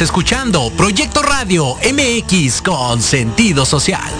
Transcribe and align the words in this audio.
Estás 0.00 0.16
escuchando 0.16 0.72
Proyecto 0.78 1.20
Radio 1.20 1.76
MX 1.76 2.62
con 2.62 3.02
sentido 3.02 3.66
social. 3.66 4.10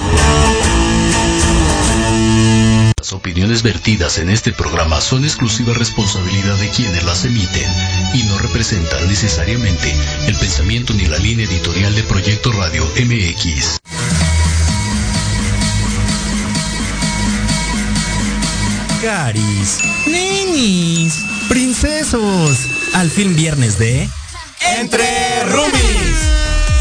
Las 2.99 3.15
opiniones 3.15 3.63
vertidas 3.63 4.19
en 4.19 4.29
este 4.29 4.53
programa 4.53 5.01
son 5.01 5.25
exclusiva 5.25 5.73
responsabilidad 5.73 6.57
de 6.57 6.69
quienes 6.69 7.03
las 7.05 7.25
emiten 7.25 7.73
y 8.13 8.25
no 8.25 8.37
representan 8.37 9.09
necesariamente 9.09 9.91
el 10.27 10.37
pensamiento 10.37 10.93
ni 10.93 11.07
la 11.07 11.17
línea 11.17 11.47
editorial 11.47 11.95
de 11.95 12.03
Proyecto 12.03 12.53
Radio 12.53 12.85
MX. 13.03 13.79
Caris, 19.01 19.79
nenis, 20.07 21.25
princesos, 21.49 22.67
al 22.93 23.11
fin 23.11 23.35
viernes 23.35 23.79
de 23.79 24.11
Entre 24.79 25.45
Rumis. 25.47 26.17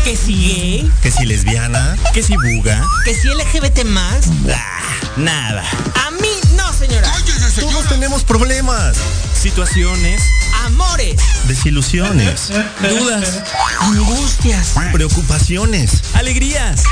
Que 0.04 0.16
si 0.16 0.34
gay, 0.34 0.92
Que 1.02 1.12
si 1.12 1.26
lesbiana, 1.26 1.98
que 2.14 2.24
si 2.24 2.34
buga, 2.36 2.84
¿Que 3.06 3.14
si 3.14 3.28
LGBT 3.28 3.84
más? 3.86 4.26
ah, 4.54 4.80
nada. 5.18 5.64
A 6.08 6.12
mí 6.12 6.30
no, 6.56 6.74
señora. 6.74 7.12
todos 7.60 7.88
tenemos 7.90 8.24
problemas, 8.24 8.96
Situaciones, 9.40 10.22
Amores, 10.66 11.16
desilusiones, 11.48 12.50
dudas, 12.82 13.42
angustias. 13.82 14.70
preocupaciones. 14.92 15.92
alegrías. 16.14 16.84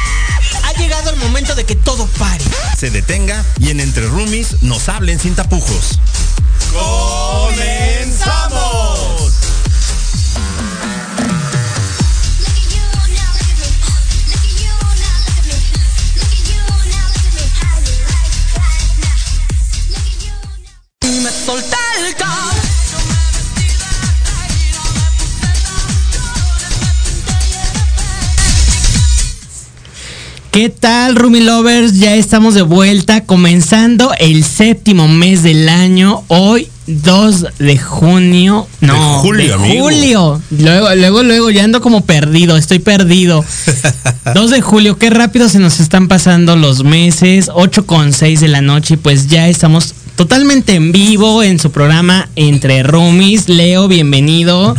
Ha 0.65 0.73
llegado 0.73 1.09
el 1.09 1.15
momento 1.17 1.55
de 1.55 1.65
que 1.65 1.75
todo 1.75 2.05
pare. 2.17 2.43
Se 2.77 2.89
detenga 2.91 3.43
y 3.59 3.69
en 3.71 3.79
Entre 3.79 4.05
Rumis 4.05 4.61
nos 4.61 4.87
hablen 4.89 5.19
sin 5.19 5.35
tapujos. 5.35 5.99
¿Qué 30.57 30.69
tal, 30.69 31.15
Rumi 31.15 31.41
Lovers? 31.41 31.99
Ya 31.99 32.15
estamos 32.15 32.55
de 32.55 32.63
vuelta, 32.63 33.25
comenzando 33.25 34.11
el 34.17 34.43
séptimo 34.43 35.07
mes 35.07 35.43
del 35.43 35.69
año. 35.69 36.23
Hoy, 36.29 36.67
2 36.87 37.45
de 37.59 37.77
junio. 37.77 38.67
No, 38.81 38.93
De 38.93 39.19
julio, 39.19 39.59
julio. 39.59 40.41
Luego, 40.49 40.95
luego, 40.95 41.21
luego, 41.21 41.51
ya 41.51 41.63
ando 41.63 41.79
como 41.79 42.01
perdido, 42.01 42.57
estoy 42.57 42.79
perdido. 42.79 43.45
2 44.33 44.49
de 44.49 44.61
julio, 44.61 44.97
qué 44.97 45.11
rápido 45.11 45.47
se 45.47 45.59
nos 45.59 45.79
están 45.79 46.07
pasando 46.07 46.55
los 46.55 46.83
meses. 46.83 47.51
8 47.53 47.85
con 47.85 48.11
6 48.11 48.39
de 48.39 48.47
la 48.47 48.61
noche, 48.61 48.97
pues 48.97 49.27
ya 49.27 49.47
estamos 49.49 49.93
totalmente 50.15 50.73
en 50.73 50.91
vivo 50.91 51.43
en 51.43 51.59
su 51.59 51.69
programa 51.69 52.29
Entre 52.35 52.81
Rumis. 52.81 53.47
Leo, 53.47 53.87
bienvenido. 53.87 54.75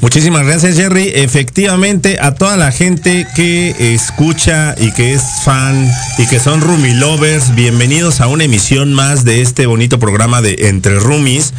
Muchísimas 0.00 0.44
gracias, 0.44 0.76
Jerry. 0.76 1.12
Efectivamente, 1.14 2.18
a 2.20 2.34
toda 2.34 2.56
la 2.56 2.72
gente 2.72 3.26
que 3.36 3.94
escucha 3.94 4.74
y 4.78 4.92
que 4.92 5.14
es 5.14 5.22
fan 5.44 5.88
y 6.18 6.26
que 6.26 6.40
son 6.40 6.60
Rumi 6.60 6.92
Lovers, 6.94 7.54
bienvenidos 7.54 8.20
a 8.20 8.26
una 8.26 8.44
emisión 8.44 8.92
más 8.92 9.24
de 9.24 9.42
este 9.42 9.66
bonito 9.66 9.98
programa 9.98 10.42
de 10.42 10.68
Entre 10.68 10.98
Rumis. 10.98 11.54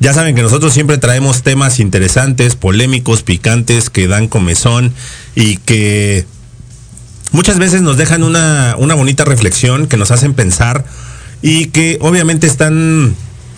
Ya 0.00 0.14
saben 0.14 0.34
que 0.34 0.42
nosotros 0.42 0.72
siempre 0.72 0.98
traemos 0.98 1.42
temas 1.42 1.80
interesantes, 1.80 2.54
polémicos, 2.54 3.22
picantes, 3.22 3.90
que 3.90 4.06
dan 4.06 4.28
comezón 4.28 4.94
y 5.34 5.56
que 5.56 6.24
muchas 7.32 7.58
veces 7.58 7.82
nos 7.82 7.96
dejan 7.96 8.22
una, 8.22 8.76
una 8.78 8.94
bonita 8.94 9.24
reflexión, 9.24 9.88
que 9.88 9.96
nos 9.96 10.10
hacen 10.10 10.34
pensar 10.34 10.84
y 11.42 11.66
que 11.66 11.98
obviamente 12.00 12.46
están 12.46 13.14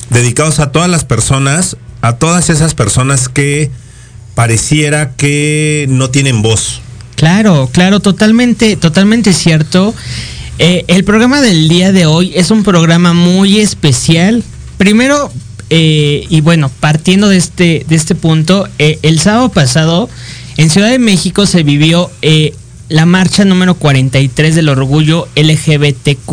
dedicados 0.08 0.60
a 0.60 0.72
todas 0.72 0.90
las 0.90 1.04
personas, 1.04 1.76
a 2.00 2.16
todas 2.16 2.50
esas 2.50 2.74
personas 2.74 3.28
que 3.28 3.70
pareciera 4.40 5.12
que 5.16 5.84
no 5.90 6.08
tienen 6.08 6.40
voz. 6.40 6.80
Claro, 7.14 7.68
claro, 7.70 8.00
totalmente, 8.00 8.74
totalmente 8.76 9.34
cierto. 9.34 9.94
Eh, 10.58 10.86
el 10.88 11.04
programa 11.04 11.42
del 11.42 11.68
día 11.68 11.92
de 11.92 12.06
hoy 12.06 12.32
es 12.34 12.50
un 12.50 12.62
programa 12.62 13.12
muy 13.12 13.60
especial. 13.60 14.42
Primero, 14.78 15.30
eh, 15.68 16.24
y 16.30 16.40
bueno, 16.40 16.70
partiendo 16.80 17.28
de 17.28 17.36
este, 17.36 17.84
de 17.86 17.94
este 17.94 18.14
punto, 18.14 18.66
eh, 18.78 18.98
el 19.02 19.20
sábado 19.20 19.50
pasado 19.50 20.08
en 20.56 20.70
Ciudad 20.70 20.88
de 20.88 20.98
México 20.98 21.44
se 21.44 21.62
vivió 21.62 22.10
la 22.88 23.04
marcha 23.04 23.44
número 23.44 23.74
43 23.74 24.54
del 24.54 24.70
orgullo 24.70 25.28
LGBTQ 25.36 26.30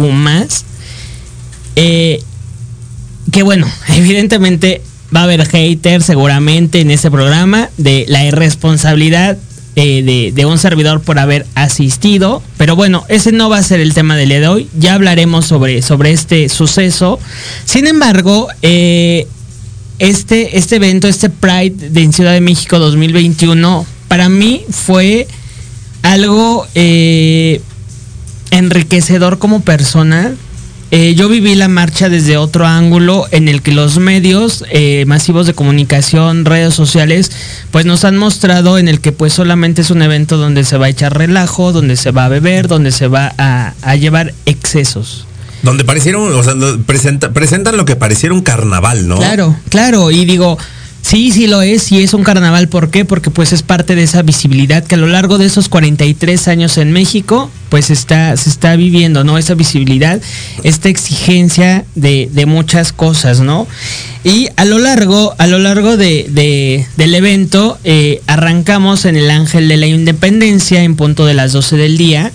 que 3.31 3.43
bueno, 3.43 3.67
evidentemente 3.89 4.81
va 5.15 5.21
a 5.21 5.23
haber 5.23 5.45
haters 5.45 6.05
seguramente 6.05 6.81
en 6.81 6.91
este 6.91 7.09
programa 7.09 7.69
de 7.77 8.05
la 8.07 8.25
irresponsabilidad 8.25 9.37
eh, 9.79 10.31
de, 10.33 10.45
un 10.47 10.57
servidor 10.57 11.01
por 11.01 11.19
haber 11.19 11.45
asistido. 11.53 12.41
Pero 12.57 12.75
bueno, 12.75 13.05
ese 13.09 13.31
no 13.31 13.47
va 13.47 13.59
a 13.59 13.63
ser 13.63 13.79
el 13.79 13.93
tema 13.93 14.15
del 14.15 14.29
día 14.29 14.39
de 14.39 14.47
hoy. 14.47 14.69
Ya 14.77 14.95
hablaremos 14.95 15.45
sobre, 15.45 15.83
sobre 15.83 16.11
este 16.13 16.49
suceso. 16.49 17.19
Sin 17.63 17.85
embargo, 17.85 18.47
eh, 18.63 19.27
este, 19.99 20.57
este 20.57 20.77
evento, 20.77 21.07
este 21.07 21.29
Pride 21.29 21.91
de 21.91 22.11
Ciudad 22.11 22.33
de 22.33 22.41
México 22.41 22.79
2021, 22.79 23.85
para 24.07 24.29
mí 24.29 24.63
fue 24.69 25.27
algo 26.01 26.65
eh, 26.73 27.61
enriquecedor 28.49 29.37
como 29.37 29.61
persona. 29.61 30.33
Eh, 30.89 31.15
yo 31.15 31.27
viví 31.27 31.53
la 31.55 31.67
marcha 31.67 32.07
desde 32.07 32.37
otro 32.37 32.65
ángulo 32.65 33.25
en 33.31 33.49
el 33.49 33.61
que 33.61 33.73
los 33.73 33.97
medios 33.99 34.63
eh, 34.69 35.03
masivos 35.05 35.45
de 35.45 35.53
comunicación, 35.53 36.45
redes 36.45 36.73
sociales, 36.75 37.29
pues 37.71 37.85
nos 37.85 38.05
han 38.05 38.15
mostrado 38.15 38.77
en 38.77 38.87
el 38.87 39.01
que 39.01 39.11
pues 39.11 39.33
solamente 39.33 39.81
es 39.81 39.91
un 39.91 40.01
evento 40.01 40.37
donde 40.37 40.63
se 40.63 40.77
va 40.77 40.85
a 40.85 40.89
echar 40.89 41.17
relajo, 41.17 41.73
donde 41.73 41.97
se 41.97 42.11
va 42.11 42.25
a 42.25 42.29
beber, 42.29 42.69
donde 42.69 42.91
se 42.93 43.07
va 43.09 43.33
a, 43.37 43.73
a 43.81 43.95
llevar 43.97 44.33
excesos. 44.45 45.25
Donde 45.61 45.83
parecieron, 45.83 46.33
o 46.33 46.43
sea, 46.43 46.53
presenta- 46.85 47.33
presentan 47.33 47.75
lo 47.75 47.83
que 47.83 47.97
pareciera 47.97 48.33
un 48.33 48.41
carnaval, 48.41 49.09
¿no? 49.09 49.17
Claro, 49.17 49.57
claro, 49.69 50.11
y 50.11 50.23
digo, 50.23 50.57
sí, 51.07 51.31
sí 51.31 51.47
lo 51.47 51.61
es, 51.61 51.83
sí 51.83 52.01
es 52.03 52.13
un 52.13 52.23
carnaval, 52.23 52.67
¿por 52.67 52.89
qué? 52.91 53.05
Porque 53.05 53.29
pues 53.31 53.53
es 53.53 53.63
parte 53.63 53.95
de 53.95 54.03
esa 54.03 54.21
visibilidad 54.23 54.83
que 54.83 54.95
a 54.95 54.97
lo 54.97 55.07
largo 55.07 55.37
de 55.37 55.45
esos 55.45 55.69
43 55.69 56.47
años 56.47 56.77
en 56.77 56.91
México, 56.91 57.49
pues 57.69 57.89
está, 57.89 58.35
se 58.35 58.49
está 58.49 58.75
viviendo, 58.75 59.23
¿no? 59.23 59.37
Esa 59.37 59.53
visibilidad, 59.53 60.19
esta 60.63 60.89
exigencia 60.89 61.85
de, 61.95 62.29
de 62.31 62.45
muchas 62.45 62.91
cosas, 62.91 63.39
¿no? 63.39 63.67
Y 64.23 64.49
a 64.57 64.65
lo 64.65 64.79
largo, 64.79 65.33
a 65.37 65.47
lo 65.47 65.59
largo 65.59 65.95
de, 65.97 66.27
de- 66.29 66.85
del 66.97 67.15
evento, 67.15 67.77
eh, 67.83 68.21
arrancamos 68.27 69.05
en 69.05 69.15
el 69.15 69.29
Ángel 69.31 69.67
de 69.69 69.77
la 69.77 69.87
Independencia 69.87 70.83
en 70.83 70.95
punto 70.95 71.25
de 71.25 71.33
las 71.33 71.53
12 71.53 71.77
del 71.77 71.97
día. 71.97 72.31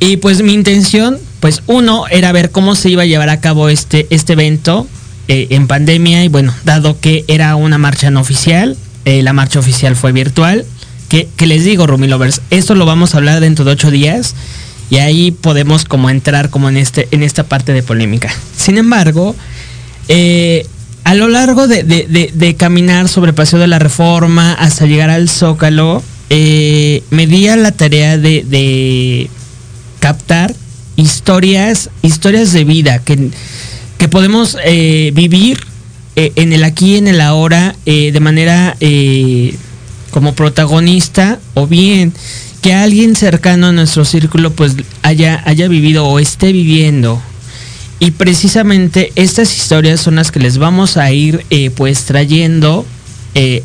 Y 0.00 0.18
pues 0.18 0.42
mi 0.42 0.52
intención, 0.52 1.18
pues 1.40 1.62
uno, 1.66 2.04
era 2.10 2.30
ver 2.32 2.50
cómo 2.50 2.74
se 2.76 2.90
iba 2.90 3.02
a 3.02 3.06
llevar 3.06 3.30
a 3.30 3.40
cabo 3.40 3.68
este, 3.68 4.06
este 4.10 4.34
evento 4.34 4.86
eh, 5.28 5.46
en 5.50 5.66
pandemia 5.66 6.24
y 6.24 6.28
bueno, 6.28 6.54
dado 6.64 7.00
que 7.00 7.24
era 7.28 7.56
una 7.56 7.78
marcha 7.78 8.10
no 8.10 8.20
oficial, 8.20 8.76
eh, 9.04 9.22
la 9.22 9.32
marcha 9.32 9.58
oficial 9.58 9.96
fue 9.96 10.12
virtual, 10.12 10.64
que, 11.08 11.28
que 11.36 11.46
les 11.46 11.64
digo, 11.64 11.86
Rumi 11.86 12.06
Lovers, 12.08 12.40
esto 12.50 12.74
lo 12.74 12.86
vamos 12.86 13.14
a 13.14 13.18
hablar 13.18 13.40
dentro 13.40 13.64
de 13.64 13.72
ocho 13.72 13.90
días 13.90 14.34
y 14.90 14.96
ahí 14.96 15.30
podemos 15.30 15.84
como 15.84 16.10
entrar 16.10 16.50
como 16.50 16.68
en, 16.68 16.76
este, 16.76 17.08
en 17.10 17.22
esta 17.22 17.44
parte 17.44 17.72
de 17.72 17.82
polémica. 17.82 18.32
Sin 18.56 18.78
embargo, 18.78 19.34
eh, 20.08 20.66
a 21.04 21.14
lo 21.14 21.28
largo 21.28 21.66
de, 21.68 21.82
de- 21.84 22.06
de- 22.08 22.30
de 22.34 22.54
caminar 22.56 23.08
sobre 23.08 23.30
el 23.30 23.34
Paseo 23.34 23.58
de 23.58 23.66
la 23.66 23.78
Reforma 23.78 24.52
hasta 24.54 24.86
llegar 24.86 25.10
al 25.10 25.28
Zócalo, 25.28 26.02
eh, 26.30 27.02
me 27.10 27.26
di 27.26 27.48
a 27.48 27.56
la 27.56 27.72
tarea 27.72 28.16
de, 28.18 28.42
de 28.46 29.28
captar 30.00 30.54
historias, 30.96 31.90
historias 32.02 32.52
de 32.52 32.64
vida 32.64 32.98
que, 33.00 33.30
que 33.98 34.08
podemos 34.08 34.56
eh, 34.64 35.12
vivir 35.14 35.58
eh, 36.16 36.32
en 36.36 36.52
el 36.52 36.62
aquí 36.62 36.96
en 36.96 37.08
el 37.08 37.20
ahora 37.20 37.74
eh, 37.86 38.12
de 38.12 38.20
manera 38.20 38.76
eh, 38.78 39.56
como 40.12 40.34
protagonista 40.34 41.40
o 41.54 41.66
bien 41.66 42.12
que 42.62 42.72
alguien 42.72 43.16
cercano 43.16 43.66
a 43.66 43.72
nuestro 43.72 44.04
círculo 44.04 44.52
pues 44.52 44.76
haya, 45.02 45.42
haya 45.44 45.66
vivido 45.66 46.06
o 46.06 46.20
esté 46.20 46.52
viviendo. 46.52 47.20
Y 47.98 48.12
precisamente 48.12 49.12
estas 49.16 49.56
historias 49.56 50.00
son 50.00 50.16
las 50.16 50.30
que 50.30 50.38
les 50.38 50.58
vamos 50.58 50.96
a 50.96 51.10
ir 51.10 51.44
eh, 51.50 51.70
pues 51.70 52.04
trayendo 52.04 52.86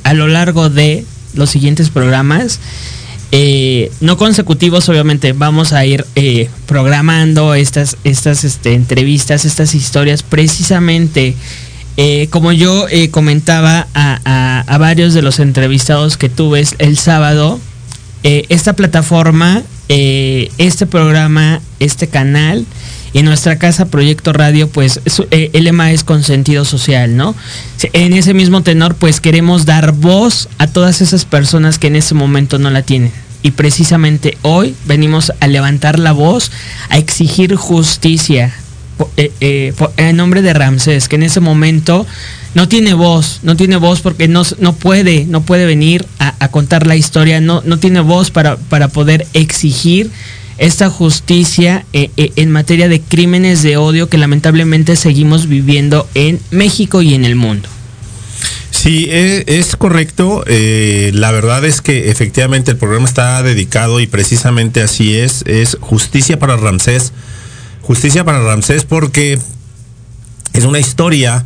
a 0.03 0.13
lo 0.15 0.27
largo 0.27 0.69
de 0.69 1.05
los 1.35 1.51
siguientes 1.51 1.91
programas. 1.91 2.59
Eh, 3.31 3.91
no 4.01 4.17
consecutivos, 4.17 4.89
obviamente, 4.89 5.33
vamos 5.33 5.71
a 5.71 5.85
ir 5.85 6.03
eh, 6.15 6.49
programando 6.65 7.53
estas, 7.53 7.95
estas 8.03 8.43
este, 8.43 8.73
entrevistas, 8.73 9.45
estas 9.45 9.75
historias, 9.75 10.23
precisamente 10.23 11.35
eh, 11.97 12.27
como 12.31 12.51
yo 12.53 12.87
comentaba 13.11 13.85
a, 13.93 14.63
a- 14.67 14.77
varios 14.79 15.13
de 15.13 15.21
los 15.21 15.39
entrevistados 15.39 16.17
que 16.17 16.29
tuve 16.29 16.63
el 16.79 16.97
sábado, 16.97 17.59
esta 18.23 18.73
plataforma, 18.73 19.63
este 19.87 20.85
programa, 20.87 21.61
este 21.79 22.07
canal 22.07 22.65
y 23.13 23.23
nuestra 23.23 23.57
casa 23.57 23.85
Proyecto 23.87 24.33
Radio, 24.33 24.69
pues 24.69 24.99
su- 25.07 25.27
eh, 25.31 25.49
el 25.53 25.63
lema 25.63 25.91
es 25.91 26.03
con 26.03 26.23
sentido 26.23 26.63
social, 26.65 27.15
¿no? 27.17 27.35
En 27.93 28.13
ese 28.13 28.33
mismo 28.33 28.61
tenor, 28.61 28.95
pues 28.95 29.19
queremos 29.19 29.65
dar 29.65 29.93
voz 29.93 30.47
a 30.59 30.67
todas 30.67 31.01
esas 31.01 31.25
personas 31.25 31.79
que 31.79 31.87
en 31.87 31.95
ese 31.95 32.13
momento 32.13 32.59
no 32.59 32.69
la 32.69 32.83
tienen. 32.83 33.11
Y 33.41 33.51
precisamente 33.51 34.37
hoy 34.41 34.75
venimos 34.85 35.31
a 35.39 35.47
levantar 35.47 35.97
la 35.97 36.11
voz, 36.11 36.51
a 36.89 36.97
exigir 36.97 37.55
justicia 37.55 38.53
eh, 39.15 39.31
eh, 39.39 39.73
en 39.95 40.17
nombre 40.17 40.41
de 40.41 40.53
Ramsés, 40.53 41.07
que 41.07 41.15
en 41.15 41.23
ese 41.23 41.39
momento 41.39 42.05
no 42.53 42.67
tiene 42.67 42.93
voz, 42.93 43.39
no 43.43 43.55
tiene 43.55 43.77
voz 43.77 44.01
porque 44.01 44.27
no, 44.27 44.43
no 44.59 44.73
puede, 44.73 45.23
no 45.25 45.41
puede 45.41 45.65
venir 45.65 46.05
a, 46.19 46.35
a 46.39 46.49
contar 46.49 46.85
la 46.85 46.97
historia, 46.97 47.39
no, 47.39 47.61
no 47.65 47.77
tiene 47.79 48.01
voz 48.01 48.29
para, 48.29 48.57
para 48.57 48.89
poder 48.89 49.25
exigir 49.33 50.11
esta 50.59 50.89
justicia 50.89 51.85
eh, 51.93 52.11
eh, 52.17 52.31
en 52.35 52.51
materia 52.51 52.87
de 52.87 53.01
crímenes 53.01 53.63
de 53.63 53.77
odio 53.77 54.09
que 54.09 54.17
lamentablemente 54.17 54.95
seguimos 54.95 55.47
viviendo 55.47 56.07
en 56.13 56.39
México 56.51 57.01
y 57.01 57.13
en 57.13 57.25
el 57.25 57.35
mundo. 57.35 57.69
Sí, 58.71 59.07
e- 59.09 59.43
es, 59.47 59.75
correcto. 59.75 60.43
Eh, 60.47 61.11
la 61.13 61.31
verdad 61.31 61.65
es 61.65 61.81
que 61.81 62.09
efectivamente 62.11 62.71
el 62.71 62.77
programa 62.77 63.07
está 63.07 63.41
dedicado 63.43 63.99
y 63.99 64.07
precisamente 64.07 64.81
así 64.81 65.15
es. 65.15 65.43
Es 65.47 65.77
justicia 65.81 66.39
para 66.39 66.55
Ramsés. 66.55 67.11
Justicia 67.81 68.23
para 68.23 68.41
Ramsés 68.41 68.85
porque 68.85 69.39
es 70.53 70.63
una 70.63 70.79
historia 70.79 71.45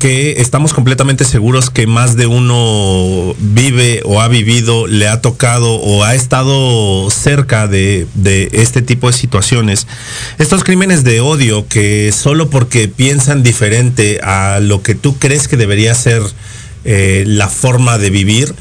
que 0.00 0.40
estamos 0.40 0.72
completamente 0.72 1.24
seguros 1.24 1.68
que 1.68 1.86
más 1.86 2.16
de 2.16 2.26
uno 2.26 3.36
vive 3.38 4.00
o 4.06 4.22
ha 4.22 4.28
vivido, 4.28 4.86
le 4.86 5.06
ha 5.06 5.20
tocado 5.20 5.74
o 5.74 6.02
ha 6.04 6.14
estado 6.14 7.10
cerca 7.10 7.68
de, 7.68 8.08
este 8.52 8.80
tipo 8.80 9.08
de 9.08 9.12
situaciones. 9.12 9.86
Estos 10.38 10.64
crímenes 10.64 11.04
de 11.04 11.20
odio 11.20 11.68
que 11.68 12.12
solo 12.12 12.48
porque 12.48 12.88
piensan 12.88 13.42
diferente 13.42 14.20
a 14.22 14.58
lo 14.60 14.82
que 14.82 14.94
tú 14.94 15.18
crees 15.18 15.48
que 15.48 15.58
debería 15.58 15.94
ser 15.94 16.22
eh, 16.84 17.24
la 17.26 17.48
forma 17.48 17.98
de 17.98 18.08
vivir, 18.08 18.54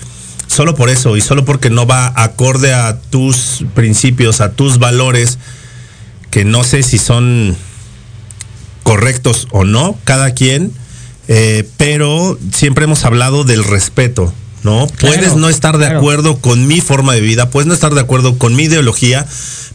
solo 0.47 0.75
por 0.75 0.89
eso 0.89 1.15
y 1.15 1.21
solo 1.21 1.45
porque 1.45 1.69
no 1.69 1.87
va 1.87 2.11
acorde 2.17 2.73
a 2.73 2.99
tus 2.99 3.63
principios, 3.73 4.41
a 4.41 4.51
tus 4.51 4.77
valores, 4.77 5.39
que 6.31 6.43
no 6.43 6.65
sé 6.65 6.83
si 6.83 6.97
son 6.97 7.55
correctos 8.83 9.47
o 9.51 9.63
no, 9.63 9.97
cada 10.03 10.31
quien, 10.31 10.73
eh, 11.31 11.63
pero 11.77 12.39
siempre 12.51 12.85
hemos 12.85 13.05
hablado 13.05 13.43
del 13.43 13.63
respeto, 13.63 14.33
¿no? 14.63 14.87
Claro, 14.97 15.15
puedes 15.15 15.35
no 15.35 15.47
estar 15.47 15.77
de 15.77 15.85
claro. 15.85 15.99
acuerdo 15.99 16.39
con 16.39 16.65
mi 16.65 16.81
forma 16.81 17.13
de 17.13 17.21
vida, 17.21 17.51
puedes 17.51 17.67
no 17.67 17.75
estar 17.75 17.93
de 17.93 18.01
acuerdo 18.01 18.39
con 18.39 18.55
mi 18.55 18.63
ideología, 18.63 19.27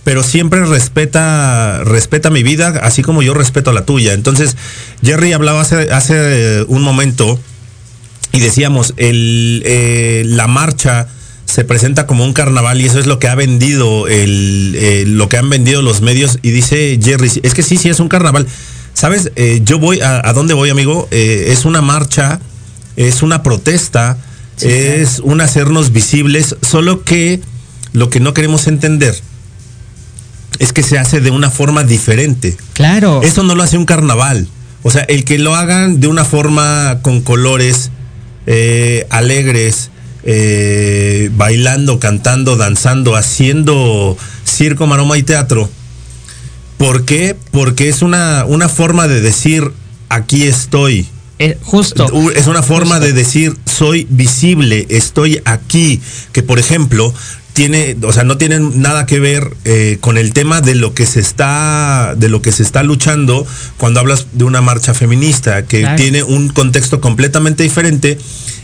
pero 0.02 0.24
siempre 0.24 0.64
respeta, 0.66 1.84
respeta 1.84 2.30
mi 2.30 2.42
vida, 2.42 2.80
así 2.82 3.02
como 3.02 3.22
yo 3.22 3.34
respeto 3.34 3.72
la 3.72 3.86
tuya. 3.86 4.14
Entonces, 4.14 4.56
Jerry 5.02 5.32
hablaba 5.32 5.60
hace, 5.60 5.92
hace 5.92 6.64
un 6.66 6.82
momento 6.82 7.38
y 8.32 8.40
decíamos, 8.40 8.92
el, 8.96 9.62
eh, 9.64 10.24
la 10.26 10.48
marcha 10.48 11.06
se 11.44 11.62
presenta 11.62 12.08
como 12.08 12.24
un 12.24 12.32
carnaval 12.32 12.80
y 12.80 12.86
eso 12.86 12.98
es 12.98 13.06
lo 13.06 13.20
que 13.20 13.28
ha 13.28 13.36
vendido, 13.36 14.08
el, 14.08 14.74
eh, 14.76 15.04
lo 15.06 15.28
que 15.28 15.36
han 15.36 15.48
vendido 15.48 15.82
los 15.82 16.00
medios. 16.00 16.40
Y 16.42 16.50
dice 16.50 16.98
Jerry, 17.00 17.30
es 17.44 17.54
que 17.54 17.62
sí, 17.62 17.76
sí, 17.76 17.90
es 17.90 18.00
un 18.00 18.08
carnaval. 18.08 18.48
¿Sabes? 18.94 19.30
Eh, 19.36 19.60
yo 19.64 19.78
voy, 19.78 20.00
a, 20.00 20.26
¿a 20.26 20.32
dónde 20.32 20.54
voy, 20.54 20.70
amigo? 20.70 21.08
Eh, 21.10 21.46
es 21.48 21.64
una 21.64 21.82
marcha, 21.82 22.40
es 22.96 23.22
una 23.22 23.42
protesta, 23.42 24.18
Sí, 24.56 24.68
es 24.68 25.18
un 25.18 25.40
hacernos 25.40 25.92
visibles, 25.92 26.56
solo 26.62 27.02
que 27.02 27.40
lo 27.92 28.08
que 28.08 28.20
no 28.20 28.34
queremos 28.34 28.68
entender 28.68 29.16
es 30.58 30.72
que 30.72 30.82
se 30.82 30.98
hace 30.98 31.20
de 31.20 31.30
una 31.30 31.50
forma 31.50 31.82
diferente. 31.82 32.56
Claro. 32.72 33.22
Eso 33.22 33.42
no 33.42 33.54
lo 33.54 33.62
hace 33.62 33.76
un 33.76 33.84
carnaval. 33.84 34.46
O 34.82 34.90
sea, 34.90 35.02
el 35.02 35.24
que 35.24 35.38
lo 35.38 35.54
hagan 35.54 36.00
de 36.00 36.06
una 36.06 36.24
forma 36.24 36.98
con 37.02 37.22
colores 37.22 37.90
eh, 38.46 39.06
alegres, 39.10 39.90
eh, 40.22 41.30
bailando, 41.36 41.98
cantando, 41.98 42.56
danzando, 42.56 43.16
haciendo 43.16 44.16
circo, 44.44 44.86
maroma 44.86 45.18
y 45.18 45.22
teatro. 45.22 45.68
¿Por 46.78 47.04
qué? 47.04 47.36
Porque 47.50 47.88
es 47.88 48.02
una, 48.02 48.44
una 48.46 48.68
forma 48.68 49.08
de 49.08 49.20
decir, 49.20 49.70
aquí 50.08 50.44
estoy. 50.44 51.06
Eh, 51.38 51.58
justo. 51.62 52.06
Es 52.34 52.46
una 52.46 52.62
forma 52.62 52.96
Justo. 52.96 53.06
de 53.06 53.12
decir, 53.12 53.56
soy 53.66 54.06
visible, 54.10 54.86
estoy 54.88 55.40
aquí. 55.44 56.00
Que 56.32 56.42
por 56.42 56.58
ejemplo, 56.58 57.12
tiene, 57.54 57.96
o 58.02 58.12
sea, 58.12 58.22
no 58.24 58.36
tienen 58.36 58.80
nada 58.82 59.06
que 59.06 59.18
ver 59.20 59.48
eh, 59.64 59.98
con 60.00 60.16
el 60.18 60.32
tema 60.32 60.60
de 60.60 60.74
lo 60.74 60.94
que 60.94 61.06
se 61.06 61.20
está, 61.20 62.14
de 62.16 62.28
lo 62.28 62.40
que 62.42 62.52
se 62.52 62.62
está 62.62 62.82
luchando 62.82 63.46
cuando 63.78 64.00
hablas 64.00 64.26
de 64.32 64.44
una 64.44 64.60
marcha 64.60 64.94
feminista, 64.94 65.64
que 65.66 65.80
Claro. 65.80 65.96
tiene 65.96 66.22
un 66.22 66.48
contexto 66.48 67.00
completamente 67.00 67.62
diferente 67.62 68.18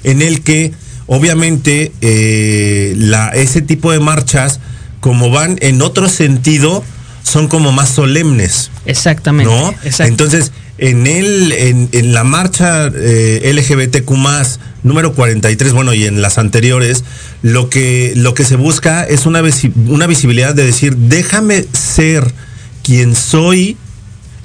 en 0.05 0.23
el 0.23 0.43
que 0.43 0.73
obviamente 1.07 1.93
eh, 2.01 2.95
la, 2.97 3.29
ese 3.31 3.63
tipo 3.63 3.91
de 3.93 3.99
marchas, 4.01 4.61
como 5.01 5.31
van 5.31 5.57
en 5.61 5.83
otro 5.83 6.09
sentido, 6.09 6.85
son 7.23 7.49
como 7.49 7.73
más 7.73 7.89
solemnes. 7.91 8.71
Exactamente. 8.87 9.51
Entonces, 10.09 10.53
en 10.79 11.07
el, 11.07 11.53
en, 11.53 11.89
en 11.93 12.13
la 12.15 12.25
marcha 12.25 12.91
eh, 12.95 13.53
LGBTQ 13.55 14.11
número 14.83 15.13
43, 15.13 15.73
bueno, 15.75 15.93
y 15.93 16.07
en 16.07 16.23
las 16.23 16.39
anteriores, 16.39 17.05
lo 17.43 17.69
que, 17.69 18.15
lo 18.17 18.33
que 18.35 18.45
se 18.45 18.57
busca 18.57 19.05
es 19.05 19.27
una, 19.27 19.43
visi- 19.43 19.73
una 19.89 20.07
visibilidad 20.07 20.55
de 20.55 20.65
decir, 20.65 20.97
déjame 20.97 21.67
ser 21.73 22.33
quien 22.83 23.15
soy 23.15 23.77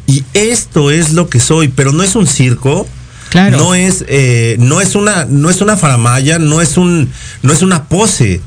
y 0.07 0.23
esto 0.33 0.91
es 0.91 1.13
lo 1.13 1.29
que 1.29 1.39
soy, 1.39 1.69
pero 1.69 1.91
no 1.93 2.03
es 2.03 2.15
un 2.15 2.27
circo. 2.27 2.87
Claro. 3.29 3.57
No 3.57 3.75
es, 3.75 4.05
eh, 4.07 4.55
no 4.59 4.81
es 4.81 4.95
una, 4.95 5.25
no 5.25 5.49
es 5.49 5.59
una 5.61 5.75
faramaya, 5.77 6.37
no 6.37 6.61
es 6.61 6.77
un, 6.77 7.09
no 7.41 7.51
es 7.53 7.61
una 7.61 7.85
pose. 7.85 8.39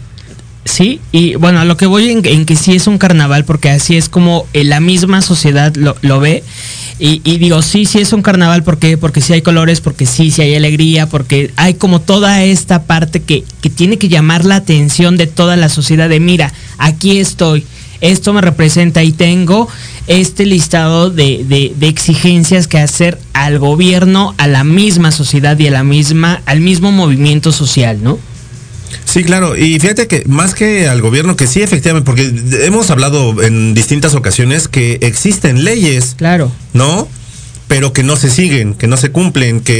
Sí, 0.69 1.01
y 1.13 1.35
bueno, 1.37 1.61
a 1.61 1.65
lo 1.65 1.79
que 1.79 1.87
voy 1.87 2.11
en, 2.11 2.45
que 2.45 2.55
sí 2.55 2.75
es 2.75 2.87
un 2.87 2.99
carnaval, 2.99 3.45
porque 3.47 3.71
así 3.71 3.97
es 3.97 4.11
como 4.11 4.47
eh, 4.53 4.65
la 4.65 4.81
misma 4.81 5.23
sociedad 5.23 5.75
lo, 5.77 6.21
ve. 6.21 6.45
Y, 7.01 7.21
digo, 7.39 7.63
sí, 7.63 7.87
sí 7.87 8.01
es 8.01 8.13
un 8.13 8.21
carnaval. 8.23 8.65
Porque 8.65 9.21
sí 9.23 9.33
hay 9.33 9.41
colores, 9.41 9.81
porque 9.81 10.05
sí, 10.05 10.31
sí 10.31 10.43
hay 10.43 10.55
alegría, 10.55 11.09
porque 11.09 11.53
hay 11.57 11.75
como 11.75 12.01
toda 12.03 12.45
esta 12.45 12.83
parte 12.83 13.23
que, 13.23 13.45
que 13.63 13.71
tiene 13.71 13.97
que 13.97 14.09
llamar 14.09 14.45
la 14.45 14.57
atención 14.57 15.17
de 15.17 15.27
toda 15.27 15.57
la 15.57 15.69
sociedad 15.71 16.09
de, 16.09 16.21
mira, 16.21 16.53
aquí 16.77 17.19
estoy, 17.19 17.65
esto 18.03 18.33
me 18.35 18.41
representa 18.43 19.03
y 19.05 19.13
tengo 19.13 19.69
este 20.07 20.45
listado 20.45 21.09
de, 21.11 21.45
de- 21.49 21.73
de 21.77 21.89
exigencias 21.89 22.67
que 22.69 22.79
hacer 22.79 23.19
al 23.33 23.59
gobierno, 23.59 24.35
a 24.37 24.47
la 24.49 24.65
misma 24.65 25.13
sociedad 25.13 25.59
y 25.59 25.69
a 25.69 25.71
la 25.71 25.83
misma, 25.85 26.43
al 26.47 26.61
mismo 26.61 26.93
movimiento 26.93 27.53
social, 27.53 28.03
¿no? 28.03 28.19
Sí, 29.05 29.25
claro. 29.25 29.57
Y 29.57 29.79
fíjate 29.81 30.07
que 30.07 30.25
más 30.27 30.55
que 30.55 30.89
al 30.89 31.01
gobierno, 31.01 31.37
que 31.37 31.47
sí, 31.47 31.63
efectivamente, 31.63 32.05
porque 32.07 32.31
hemos 32.65 32.91
hablado 32.91 33.43
en 33.43 33.75
distintas 33.75 34.15
ocasiones 34.15 34.69
que 34.69 34.99
existen 35.03 35.65
leyes, 35.65 36.15
Claro. 36.17 36.51
¿no? 36.75 37.09
Pero 37.69 37.93
que 37.93 38.03
no 38.03 38.17
se 38.17 38.31
siguen, 38.31 38.75
que 38.75 38.87
no 38.87 38.97
se 38.97 39.11
cumplen, 39.11 39.61
que, 39.61 39.75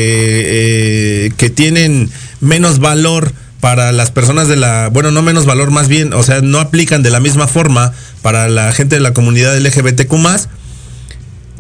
eh, 1.27 1.33
que 1.37 1.49
tienen 1.51 2.11
menos 2.41 2.79
valor 2.81 3.33
para 3.61 3.93
las 3.93 4.11
personas 4.11 4.47
de 4.49 4.57
la, 4.57 4.89
bueno, 4.89 5.11
no 5.11 5.23
menos 5.23 5.45
valor 5.47 5.71
más 5.71 5.89
bien, 5.89 6.13
o 6.13 6.23
sea, 6.23 6.41
no 6.43 6.61
aplican 6.61 7.03
de 7.03 7.11
la 7.11 7.19
misma 7.21 7.49
forma 7.49 7.93
para 8.23 8.49
la 8.49 8.73
gente 8.73 8.97
de 8.97 9.01
la 9.01 9.13
comunidad 9.15 9.57
LGBTQ 9.59 10.13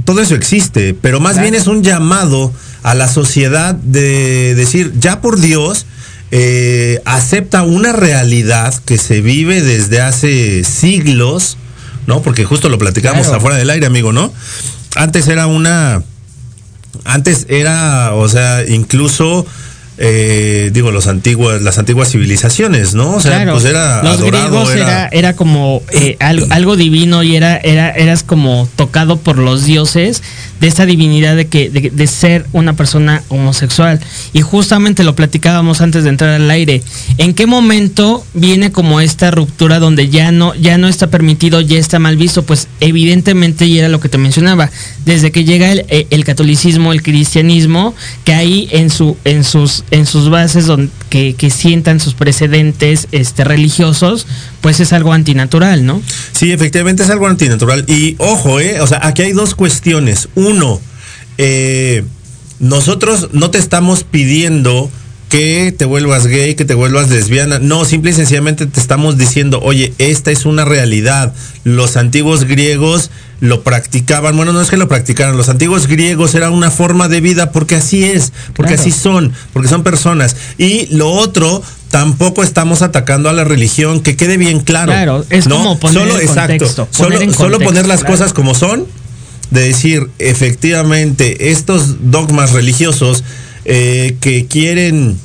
todo 0.05 0.21
eso 0.21 0.35
existe, 0.35 0.95
pero 0.95 1.19
más 1.21 1.35
Claro. 1.35 1.51
bien 1.51 1.61
es 1.61 1.67
un 1.67 1.83
llamado 1.83 2.53
a 2.83 2.95
la 2.95 3.09
sociedad 3.09 3.75
de 3.75 4.55
decir, 4.55 4.93
ya 4.99 5.21
por 5.21 5.41
Dios, 5.41 5.87
eh, 6.31 7.01
acepta 7.05 7.63
una 7.63 7.93
realidad 7.93 8.75
que 8.85 8.99
se 8.99 9.21
vive 9.21 9.63
desde 9.63 10.01
hace 10.01 10.63
siglos, 10.65 11.57
¿no? 12.07 12.23
Porque 12.23 12.45
justo 12.45 12.69
lo 12.69 12.79
platicamos 12.79 13.23
Claro. 13.23 13.39
afuera 13.39 13.57
del 13.57 13.71
aire, 13.71 13.87
amigo, 13.87 14.13
¿no? 14.13 14.33
Antes 14.97 15.29
era 15.29 15.47
una, 15.47 16.03
antes 17.05 17.47
era, 17.49 18.15
o 18.15 18.29
sea, 18.29 18.65
incluso 18.67 19.47
eh, 20.01 20.71
digo, 20.73 20.93
los 20.93 21.09
antiguos, 21.09 21.61
las 21.61 21.79
antiguas 21.79 22.13
civilizaciones, 22.13 22.95
¿no? 22.95 23.15
O 23.15 23.21
sea, 23.21 23.45
pues 23.51 23.65
era 23.65 24.03
los 24.05 24.23
griegos 24.23 24.71
era, 24.71 25.09
era, 25.09 25.35
como 25.35 25.83
eh, 25.93 26.17
algo, 26.21 26.47
algo, 26.51 26.77
divino 26.77 27.25
y 27.25 27.35
era, 27.35 27.57
era, 27.57 27.91
eras 27.91 28.23
como 28.23 28.69
tocado 28.77 29.17
por 29.17 29.39
los 29.39 29.65
dioses 29.65 30.23
de 30.61 30.69
esa 30.69 30.87
divinidad 30.87 31.37
de 31.37 31.47
que 31.47 31.71
de, 31.71 32.07
ser 32.07 32.47
una 32.53 32.75
persona 32.75 33.23
homosexual. 33.29 34.01
Y 34.33 34.41
justamente 34.41 35.03
lo 35.03 35.17
platicábamos 35.17 35.81
antes 35.81 36.05
de 36.05 36.11
entrar 36.11 36.31
al 36.31 36.51
aire. 36.51 36.83
En 37.19 37.35
qué 37.35 37.47
momento 37.47 38.25
viene 38.35 38.71
como 38.71 39.01
esta 39.01 39.33
ruptura 39.33 39.81
donde 39.81 40.09
ya 40.09 40.31
no 40.31 40.55
ya 40.55 40.79
no 40.79 40.89
está 40.89 41.09
permitido 41.09 41.61
ya 41.61 41.79
está 41.79 41.99
mal 41.99 42.17
visto 42.17 42.45
pues 42.45 42.69
evidentemente 42.81 43.67
y 43.67 43.79
era 43.79 43.89
lo 43.89 44.01
que 44.01 44.09
te 44.09 44.19
mencionaba 44.19 44.71
desde 45.05 45.31
que 45.31 45.45
llega 45.45 45.71
el, 45.71 45.85
eh, 45.89 46.07
el 46.11 46.25
catolicismo 46.25 46.93
el 46.93 47.03
cristianismo 47.03 47.95
que 48.25 48.33
ahí 48.33 48.69
en 48.73 48.91
su 48.91 49.17
en 49.25 49.45
sus 49.45 49.85
en 49.91 50.07
sus 50.07 50.31
bases 50.31 50.67
donde, 50.67 50.91
que, 51.11 51.35
que 51.35 51.51
sientan 51.51 52.01
sus 52.01 52.15
precedentes 52.15 53.09
este 53.13 53.45
religiosos 53.45 54.27
pues 54.61 54.81
es 54.81 54.93
algo 54.93 55.13
antinatural, 55.13 55.85
¿no? 55.87 56.03
Sí, 56.33 56.53
efectivamente 56.53 57.03
es 57.03 57.11
algo 57.11 57.27
antinatural. 57.27 57.85
Y 57.89 58.17
ojo, 58.19 58.61
¿eh? 58.61 58.81
O 58.81 58.87
sea, 58.87 59.01
aquí 59.03 59.23
hay 59.23 59.33
dos 59.33 59.55
cuestiones. 59.55 60.29
Uno, 60.35 60.81
eh, 61.39 62.05
nosotros 62.59 63.29
no 63.33 63.51
te 63.51 63.59
estamos 63.59 64.05
pidiendo 64.05 64.91
que 65.29 65.75
te 65.77 65.85
vuelvas 65.85 66.27
gay, 66.27 66.55
que 66.55 66.65
te 66.65 66.75
vuelvas 66.75 67.11
lesbiana. 67.11 67.59
No, 67.59 67.85
simple 67.85 68.11
y 68.11 68.15
sencillamente 68.15 68.67
te 68.67 68.81
estamos 68.81 69.19
diciendo, 69.19 69.61
oye, 69.63 69.93
esta 69.99 70.31
es 70.31 70.47
una 70.47 70.65
realidad. 70.65 71.35
Los 71.65 71.97
antiguos 71.97 72.45
griegos 72.45 73.11
lo 73.41 73.63
practicaban. 73.63 74.37
Bueno, 74.37 74.53
no 74.53 74.61
es 74.61 74.71
que 74.71 74.77
lo 74.77 74.89
practicaran. 74.89 75.37
Los 75.37 75.49
antiguos 75.49 75.87
griegos 75.87 76.35
era 76.35 76.51
una 76.51 76.71
forma 76.71 77.09
de 77.09 77.21
vida 77.21 77.53
porque 77.53 77.77
así 77.77 78.05
es, 78.05 78.33
porque 78.55 78.75
así 78.75 78.91
son, 78.91 79.33
porque 79.53 79.69
son 79.69 79.83
personas. 79.83 80.37
Y 80.57 80.87
lo 80.95 81.11
otro, 81.11 81.63
tampoco 81.91 82.43
estamos 82.43 82.83
atacando 82.83 83.29
a 83.29 83.33
la 83.33 83.45
religión, 83.45 84.01
que 84.01 84.17
quede 84.17 84.37
bien 84.37 84.61
claro. 84.61 84.93
Claro, 84.93 85.27
es 85.31 85.47
como 85.47 85.79
poner 85.79 86.01
solo, 86.01 86.19
exacto, 86.21 86.89
solo, 86.91 87.59
poner 87.61 87.87
las 87.87 88.05
cosas 88.05 88.33
como 88.33 88.55
son, 88.55 88.87
de 89.51 89.63
decir, 89.63 90.09
efectivamente, 90.19 91.51
estos 91.51 92.11
dogmas 92.11 92.53
religiosos 92.53 93.25
eh, 93.69 94.17
que 94.21 94.47
quieren 94.47 95.17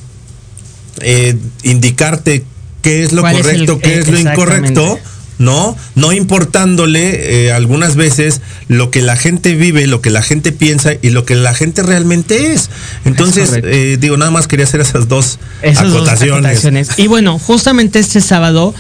eh, 1.02 1.36
indicarte 1.64 2.44
qué 2.82 3.04
es 3.04 3.12
lo 3.12 3.24
correcto, 3.24 3.80
qué 3.80 4.00
es 4.00 4.08
lo 4.08 4.20
incorrecto 4.20 5.00
¿no? 5.38 5.76
No 5.96 6.14
importándole 6.14 7.46
eh, 7.46 7.52
algunas 7.52 7.96
veces 7.96 8.42
lo 8.68 8.92
que 8.92 9.02
la 9.02 9.16
gente 9.16 9.56
vive, 9.56 9.88
lo 9.88 10.02
que 10.02 10.10
la 10.10 10.22
gente 10.22 10.52
piensa 10.52 10.94
y 11.02 11.10
lo 11.10 11.26
que 11.26 11.36
la 11.36 11.54
gente 11.54 11.84
realmente 11.84 12.54
es. 12.54 12.70
Entonces, 13.06 13.52
eh, 13.64 13.98
digo, 14.00 14.18
nada 14.18 14.32
más 14.32 14.48
quería 14.48 14.66
hacer 14.66 14.82
esas 14.82 15.08
dos, 15.08 15.40
acotaciones. 15.64 16.64
Y 16.98 17.08
bueno, 17.08 17.40
justamente 17.40 18.00
este 18.00 18.22
sábado, 18.22 18.74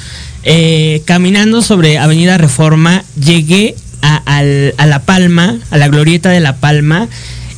eh, 0.43 1.01
caminando 1.05 1.61
sobre 1.61 1.97
Avenida 1.97 2.37
Reforma, 2.37 3.03
llegué 3.19 3.75
a, 4.01 4.43
La 4.85 5.03
Palma, 5.05 5.57
a 5.71 5.77
la 5.77 5.87
glorieta 5.87 6.29
de 6.29 6.39
La 6.39 6.57
Palma. 6.57 7.07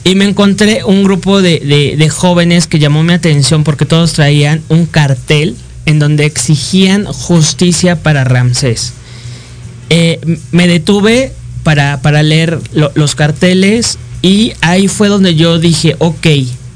Y 0.06 0.16
me 0.16 0.24
encontré 0.24 0.86
un 0.86 1.04
grupo 1.04 1.42
de, 1.42 1.60
de 1.98 2.10
jóvenes 2.10 2.68
que 2.68 2.80
llamó 2.80 3.04
mi 3.04 3.12
atención 3.12 3.66
porque 3.66 3.86
todos 3.86 4.14
traían 4.14 4.62
un 4.70 4.86
cartel 4.86 5.58
en 5.86 6.00
donde 6.00 6.26
exigían 6.26 7.06
justicia 7.06 8.02
para 8.02 8.24
Ramsés. 8.24 8.94
Eh, 9.90 10.20
me 10.52 10.68
detuve 10.68 11.32
para, 11.64 12.02
para 12.02 12.24
leer 12.24 12.60
los 12.72 13.16
carteles 13.16 13.98
y 14.22 14.54
ahí 14.62 14.88
fue 14.88 15.08
donde 15.08 15.36
yo 15.36 15.60
dije, 15.60 15.96
ok, 16.00 16.28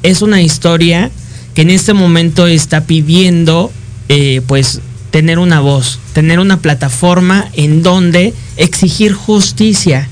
es 0.03 0.21
una 0.21 0.41
historia 0.41 1.11
que 1.53 1.63
en 1.63 1.71
este 1.71 1.93
momento 1.93 2.47
está 2.47 2.81
pidiendo 2.81 3.71
eh, 4.09 4.41
pues 4.47 4.81
tener 5.11 5.39
una 5.39 5.59
voz, 5.59 5.99
tener 6.13 6.39
una 6.39 6.61
plataforma 6.61 7.49
en 7.53 7.81
donde 7.81 8.33
exigir 8.57 9.13
justicia. 9.13 10.07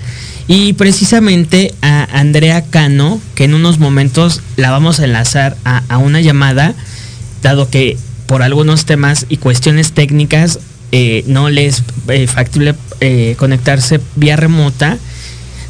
Y 0.47 0.73
precisamente 0.73 1.73
a 1.81 2.05
Andrea 2.19 2.63
Cano, 2.63 3.19
que 3.35 3.43
en 3.43 3.53
unos 3.53 3.79
momentos 3.79 4.41
la 4.55 4.71
vamos 4.71 4.99
a 4.99 5.05
enlazar 5.05 5.57
a, 5.65 5.83
a 5.89 5.97
una 5.97 6.21
llamada, 6.21 6.73
dado 7.41 7.69
que 7.69 7.97
por 8.27 8.43
algunos 8.43 8.85
temas 8.85 9.25
y 9.29 9.37
cuestiones 9.37 9.91
técnicas 9.93 10.59
eh, 10.91 11.23
no 11.27 11.49
les 11.49 11.79
es 11.79 11.83
eh, 12.07 12.27
factible 12.27 12.75
eh, 13.01 13.35
conectarse 13.37 13.99
vía 14.15 14.37
remota, 14.37 14.97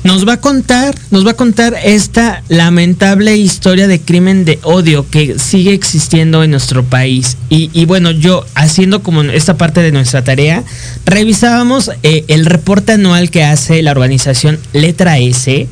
nos 0.03 0.27
va 0.27 0.33
a 0.33 0.41
contar, 0.41 0.95
nos 1.11 1.25
va 1.25 1.31
a 1.31 1.35
contar 1.35 1.75
esta 1.83 2.43
lamentable 2.47 3.35
historia 3.35 3.87
de 3.87 3.99
crimen 3.99 4.45
de 4.45 4.59
odio 4.63 5.09
que 5.09 5.37
sigue 5.39 5.73
existiendo 5.73 6.43
en 6.43 6.51
nuestro 6.51 6.83
país. 6.83 7.37
Y, 7.49 7.85
bueno, 7.85 8.11
yo 8.11 8.45
haciendo 8.55 9.03
como 9.03 9.23
esta 9.23 9.57
parte 9.57 9.81
de 9.81 9.91
nuestra 9.91 10.23
tarea, 10.23 10.63
revisábamos 11.05 11.91
el 12.03 12.45
reporte 12.45 12.93
anual 12.93 13.29
que 13.29 13.43
hace 13.43 13.81
la 13.81 13.91
organización 13.91 14.59
Letra 14.73 15.17
S, 15.17 15.67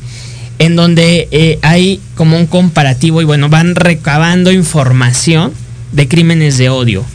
en 0.60 0.76
donde 0.76 1.60
hay 1.62 2.00
como 2.16 2.38
un 2.38 2.48
comparativo 2.48 3.22
y 3.22 3.26
bueno, 3.26 3.50
van 3.50 3.76
recabando 3.76 4.52
información 4.52 5.54
de 5.92 6.08
crímenes 6.08 6.58
de 6.58 6.70
odio. 6.70 7.06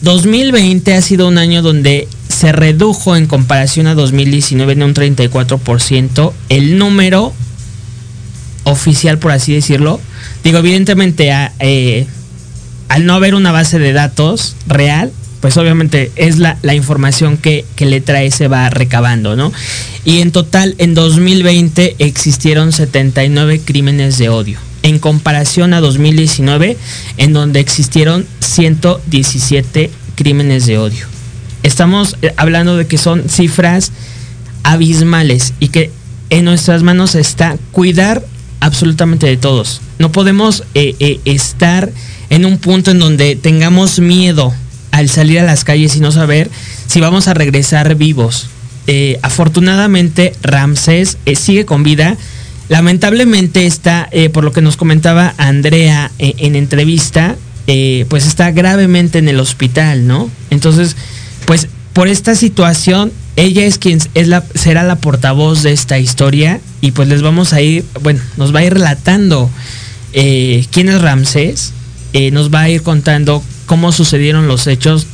2020 0.00 0.90
eh, 0.90 0.94
ha 0.94 1.02
sido 1.02 1.28
un 1.28 1.38
año 1.38 1.62
donde 1.62 2.08
se 2.36 2.52
redujo 2.52 3.16
en 3.16 3.26
comparación 3.26 3.86
a 3.86 3.94
2019 3.94 4.74
en 4.74 4.82
un 4.82 4.94
34% 4.94 6.32
el 6.50 6.76
número 6.76 7.32
oficial, 8.64 9.18
por 9.18 9.32
así 9.32 9.54
decirlo. 9.54 10.00
Digo, 10.44 10.58
evidentemente, 10.58 11.32
eh, 11.60 12.06
al 12.88 13.06
no 13.06 13.14
haber 13.14 13.34
una 13.34 13.52
base 13.52 13.78
de 13.78 13.94
datos 13.94 14.54
real, 14.66 15.12
pues 15.40 15.56
obviamente 15.56 16.12
es 16.16 16.36
la, 16.36 16.58
información 16.74 17.38
que, 17.38 17.64
que, 17.74 17.86
Letra 17.86 18.22
S 18.22 18.46
va 18.48 18.68
recabando, 18.68 19.34
¿no? 19.34 19.50
Y 20.04 20.20
en 20.20 20.30
total, 20.30 20.74
en 20.76 20.92
2020 20.92 21.96
existieron 22.00 22.72
79 22.72 23.62
crímenes 23.64 24.18
de 24.18 24.28
odio 24.28 24.58
en 24.82 24.98
comparación 24.98 25.72
a 25.72 25.80
2019, 25.80 26.76
en 27.16 27.32
donde 27.32 27.60
existieron 27.60 28.26
117 28.40 29.90
crímenes 30.16 30.66
de 30.66 30.78
odio. 30.78 31.15
Estamos 31.76 32.16
eh, 32.22 32.32
hablando 32.38 32.78
de 32.78 32.86
que 32.86 32.96
son 32.96 33.28
cifras 33.28 33.92
abismales 34.62 35.52
y 35.60 35.68
que 35.68 35.90
en 36.30 36.46
nuestras 36.46 36.82
manos 36.82 37.14
está 37.14 37.58
cuidar 37.70 38.24
absolutamente 38.60 39.26
de 39.26 39.36
todos. 39.36 39.82
No 39.98 40.10
podemos 40.10 40.64
eh, 40.72 40.94
eh, 41.00 41.20
estar 41.26 41.92
en 42.30 42.46
un 42.46 42.56
punto 42.56 42.92
en 42.92 42.98
donde 42.98 43.36
tengamos 43.36 44.00
miedo 44.00 44.54
al 44.90 45.10
salir 45.10 45.38
a 45.40 45.44
las 45.44 45.64
calles 45.64 45.94
y 45.96 46.00
no 46.00 46.12
saber 46.12 46.50
si 46.86 47.00
vamos 47.00 47.28
a 47.28 47.34
regresar 47.34 47.94
vivos. 47.94 48.48
afortunadamente 49.20 50.32
Ramsés 50.42 51.18
sigue 51.34 51.66
con 51.66 51.82
vida, 51.82 52.16
Lamentablemente 52.68 53.66
está, 53.66 54.08
eh, 54.10 54.28
por 54.28 54.42
lo 54.42 54.52
que 54.52 54.60
nos 54.60 54.76
comentaba 54.76 55.34
Andrea 55.38 56.10
eh, 56.18 56.34
en 56.38 56.56
entrevista, 56.56 57.36
eh, 57.68 58.06
pues 58.08 58.26
está 58.26 58.50
gravemente 58.50 59.18
en 59.18 59.28
el 59.28 59.38
hospital, 59.38 60.06
¿no? 60.06 60.30
Entonces, 60.50 60.96
pues 61.46 61.68
por 61.92 62.08
esta 62.08 62.34
situación, 62.34 63.12
ella 63.36 63.64
es 63.64 63.78
quien 63.78 63.98
es 64.14 64.28
la, 64.28 64.44
será 64.54 64.82
la 64.82 64.96
portavoz 64.96 65.62
de 65.62 65.72
esta 65.72 65.98
historia 65.98 66.60
y 66.80 66.90
pues 66.90 67.08
les 67.08 67.22
vamos 67.22 67.52
a 67.52 67.60
ir, 67.62 67.84
bueno, 68.02 68.20
nos 68.36 68.54
va 68.54 68.60
a 68.60 68.64
ir 68.64 68.74
relatando 68.74 69.50
quién 70.12 70.88
es 70.88 71.00
Ramsés, 71.00 71.72
nos 72.32 72.52
va 72.52 72.62
a 72.62 72.68
ir 72.68 72.82
contando 72.82 73.42
cómo 73.66 73.92
sucedieron 73.92 74.48
los 74.48 74.66
hechos, 74.66 75.06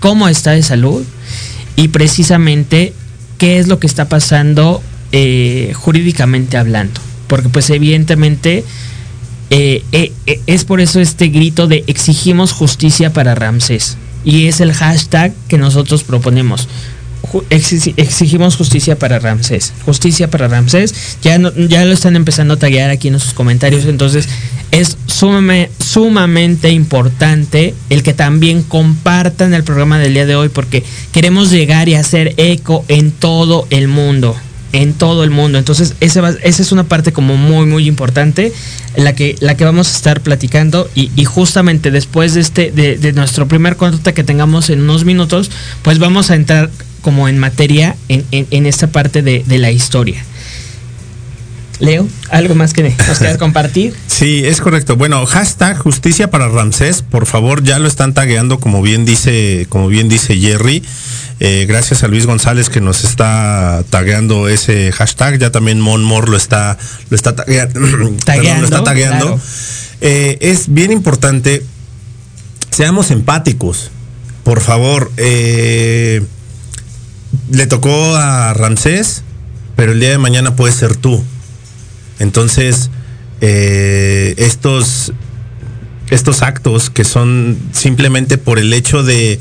cómo 0.00 0.28
está 0.28 0.52
de 0.52 0.62
salud 0.62 1.04
y 1.76 1.88
precisamente 1.88 2.92
qué 3.38 3.58
es 3.58 3.66
lo 3.66 3.78
que 3.78 3.86
está 3.86 4.08
pasando 4.08 4.82
eh, 5.12 5.72
jurídicamente 5.74 6.56
hablando. 6.56 7.00
Porque 7.26 7.48
pues 7.48 7.70
evidentemente 7.70 8.64
eh, 9.50 9.82
eh, 9.92 10.12
es 10.46 10.64
por 10.64 10.80
eso 10.80 11.00
este 11.00 11.28
grito 11.28 11.66
de 11.66 11.84
exigimos 11.86 12.52
justicia 12.52 13.12
para 13.12 13.34
Ramsés. 13.34 13.96
Y 14.24 14.46
es 14.46 14.60
el 14.60 14.72
hashtag 14.72 15.32
que 15.48 15.58
nosotros 15.58 16.04
proponemos. 16.04 16.68
Exigimos 17.50 18.56
justicia 18.56 18.98
para 18.98 19.18
Ramsés. 19.18 19.72
Justicia 19.84 20.30
para 20.30 20.48
Ramsés. 20.48 21.18
Ya, 21.22 21.38
ya 21.68 21.84
lo 21.84 21.92
están 21.92 22.16
empezando 22.16 22.54
a 22.54 22.56
taguear 22.58 22.90
aquí 22.90 23.08
en 23.08 23.18
sus 23.18 23.32
comentarios. 23.32 23.86
Entonces 23.86 24.28
es 24.70 24.96
sumamente 25.08 26.70
importante 26.70 27.74
el 27.90 28.02
que 28.02 28.12
también 28.12 28.62
compartan 28.62 29.54
el 29.54 29.64
programa 29.64 29.98
del 29.98 30.14
día 30.14 30.26
de 30.26 30.36
hoy 30.36 30.48
porque 30.48 30.82
queremos 31.12 31.50
llegar 31.50 31.88
y 31.88 31.94
hacer 31.94 32.34
eco 32.36 32.84
en 32.88 33.10
todo 33.10 33.66
el 33.70 33.88
mundo 33.88 34.36
en 34.74 34.92
todo 34.92 35.22
el 35.22 35.30
mundo. 35.30 35.56
Entonces, 35.56 35.94
esa, 36.00 36.28
esa 36.42 36.62
es 36.62 36.72
una 36.72 36.84
parte 36.84 37.12
como 37.12 37.36
muy, 37.36 37.64
muy 37.64 37.86
importante, 37.86 38.52
la 38.96 39.14
que, 39.14 39.36
la 39.38 39.56
que 39.56 39.64
vamos 39.64 39.88
a 39.92 39.96
estar 39.96 40.20
platicando. 40.20 40.90
Y, 40.94 41.24
justamente 41.24 41.90
después 41.92 42.34
de 42.34 42.40
este, 42.40 42.70
de, 42.72 43.12
nuestro 43.12 43.46
primer 43.46 43.76
contacto 43.76 44.12
que 44.12 44.24
tengamos 44.24 44.70
en 44.70 44.82
unos 44.82 45.04
minutos, 45.04 45.50
pues 45.82 46.00
vamos 46.00 46.30
a 46.30 46.34
entrar 46.34 46.70
como 47.02 47.28
en 47.28 47.38
materia 47.38 47.96
en, 48.08 48.66
esta 48.66 48.88
parte 48.88 49.22
de, 49.22 49.44
la 49.58 49.70
historia. 49.70 50.24
Leo, 51.84 52.08
¿algo 52.30 52.54
más 52.54 52.72
que 52.72 52.82
nos 52.82 53.18
quieras 53.18 53.36
compartir? 53.38 53.94
Sí, 54.06 54.42
es 54.44 54.60
correcto. 54.60 54.96
Bueno, 54.96 55.24
hashtag 55.26 55.76
justicia 55.76 56.30
para 56.30 56.48
Ramsés, 56.48 57.02
por 57.02 57.26
favor, 57.26 57.62
ya 57.62 57.78
lo 57.78 57.88
están 57.88 58.14
tagueando 58.14 58.58
como 58.58 58.82
bien 58.82 59.04
dice, 59.04 59.66
como 59.68 59.88
bien 59.88 60.08
dice 60.08 60.36
Jerry. 60.36 60.82
Eh, 61.40 61.66
gracias 61.68 62.04
a 62.04 62.08
Luis 62.08 62.26
González 62.26 62.70
que 62.70 62.80
nos 62.80 63.04
está 63.04 63.84
tagueando 63.90 64.48
ese 64.48 64.92
hashtag. 64.92 65.38
Ya 65.38 65.50
también 65.50 65.80
Mon 65.80 66.02
Mor 66.02 66.28
lo 66.28 66.36
está, 66.36 66.78
lo 67.10 67.16
está 67.16 67.34
tagueando. 67.34 67.80
lo 67.80 68.64
está 68.64 68.84
tagueando. 68.84 69.40
Eh, 70.00 70.38
es 70.40 70.72
bien 70.72 70.92
importante, 70.92 71.64
seamos 72.70 73.10
empáticos. 73.10 73.90
Por 74.44 74.60
favor, 74.60 75.10
eh, 75.16 76.22
le 77.50 77.66
tocó 77.66 78.14
a 78.16 78.52
Ramsés, 78.54 79.22
pero 79.76 79.92
el 79.92 80.00
día 80.00 80.10
de 80.10 80.18
mañana 80.18 80.56
puede 80.56 80.72
ser 80.72 80.96
tú. 80.96 81.24
Entonces, 82.24 82.90
estos, 83.40 85.12
estos 86.10 86.42
actos 86.42 86.90
que 86.90 87.04
son 87.04 87.58
simplemente 87.72 88.38
por 88.38 88.58
el 88.58 88.72
hecho 88.72 89.02
de 89.02 89.38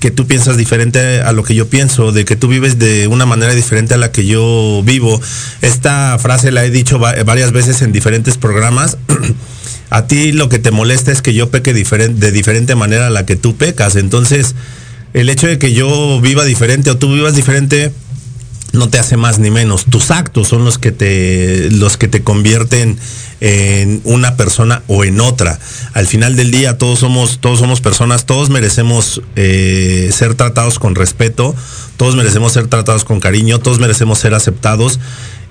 que 0.00 0.10
tú 0.10 0.26
piensas 0.26 0.56
diferente 0.58 1.22
a 1.22 1.32
lo 1.32 1.44
que 1.44 1.54
yo 1.54 1.68
pienso, 1.68 2.12
de 2.12 2.26
que 2.26 2.36
tú 2.36 2.48
vives 2.48 2.78
de 2.78 3.06
una 3.06 3.24
manera 3.24 3.54
diferente 3.54 3.94
a 3.94 3.96
la 3.96 4.12
que 4.12 4.26
yo 4.26 4.82
vivo. 4.84 5.18
Esta 5.62 6.18
frase 6.18 6.50
la 6.52 6.64
he 6.64 6.70
dicho 6.70 6.98
varias 6.98 7.52
veces 7.52 7.80
en 7.80 7.92
diferentes 7.92 8.36
programas. 8.36 8.98
a 9.90 10.06
ti 10.06 10.32
lo 10.32 10.48
que 10.48 10.58
te 10.58 10.72
molesta 10.72 11.12
es 11.12 11.22
que 11.22 11.32
yo 11.32 11.50
peque 11.50 11.72
de 11.72 12.32
diferente 12.32 12.74
manera 12.74 13.06
a 13.06 13.10
la 13.10 13.24
que 13.24 13.36
tú 13.36 13.56
pecas. 13.56 13.96
Entonces, 13.96 14.54
el 15.14 15.30
hecho 15.30 15.46
de 15.46 15.58
que 15.58 15.72
yo 15.72 16.20
viva 16.20 16.44
diferente 16.44 16.90
o 16.90 16.98
tú 16.98 17.14
vivas 17.14 17.36
diferente, 17.36 17.92
no 18.74 18.88
te 18.88 18.98
hace 18.98 19.16
más 19.16 19.38
ni 19.38 19.50
menos. 19.50 19.86
Tus 19.86 20.10
actos 20.10 20.48
son 20.48 20.64
los 20.64 20.78
que 20.78 20.92
te, 20.92 21.70
los 21.70 21.96
que 21.96 22.08
te 22.08 22.22
convierten 22.22 22.98
en 23.40 24.00
una 24.04 24.36
persona 24.36 24.82
o 24.88 25.04
en 25.04 25.20
otra. 25.20 25.58
Al 25.92 26.06
final 26.06 26.36
del 26.36 26.50
día 26.50 26.76
todos 26.76 26.98
somos, 26.98 27.38
todos 27.40 27.60
somos 27.60 27.80
personas, 27.80 28.26
todos 28.26 28.50
merecemos 28.50 29.22
eh, 29.36 30.10
ser 30.12 30.34
tratados 30.34 30.78
con 30.78 30.94
respeto, 30.94 31.54
todos 31.96 32.16
merecemos 32.16 32.52
ser 32.52 32.66
tratados 32.66 33.04
con 33.04 33.20
cariño, 33.20 33.60
todos 33.60 33.78
merecemos 33.78 34.18
ser 34.18 34.34
aceptados 34.34 34.98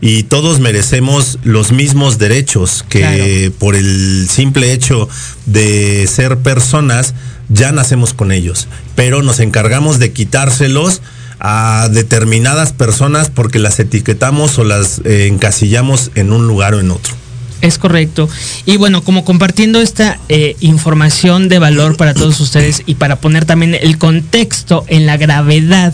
y 0.01 0.23
todos 0.23 0.59
merecemos 0.59 1.39
los 1.43 1.71
mismos 1.71 2.17
derechos 2.17 2.83
que 2.89 3.51
por 3.57 3.75
el 3.75 4.27
simple 4.29 4.73
hecho 4.73 5.07
de 5.45 6.07
ser 6.07 6.37
personas 6.39 7.13
ya 7.47 7.71
nacemos 7.71 8.13
con 8.13 8.31
ellos, 8.31 8.67
pero 8.95 9.21
nos 9.21 9.39
encargamos 9.39 9.99
de 9.99 10.11
quitárselos 10.11 11.01
a 11.43 11.89
determinadas 11.91 12.71
personas 12.71 13.29
porque 13.29 13.59
las 13.59 13.77
etiquetamos 13.77 14.57
o 14.57 14.63
las 14.63 15.01
eh, 15.03 15.27
encasillamos 15.27 16.09
en 16.15 16.31
un 16.31 16.47
lugar 16.47 16.73
o 16.73 16.79
en 16.79 16.89
otro. 16.89 17.13
Es 17.61 17.77
correcto. 17.77 18.29
Y 18.65 18.77
bueno, 18.77 19.03
como 19.03 19.25
compartiendo 19.25 19.81
esta 19.81 20.19
eh, 20.29 20.55
información 20.61 21.49
de 21.49 21.59
valor 21.59 21.97
para 21.97 22.13
todos 22.13 22.39
ustedes 22.39 22.83
y 22.85 22.95
para 22.95 23.17
poner 23.17 23.45
también 23.45 23.75
el 23.75 23.97
contexto 23.97 24.85
en 24.87 25.05
la 25.05 25.17
gravedad 25.17 25.93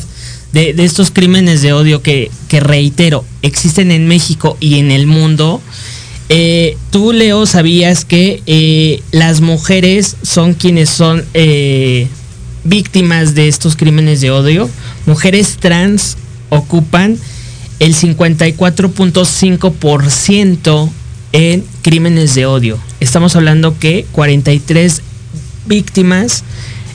de, 0.53 0.73
estos 0.77 1.11
crímenes 1.11 1.63
de 1.63 1.73
odio 1.73 2.01
que, 2.03 2.31
reitero, 2.51 3.25
existen 3.41 3.91
en 3.91 4.07
México 4.07 4.55
y 4.59 4.79
en 4.79 4.91
el 4.91 5.05
mundo, 5.05 5.61
eh, 6.29 6.75
tú, 6.91 7.11
Leo, 7.11 7.45
sabías 7.45 8.05
que 8.05 9.01
las 9.11 9.41
mujeres 9.41 10.15
son 10.23 10.53
quienes 10.53 10.89
son 10.89 11.23
víctimas 12.63 13.35
de 13.35 13.47
estos 13.47 13.75
crímenes 13.75 14.21
de 14.21 14.31
odio, 14.31 14.67
mujeres 15.05 15.57
trans 15.59 16.17
ocupan 16.49 17.19
el 17.79 17.95
54.5% 17.95 20.89
en 21.31 21.63
crímenes 21.81 22.35
de 22.35 22.45
odio. 22.45 22.77
Estamos 22.99 23.35
hablando 23.35 23.79
que 23.79 24.05
43 24.11 25.01
víctimas 25.65 26.43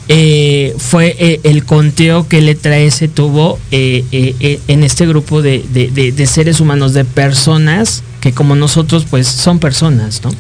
eh, 0.09 0.75
fue 0.77 1.17
eh, 1.19 1.41
el 1.45 1.65
conteo 1.65 2.29
que 2.29 2.43
Letra 2.43 2.77
S 2.79 3.09
tuvo 3.09 3.59
eh, 3.71 4.61
en 4.69 4.85
este 4.85 5.07
grupo 5.07 5.41
de, 5.41 5.65
de, 5.73 6.27
seres 6.27 6.61
humanos, 6.61 6.93
de 6.93 7.07
personas 7.07 8.03
que 8.21 8.33
como 8.33 8.55
nosotros 8.55 9.07
pues 9.09 9.27
son 9.27 9.59
personas, 9.59 10.21
¿no? 10.23 10.31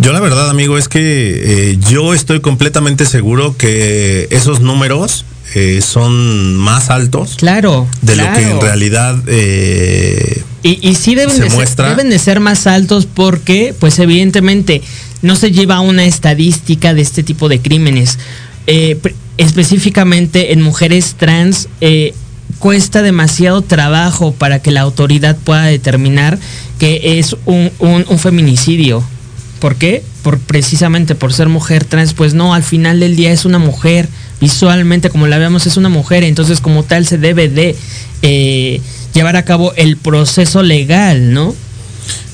Yo 0.00 0.14
la 0.14 0.20
verdad, 0.20 0.48
amigo, 0.48 0.78
es 0.78 0.88
que 0.88 1.72
eh, 1.72 1.78
yo 1.90 2.14
estoy 2.14 2.40
completamente 2.40 3.04
seguro 3.04 3.54
que 3.58 4.28
esos 4.30 4.60
números 4.60 5.26
eh, 5.54 5.82
son 5.82 6.56
más 6.56 6.88
altos. 6.88 7.34
Claro. 7.36 7.86
De 8.00 8.16
lo 8.16 8.24
que 8.32 8.40
en 8.40 8.60
realidad 8.62 9.18
eh, 9.26 10.42
y, 10.62 10.94
sí 10.94 11.14
deben 11.14 11.38
de, 11.38 11.50
Ser, 11.50 11.88
deben 11.88 12.08
de 12.08 12.18
ser 12.18 12.40
más 12.40 12.66
altos 12.66 13.06
porque, 13.06 13.74
pues 13.78 13.98
evidentemente, 13.98 14.80
no 15.20 15.36
se 15.36 15.52
lleva 15.52 15.80
una 15.80 16.04
estadística 16.04 16.94
de 16.94 17.02
este 17.02 17.22
tipo 17.22 17.50
de 17.50 17.60
crímenes. 17.60 18.18
específicamente 19.36 20.54
en 20.54 20.62
mujeres 20.62 21.14
trans, 21.18 21.68
cuesta 22.58 23.02
demasiado 23.02 23.60
trabajo 23.60 24.32
para 24.32 24.60
que 24.62 24.70
la 24.70 24.80
autoridad 24.80 25.36
pueda 25.36 25.64
determinar 25.64 26.38
que 26.78 27.18
es 27.18 27.36
un, 27.44 27.70
un 27.80 28.18
feminicidio. 28.18 29.04
¿Por 29.60 29.76
qué? 29.76 30.02
Por, 30.22 30.38
precisamente 30.38 31.14
por 31.14 31.32
ser 31.32 31.48
mujer 31.48 31.84
trans, 31.84 32.14
pues 32.14 32.34
no, 32.34 32.54
al 32.54 32.62
final 32.62 32.98
del 32.98 33.14
día 33.14 33.30
es 33.30 33.44
una 33.44 33.58
mujer, 33.58 34.08
visualmente 34.40 35.10
como 35.10 35.26
la 35.26 35.38
vemos 35.38 35.66
es 35.66 35.76
una 35.76 35.90
mujer, 35.90 36.24
entonces 36.24 36.60
como 36.60 36.82
tal 36.82 37.06
se 37.06 37.18
debe 37.18 37.48
de 37.48 37.76
eh, 38.22 38.80
llevar 39.12 39.36
a 39.36 39.44
cabo 39.44 39.74
el 39.76 39.96
proceso 39.96 40.62
legal, 40.62 41.32
¿no? 41.32 41.54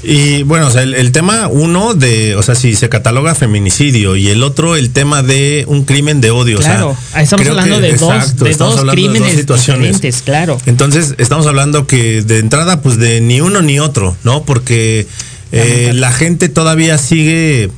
Y 0.09 0.45
bueno, 0.45 0.69
o 0.69 0.71
sea, 0.71 0.83
el, 0.83 1.11
tema 1.11 1.49
uno 1.49 1.95
de, 1.95 2.37
o 2.37 2.43
sea, 2.43 2.55
si 2.55 2.77
se 2.77 2.89
cataloga 2.89 3.35
feminicidio 3.35 4.15
y 4.15 4.29
el 4.29 4.45
otro 4.45 4.77
el 4.77 4.91
tema 4.91 5.25
de 5.25 5.65
un 5.67 5.85
crimen 5.85 6.21
de 6.21 6.31
odio. 6.31 6.59
Claro, 6.59 6.97
estamos 7.17 7.49
hablando 7.49 7.81
de 7.81 7.97
dos, 7.97 8.37
de 8.37 8.55
dos 8.55 8.85
crímenes 8.89 9.45
diferentes, 9.45 10.23
claro. 10.23 10.59
Entonces, 10.67 11.17
estamos 11.19 11.47
hablando 11.49 11.89
que 11.89 12.23
de 12.23 12.39
entrada, 12.39 12.83
pues 12.83 12.99
de 12.99 13.21
ni 13.21 13.41
uno 13.41 13.63
ni 13.63 13.81
otro, 13.81 14.17
¿no? 14.23 14.45
Porque 14.45 15.09
eh, 15.57 15.93
la 15.95 16.13
gente 16.13 16.49
todavía 16.49 16.99
sigue, 16.99 17.71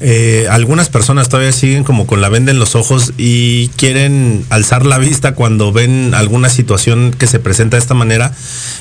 eh, 0.00 0.46
algunas 0.50 0.88
personas 0.88 1.28
todavía 1.28 1.52
siguen 1.52 1.84
como 1.84 2.06
con 2.06 2.20
la 2.20 2.28
venda 2.28 2.52
en 2.52 2.58
los 2.58 2.74
ojos 2.74 3.12
y 3.18 3.68
quieren 3.76 4.44
alzar 4.50 4.86
la 4.86 4.98
vista 4.98 5.34
cuando 5.34 5.72
ven 5.72 6.14
alguna 6.14 6.48
situación 6.48 7.14
que 7.16 7.26
se 7.26 7.38
presenta 7.38 7.76
de 7.76 7.82
esta 7.82 7.94
manera. 7.94 8.32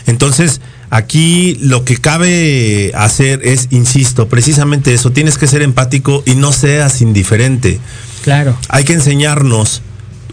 Entonces, 0.07 0.61
aquí 0.89 1.57
lo 1.61 1.83
que 1.83 1.97
cabe 1.97 2.91
hacer 2.95 3.41
es, 3.43 3.67
insisto, 3.71 4.27
precisamente 4.27 4.93
eso, 4.93 5.11
tienes 5.11 5.37
que 5.37 5.47
ser 5.47 5.61
empático 5.61 6.23
y 6.25 6.35
no 6.35 6.51
seas 6.51 7.01
indiferente. 7.01 7.79
Claro. 8.23 8.57
Hay 8.69 8.83
que 8.83 8.93
enseñarnos 8.93 9.81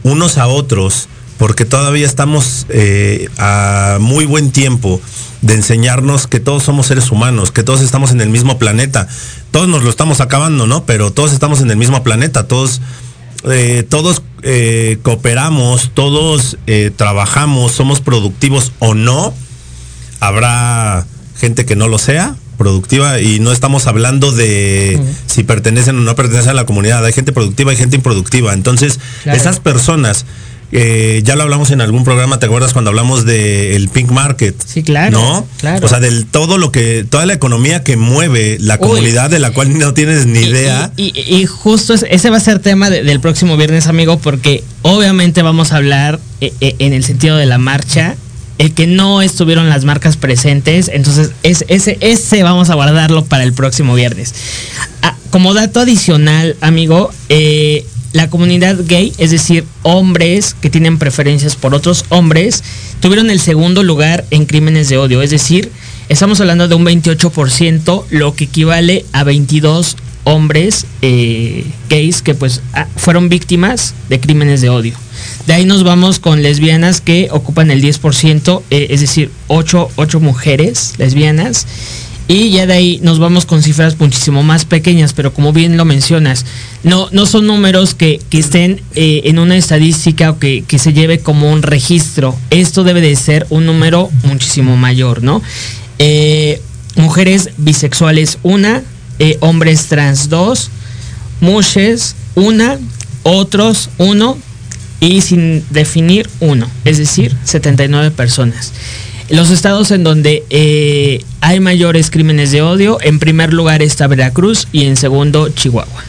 unos 0.03 0.39
a 0.39 0.47
otros 0.47 1.09
porque 1.39 1.65
todavía 1.65 2.07
estamos 2.07 2.67
eh, 2.69 3.29
a 3.39 3.99
muy 4.01 4.25
buen 4.25 4.51
tiempo 4.51 5.01
de 5.41 5.55
enseñarnos 5.55 6.27
que 6.27 6.41
todos 6.41 6.63
somos 6.63 6.87
seres 6.87 7.11
humanos, 7.11 7.51
que 7.51 7.63
todos 7.63 7.81
estamos 7.81 8.13
en 8.13 8.21
el 8.21 8.29
mismo 8.29 8.59
planeta. 8.59 9.09
Todos 9.51 9.69
nos 9.69 9.83
lo 9.83 9.91
estamos 9.91 10.21
acabando, 10.21 10.67
¿no? 10.67 10.85
Pero 10.85 11.13
todos 11.13 11.33
estamos 11.33 11.61
en 11.61 11.71
el 11.71 11.77
mismo 11.77 12.03
planeta, 12.03 12.47
todos, 12.47 12.81
eh, 13.45 13.85
todos 13.89 14.23
eh, 14.43 14.99
cooperamos, 15.03 15.91
todos 15.95 16.59
trabajamos, 16.97 17.73
somos 17.73 18.01
productivos 18.01 18.73
o 18.79 18.95
no. 18.95 19.35
Habrá 20.21 21.07
gente 21.37 21.67
que 21.67 21.75
no 21.75 21.89
lo 21.89 21.99
sea, 21.99 22.37
productiva 22.63 23.21
y 23.21 23.41
no 23.41 23.51
estamos 23.51 23.89
hablando 23.89 24.31
de 24.31 25.01
si 25.27 25.43
pertenecen 25.43 25.97
o 25.99 26.01
no 26.01 26.15
pertenecen 26.15 26.51
a 26.51 26.55
la 26.55 26.67
comunidad. 26.67 27.05
Hay 27.05 27.13
gente 27.13 27.33
productiva 27.33 27.73
y 27.73 27.77
gente 27.77 27.97
improductiva. 27.97 28.53
Entonces, 28.53 29.01
esas 29.25 29.59
personas 29.59 30.25
eh, 30.75 31.21
ya 31.23 31.37
lo 31.37 31.43
hablamos 31.43 31.71
en 31.71 31.83
algún 31.83 32.03
programa, 32.03 32.39
¿te 32.39 32.47
acuerdas 32.47 32.73
cuando 32.73 32.89
hablamos 32.89 33.27
del 33.27 33.91
Pink 33.91 34.11
Market? 34.11 34.57
Sí, 34.65 34.83
claro. 34.83 35.21
¿No? 35.21 35.47
Claro. 35.59 35.85
O 35.85 35.89
sea, 35.89 36.01
del 36.01 36.25
todo 36.25 36.57
lo 36.57 36.73
que, 36.73 37.05
toda 37.09 37.27
la 37.27 37.35
economía 37.35 37.85
que 37.85 37.99
mueve 37.99 38.57
la 38.59 38.79
comunidad 38.79 39.29
de 39.29 39.39
la 39.39 39.51
cual 39.53 39.79
no 39.79 39.93
tienes 39.93 40.25
ni 40.25 40.41
idea. 40.41 40.91
Y, 40.97 41.45
justo 41.45 41.93
ese 41.93 42.31
va 42.31 42.39
a 42.39 42.41
ser 42.41 42.59
tema 42.59 42.89
del 42.89 43.21
próximo 43.21 43.59
viernes, 43.59 43.87
amigo, 43.87 44.19
porque 44.19 44.65
obviamente 44.81 45.43
vamos 45.43 45.73
a 45.73 45.77
hablar 45.77 46.19
eh, 46.41 46.55
eh, 46.63 46.77
en 46.79 46.95
el 46.95 47.05
sentido 47.05 47.37
de 47.37 47.45
la 47.45 47.59
marcha. 47.59 48.17
El 48.59 48.73
que 48.73 48.87
no 48.87 49.23
estuvieron 49.23 49.69
las 49.69 49.85
marcas 49.85 50.17
presentes, 50.17 50.89
entonces 50.93 51.33
es, 51.43 51.65
ese, 51.69 51.99
ese 52.01 52.43
vamos 52.43 52.71
a 52.71 52.75
guardarlo 52.75 53.25
para 53.25 53.45
el 53.45 53.53
próximo 53.53 53.95
viernes. 53.95 54.35
Ah, 55.03 55.17
como 55.31 55.53
dato 55.53 55.81
adicional, 55.81 56.57
amigo, 56.61 57.11
eh, 57.29 57.85
la 58.13 58.29
comunidad 58.31 58.79
gay, 58.87 59.13
es 59.19 59.31
decir, 59.31 59.65
hombres 59.83 60.55
que 60.61 60.71
tienen 60.71 60.99
preferencias 60.99 61.57
por 61.57 61.75
otros 61.75 62.05
hombres, 62.11 62.63
tuvieron 63.01 63.31
el 63.31 63.41
segundo 63.41 63.83
lugar 63.83 64.25
en 64.31 64.47
crímenes 64.47 64.89
de 64.89 64.99
odio. 64.99 65.23
Es 65.23 65.31
decir, 65.31 65.71
estamos 66.09 66.41
hablando 66.41 66.69
de 66.69 66.75
un 66.75 66.85
28%, 66.85 68.05
lo 68.11 68.35
que 68.35 68.45
equivale 68.45 69.05
a 69.13 69.25
22 69.25 69.97
hombres 70.25 70.87
eh, 71.03 71.65
gays 71.89 72.23
que 72.23 72.35
pues 72.35 72.61
ah, 72.75 72.87
fueron 72.97 73.29
víctimas 73.29 73.95
de 74.09 74.21
crímenes 74.21 74.61
de 74.61 74.69
odio. 74.69 74.95
De 75.47 75.55
ahí 75.55 75.65
nos 75.65 75.83
vamos 75.83 76.19
con 76.19 76.43
lesbianas 76.43 77.01
que 77.01 77.29
ocupan 77.31 77.71
el 77.71 77.83
10%, 77.83 78.63
eh, 78.71 78.87
es 78.91 79.01
decir, 79.01 79.31
8, 79.49 79.91
mujeres 80.21 80.95
lesbianas. 80.99 81.67
Y 82.29 82.51
ya 82.51 82.67
de 82.67 82.73
ahí 82.73 83.01
nos 83.03 83.19
vamos 83.19 83.47
con 83.47 83.63
cifras 83.63 83.99
muchísimo 83.99 84.43
más 84.43 84.65
pequeñas, 84.65 85.13
pero 85.13 85.35
como 85.35 85.53
bien 85.53 85.77
lo 85.77 85.85
mencionas, 85.85 86.47
no, 86.83 87.09
no 87.11 87.27
son 87.27 87.47
números 87.47 87.95
que, 87.95 88.21
estén 88.31 88.81
eh, 88.95 89.23
en 89.25 89.39
una 89.39 89.57
estadística 89.57 90.31
o 90.31 90.39
que, 90.39 90.65
que, 90.67 90.79
se 90.79 90.93
lleve 90.93 91.19
como 91.19 91.53
un 91.53 91.63
registro. 91.63 92.37
Esto 92.51 92.85
debe 92.85 93.01
de 93.01 93.17
ser 93.17 93.47
un 93.51 93.67
número 93.67 94.11
muchísimo 94.25 94.77
mayor, 94.77 95.23
¿no? 95.23 95.43
Eh, 95.99 96.61
mujeres 96.97 97.51
bisexuales, 97.59 98.39
una, 98.43 98.83
hombres 99.41 99.87
trans, 99.87 100.29
dos, 100.29 100.71
mushes, 101.41 102.17
una, 102.35 102.79
otros, 103.23 103.91
uno, 103.99 104.39
y 105.03 105.21
sin 105.21 105.65
definir 105.71 106.31
uno, 106.39 106.69
es 106.85 106.99
decir, 106.99 107.37
79 107.45 108.13
personas. 108.13 108.73
Los 109.29 109.51
estados 109.51 109.91
en 109.91 110.05
donde 110.05 110.45
eh, 110.51 111.25
hay 111.41 111.61
mayores 111.61 112.11
crímenes 112.11 112.51
de 112.51 112.63
odio, 112.63 112.99
en 113.01 113.19
primer 113.19 113.53
lugar 113.53 113.83
está 113.83 114.07
Veracruz 114.07 114.69
y 114.73 114.85
en 114.85 114.97
segundo 114.97 115.49
Chihuahua. 115.49 116.05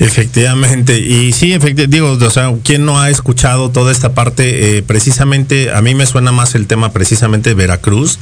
Efectivamente, 0.00 0.98
y 0.98 1.32
sí, 1.32 1.52
efectivamente, 1.52 1.86
digo, 1.86 2.18
o 2.20 2.30
sea, 2.30 2.52
¿quién 2.64 2.84
no 2.84 3.00
ha 3.00 3.10
escuchado 3.10 3.70
toda 3.70 3.92
esta 3.92 4.12
parte? 4.12 4.76
Eh, 4.76 4.82
precisamente, 4.82 5.72
a 5.72 5.80
mí 5.82 5.94
me 5.94 6.04
suena 6.04 6.32
más 6.32 6.56
el 6.56 6.66
tema 6.66 6.92
precisamente 6.92 7.50
de 7.50 7.54
Veracruz, 7.54 8.18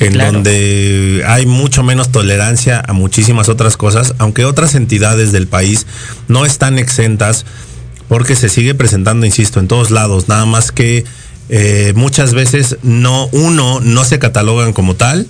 en 0.00 0.18
donde 0.18 1.22
hay 1.26 1.46
mucho 1.46 1.84
menos 1.84 2.10
tolerancia 2.10 2.82
a 2.86 2.92
muchísimas 2.92 3.48
otras 3.48 3.76
cosas, 3.76 4.14
aunque 4.18 4.44
otras 4.44 4.74
entidades 4.74 5.30
del 5.30 5.46
país 5.46 5.86
no 6.26 6.44
están 6.44 6.78
exentas, 6.80 7.46
porque 8.08 8.34
se 8.34 8.48
sigue 8.48 8.74
presentando, 8.74 9.24
insisto, 9.24 9.60
en 9.60 9.68
todos 9.68 9.92
lados, 9.92 10.28
nada 10.28 10.44
más 10.44 10.72
que 10.72 11.04
eh, 11.48 11.92
muchas 11.96 12.34
veces 12.34 12.76
no, 12.82 13.28
uno, 13.32 13.80
no 13.80 14.04
se 14.04 14.18
catalogan 14.18 14.72
como 14.72 14.94
tal. 14.94 15.26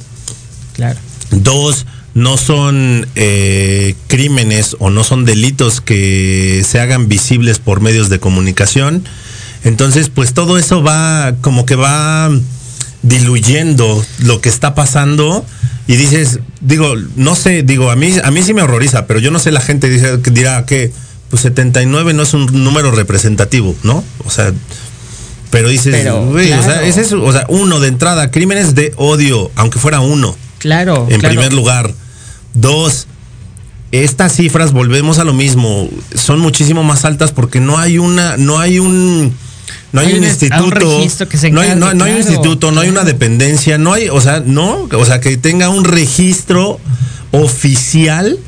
Claro. 0.74 0.98
Dos, 1.30 1.86
no 2.14 2.36
son 2.36 3.06
eh, 3.14 3.94
crímenes 4.06 4.76
o 4.78 4.90
no 4.90 5.04
son 5.04 5.24
delitos 5.24 5.80
que 5.80 6.62
se 6.66 6.80
hagan 6.80 7.08
visibles 7.08 7.58
por 7.58 7.80
medios 7.80 8.08
de 8.08 8.20
comunicación. 8.20 9.04
Entonces, 9.64 10.08
pues 10.08 10.34
todo 10.34 10.58
eso 10.58 10.82
va 10.82 11.34
como 11.40 11.66
que 11.66 11.76
va 11.76 12.30
diluyendo 13.02 14.04
lo 14.18 14.40
que 14.40 14.48
está 14.48 14.74
pasando 14.74 15.44
y 15.86 15.96
dices, 15.96 16.40
digo, 16.60 16.94
no 17.16 17.34
sé, 17.34 17.62
digo, 17.62 17.90
a 17.90 17.96
mí, 17.96 18.12
a 18.22 18.30
mí 18.30 18.42
sí 18.42 18.54
me 18.54 18.62
horroriza, 18.62 19.06
pero 19.06 19.18
yo 19.18 19.30
no 19.30 19.38
sé, 19.38 19.50
la 19.50 19.60
gente 19.60 19.88
dice, 19.88 20.18
dirá 20.18 20.64
que 20.66 20.92
pues 21.28 21.42
79 21.42 22.12
no 22.12 22.22
es 22.22 22.34
un 22.34 22.46
número 22.64 22.90
representativo, 22.90 23.74
¿no? 23.82 24.04
O 24.24 24.30
sea, 24.30 24.52
pero 25.52 25.68
dices, 25.68 26.06
o 26.08 26.34
sea, 26.40 26.82
es 26.82 26.96
eso, 26.96 27.22
o 27.22 27.30
sea, 27.30 27.44
uno 27.50 27.78
de 27.78 27.88
entrada, 27.88 28.30
crímenes 28.30 28.74
de 28.74 28.94
odio, 28.96 29.50
aunque 29.54 29.78
fuera 29.78 30.00
uno. 30.00 30.34
Claro. 30.56 31.06
En 31.10 31.20
primer 31.20 31.52
lugar. 31.52 31.92
Dos, 32.54 33.06
estas 33.90 34.34
cifras, 34.34 34.72
volvemos 34.72 35.18
a 35.18 35.24
lo 35.24 35.34
mismo, 35.34 35.90
son 36.14 36.40
muchísimo 36.40 36.82
más 36.84 37.04
altas 37.04 37.32
porque 37.32 37.60
no 37.60 37.78
hay 37.78 37.98
una, 37.98 38.38
no 38.38 38.58
hay 38.60 38.78
un, 38.78 39.34
no 39.92 40.00
hay, 40.00 40.14
un, 40.14 40.24
instituto, 40.24 40.86
no, 41.50 41.60
hay, 41.60 41.76
no, 41.76 42.04
hay 42.04 42.12
un 42.12 42.18
instituto, 42.18 42.72
no 42.72 42.80
hay 42.80 42.88
una 42.88 43.04
dependencia, 43.04 43.76
no 43.76 43.92
hay, 43.92 44.08
o 44.08 44.22
sea, 44.22 44.42
no, 44.44 44.88
o 44.90 45.04
sea, 45.04 45.20
que 45.20 45.36
tenga 45.36 45.68
un 45.68 45.84
registro 45.84 46.80
oficial 47.30 48.38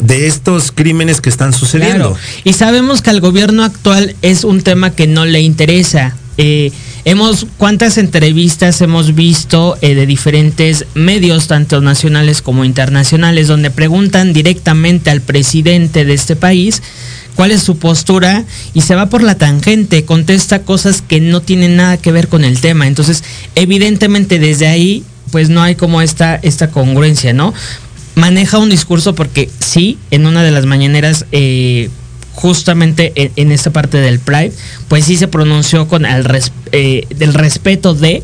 de 0.00 0.26
estos 0.26 0.70
crímenes 0.70 1.22
que 1.22 1.30
están 1.30 1.54
sucediendo. 1.54 2.14
Y 2.44 2.52
sabemos 2.52 3.00
que 3.00 3.08
al 3.08 3.20
gobierno 3.20 3.64
actual 3.64 4.16
es 4.20 4.44
un 4.44 4.60
tema 4.62 4.90
que 4.90 5.06
no 5.06 5.24
le 5.24 5.40
interesa. 5.40 6.16
Eh, 6.38 6.72
hemos 7.04 7.46
cuántas 7.58 7.98
entrevistas 7.98 8.80
hemos 8.80 9.14
visto 9.14 9.76
eh, 9.82 9.94
de 9.94 10.06
diferentes 10.06 10.86
medios, 10.94 11.46
tanto 11.46 11.80
nacionales 11.80 12.42
como 12.42 12.64
internacionales, 12.64 13.48
donde 13.48 13.70
preguntan 13.70 14.32
directamente 14.32 15.10
al 15.10 15.20
presidente 15.20 16.04
de 16.04 16.14
este 16.14 16.36
país 16.36 16.82
cuál 17.34 17.50
es 17.50 17.62
su 17.62 17.78
postura 17.78 18.44
y 18.74 18.82
se 18.82 18.94
va 18.94 19.08
por 19.08 19.22
la 19.22 19.36
tangente, 19.36 20.04
contesta 20.04 20.62
cosas 20.62 21.02
que 21.02 21.20
no 21.20 21.40
tienen 21.40 21.76
nada 21.76 21.96
que 21.96 22.12
ver 22.12 22.28
con 22.28 22.44
el 22.44 22.60
tema. 22.60 22.86
Entonces, 22.86 23.24
evidentemente 23.54 24.38
desde 24.38 24.66
ahí, 24.66 25.04
pues 25.30 25.48
no 25.48 25.62
hay 25.62 25.74
como 25.74 26.02
esta, 26.02 26.36
esta 26.36 26.70
congruencia, 26.70 27.32
¿no? 27.32 27.54
Maneja 28.14 28.58
un 28.58 28.68
discurso 28.68 29.14
porque 29.14 29.48
sí, 29.60 29.98
en 30.10 30.26
una 30.26 30.42
de 30.42 30.50
las 30.50 30.66
mañaneras 30.66 31.24
eh, 31.32 31.88
justamente 32.34 33.12
en, 33.36 33.52
esta 33.52 33.70
parte 33.70 33.98
del 33.98 34.18
Pride, 34.18 34.52
pues 34.88 35.04
sí 35.04 35.16
se 35.16 35.28
pronunció 35.28 35.88
con 35.88 36.06
el 36.06 36.26
eh, 36.72 37.06
del 37.16 37.34
respeto 37.34 37.94
de 37.94 38.22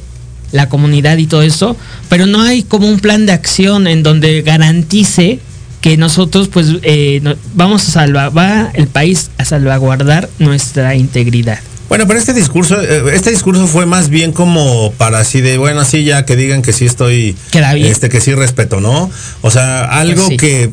la 0.53 0.69
comunidad 0.69 1.19
y 1.19 1.27
todo 1.27 1.43
eso, 1.43 1.77
pero 2.09 2.27
no 2.27 2.41
hay 2.41 2.63
como 2.63 2.89
un 2.89 3.01
plan 3.01 3.27
de 3.27 3.33
acción 3.33 3.87
en 3.87 4.03
donde 4.03 4.43
garantice 4.43 5.41
que 5.81 5.97
nosotros 5.97 6.49
pues 6.49 6.69
eh, 6.83 7.23
vamos 7.55 7.87
a 7.89 7.93
salvar 7.93 8.71
el 8.75 8.89
país 8.89 9.31
a 9.39 9.45
salvaguardar 9.45 10.29
nuestra 10.39 10.95
integridad. 10.95 11.61
Bueno, 11.89 12.07
pero 12.07 12.19
este 12.19 12.35
discurso, 12.35 12.81
eh, 12.81 13.15
este 13.15 13.31
discurso 13.31 13.67
fue 13.67 13.87
más 13.87 14.11
bien 14.11 14.33
como 14.33 14.93
para 14.93 15.21
así 15.21 15.41
de, 15.41 15.57
bueno, 15.57 15.81
así 15.81 16.05
ya 16.05 16.27
que 16.27 16.37
digan 16.37 16.61
que 16.61 16.73
sí 16.73 16.85
estoy, 16.85 17.35
este, 17.77 18.09
que 18.11 18.21
sí 18.21 18.35
respeto, 18.35 18.81
¿no? 18.81 19.11
O 19.41 19.51
sea, 19.51 19.85
algo 19.85 20.27
pues 20.27 20.39
que 20.39 20.71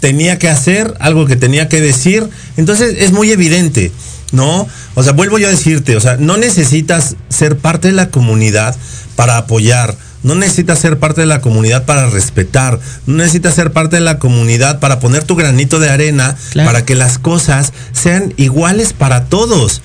tenía 0.00 0.38
que 0.38 0.48
hacer, 0.48 0.94
algo 1.00 1.26
que 1.26 1.36
tenía 1.36 1.68
que 1.68 1.80
decir. 1.80 2.28
Entonces 2.56 2.96
es 2.98 3.12
muy 3.12 3.30
evidente, 3.32 3.92
¿no? 4.32 4.66
O 4.94 5.02
sea, 5.02 5.12
vuelvo 5.12 5.38
yo 5.38 5.48
a 5.48 5.50
decirte, 5.50 5.96
o 5.96 6.00
sea, 6.00 6.16
no 6.16 6.36
necesitas 6.36 7.16
ser 7.28 7.58
parte 7.58 7.88
de 7.88 7.94
la 7.94 8.10
comunidad 8.10 8.76
para 9.16 9.36
apoyar. 9.36 9.96
No 10.22 10.34
necesitas 10.34 10.78
ser 10.78 10.98
parte 10.98 11.20
de 11.20 11.26
la 11.26 11.42
comunidad 11.42 11.84
para 11.84 12.08
respetar. 12.08 12.80
No 13.06 13.16
necesitas 13.16 13.54
ser 13.54 13.72
parte 13.72 13.96
de 13.96 14.00
la 14.00 14.18
comunidad 14.18 14.80
para 14.80 14.98
poner 14.98 15.24
tu 15.24 15.36
granito 15.36 15.80
de 15.80 15.90
arena 15.90 16.34
para 16.54 16.84
que 16.86 16.94
las 16.94 17.18
cosas 17.18 17.74
sean 17.92 18.32
iguales 18.38 18.94
para 18.94 19.26
todos. 19.26 19.82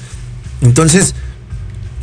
Entonces, 0.62 1.13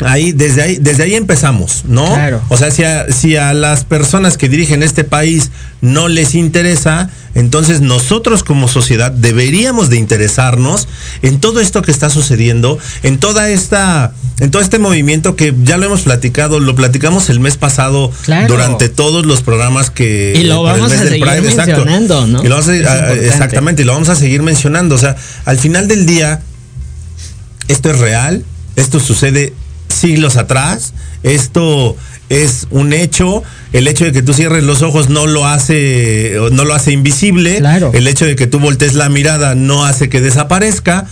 Ahí, 0.04 0.32
desde 0.32 0.62
ahí, 0.62 0.78
desde 0.78 1.04
ahí 1.04 1.14
empezamos, 1.14 1.84
¿no? 1.86 2.04
Claro. 2.04 2.42
O 2.50 2.56
sea, 2.58 2.70
si 2.70 2.84
a, 2.84 3.10
si 3.10 3.36
a 3.36 3.54
las 3.54 3.84
personas 3.84 4.36
que 4.36 4.48
dirigen 4.48 4.82
este 4.82 5.04
país 5.04 5.50
no 5.80 6.08
les 6.08 6.34
interesa, 6.34 7.08
entonces 7.34 7.80
nosotros 7.80 8.44
como 8.44 8.68
sociedad 8.68 9.10
deberíamos 9.10 9.88
de 9.88 9.96
interesarnos 9.96 10.86
en 11.22 11.40
todo 11.40 11.60
esto 11.60 11.80
que 11.80 11.92
está 11.92 12.10
sucediendo, 12.10 12.78
en 13.04 13.18
toda 13.18 13.48
esta, 13.48 14.12
en 14.40 14.50
todo 14.50 14.60
este 14.60 14.78
movimiento 14.78 15.34
que 15.34 15.54
ya 15.64 15.78
lo 15.78 15.86
hemos 15.86 16.02
platicado, 16.02 16.60
lo 16.60 16.74
platicamos 16.74 17.30
el 17.30 17.40
mes 17.40 17.56
pasado 17.56 18.12
durante 18.48 18.90
todos 18.90 19.24
los 19.24 19.40
programas 19.40 19.88
que 19.88 20.34
y 20.36 20.44
lo 20.44 20.62
vamos 20.62 20.92
a 20.92 20.98
seguir 20.98 21.24
mencionando, 21.24 22.26
¿no? 22.26 22.42
exactamente, 22.42 23.82
y 23.82 23.84
lo 23.86 23.94
vamos 23.94 24.10
a 24.10 24.16
seguir 24.16 24.42
mencionando. 24.42 24.94
O 24.94 24.98
sea, 24.98 25.16
al 25.46 25.58
final 25.58 25.88
del 25.88 26.04
día, 26.04 26.42
esto 27.68 27.90
es 27.90 27.98
real, 27.98 28.44
esto 28.76 29.00
sucede 29.00 29.54
siglos 29.96 30.36
atrás. 30.36 30.94
Esto 31.22 31.96
es 32.28 32.66
un 32.70 32.92
hecho. 32.92 33.42
El 33.72 33.88
hecho 33.88 34.04
de 34.04 34.12
que 34.12 34.22
tú 34.22 34.32
cierres 34.32 34.64
los 34.64 34.82
ojos 34.82 35.08
no 35.08 35.26
lo 35.26 35.46
hace, 35.46 36.36
no 36.52 36.64
lo 36.64 36.74
hace 36.74 36.92
invisible. 36.92 37.58
Claro. 37.58 37.90
El 37.94 38.06
hecho 38.06 38.24
de 38.24 38.36
que 38.36 38.46
tú 38.46 38.58
voltees 38.58 38.94
la 38.94 39.08
mirada 39.08 39.54
no 39.54 39.84
hace 39.84 40.08
que 40.08 40.20
desaparezca. 40.20 41.06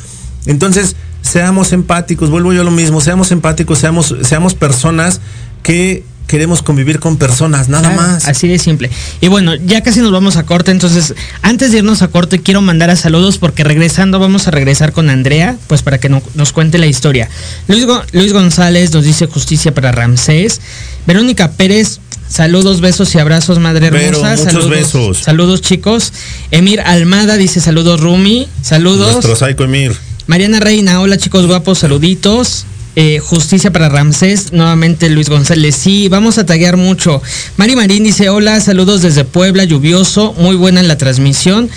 Entonces, 0.47 0.97
seamos 1.23 1.73
empáticos, 1.73 2.31
vuelvo 2.31 2.53
yo 2.53 2.61
a 2.61 2.65
lo 2.65 2.71
mismo, 2.71 3.01
seamos 3.01 3.33
empáticos, 3.33 3.79
seamos, 3.79 4.15
seamos 4.23 4.55
personas 4.55 5.21
que 5.63 6.05
queremos 6.27 6.63
convivir 6.63 6.99
con 7.01 7.17
personas, 7.17 7.69
nada 7.69 7.91
más. 7.91 8.27
Así 8.27 8.49
de 8.49 8.59
simple. 8.59 8.91
Y 9.21 9.29
bueno, 9.29 9.55
ya 9.55 9.83
casi 9.83 10.01
nos 10.01 10.13
vamos 10.13 10.37
a 10.37 10.45
corte, 10.45 10.71
entonces 10.71 11.15
antes 11.43 11.73
de 11.73 11.79
irnos 11.79 12.03
a 12.03 12.09
corte 12.09 12.41
quiero 12.41 12.61
mandar 12.61 12.91
a 12.91 12.97
saludos 12.97 13.39
porque 13.39 13.65
regresando 13.65 14.19
vamos 14.19 14.49
a 14.49 14.51
regresar 14.51 14.93
con 14.93 15.11
Andrea, 15.11 15.57
pues 15.67 15.83
para 15.83 15.99
que 15.99 16.09
nos 16.09 16.53
cuente 16.53 16.79
la 16.79 16.87
historia. 16.87 17.29
Luis, 17.69 17.87
Luis 18.13 18.33
González 18.33 18.93
nos 18.93 19.05
dice 19.05 19.27
justicia 19.27 19.75
para 19.75 19.93
Ramsés. 19.93 20.61
Verónica 21.07 21.53
Pérez, 21.53 22.01
Saludos, 22.27 22.81
besos 22.81 23.15
y 23.15 23.19
abrazos, 23.19 23.59
madre 23.61 23.87
hermosa. 23.89 24.31
muchos 24.31 24.45
saludos, 24.45 24.71
besos. 24.71 25.19
Saludos, 25.19 25.61
chicos. 25.61 26.13
Emir 26.51 26.81
Almada 26.81 27.37
dice 27.37 27.61
saludos, 27.61 28.01
Rumi. 28.01 28.49
Saludos. 28.63 29.25
Nuestro 29.25 29.37
Psycho 29.37 29.65
Emir. 29.65 29.95
Mariana 30.27 30.59
Reina, 30.59 31.01
hola 31.01 31.19
chicos 31.19 31.47
guapos, 31.47 31.79
saluditos. 31.79 32.67
Eh, 32.97 33.19
justicia 33.19 33.73
para 33.73 33.89
Ramsés, 33.89 34.53
nuevamente 34.53 35.11
Luis 35.11 35.29
González. 35.29 35.75
Sí, 35.75 36.09
vamos 36.09 36.39
a 36.39 36.47
taguear 36.47 36.77
mucho. 36.77 37.21
Mari 37.57 37.75
Marín 37.75 38.05
dice, 38.05 38.29
hola, 38.29 38.61
saludos 38.61 39.03
desde 39.03 39.25
Puebla, 39.25 39.65
lluvioso, 39.65 40.33
muy 40.39 40.55
buena 40.55 40.81
en 40.81 40.87
la 40.87 40.97
transmisión. 40.97 41.69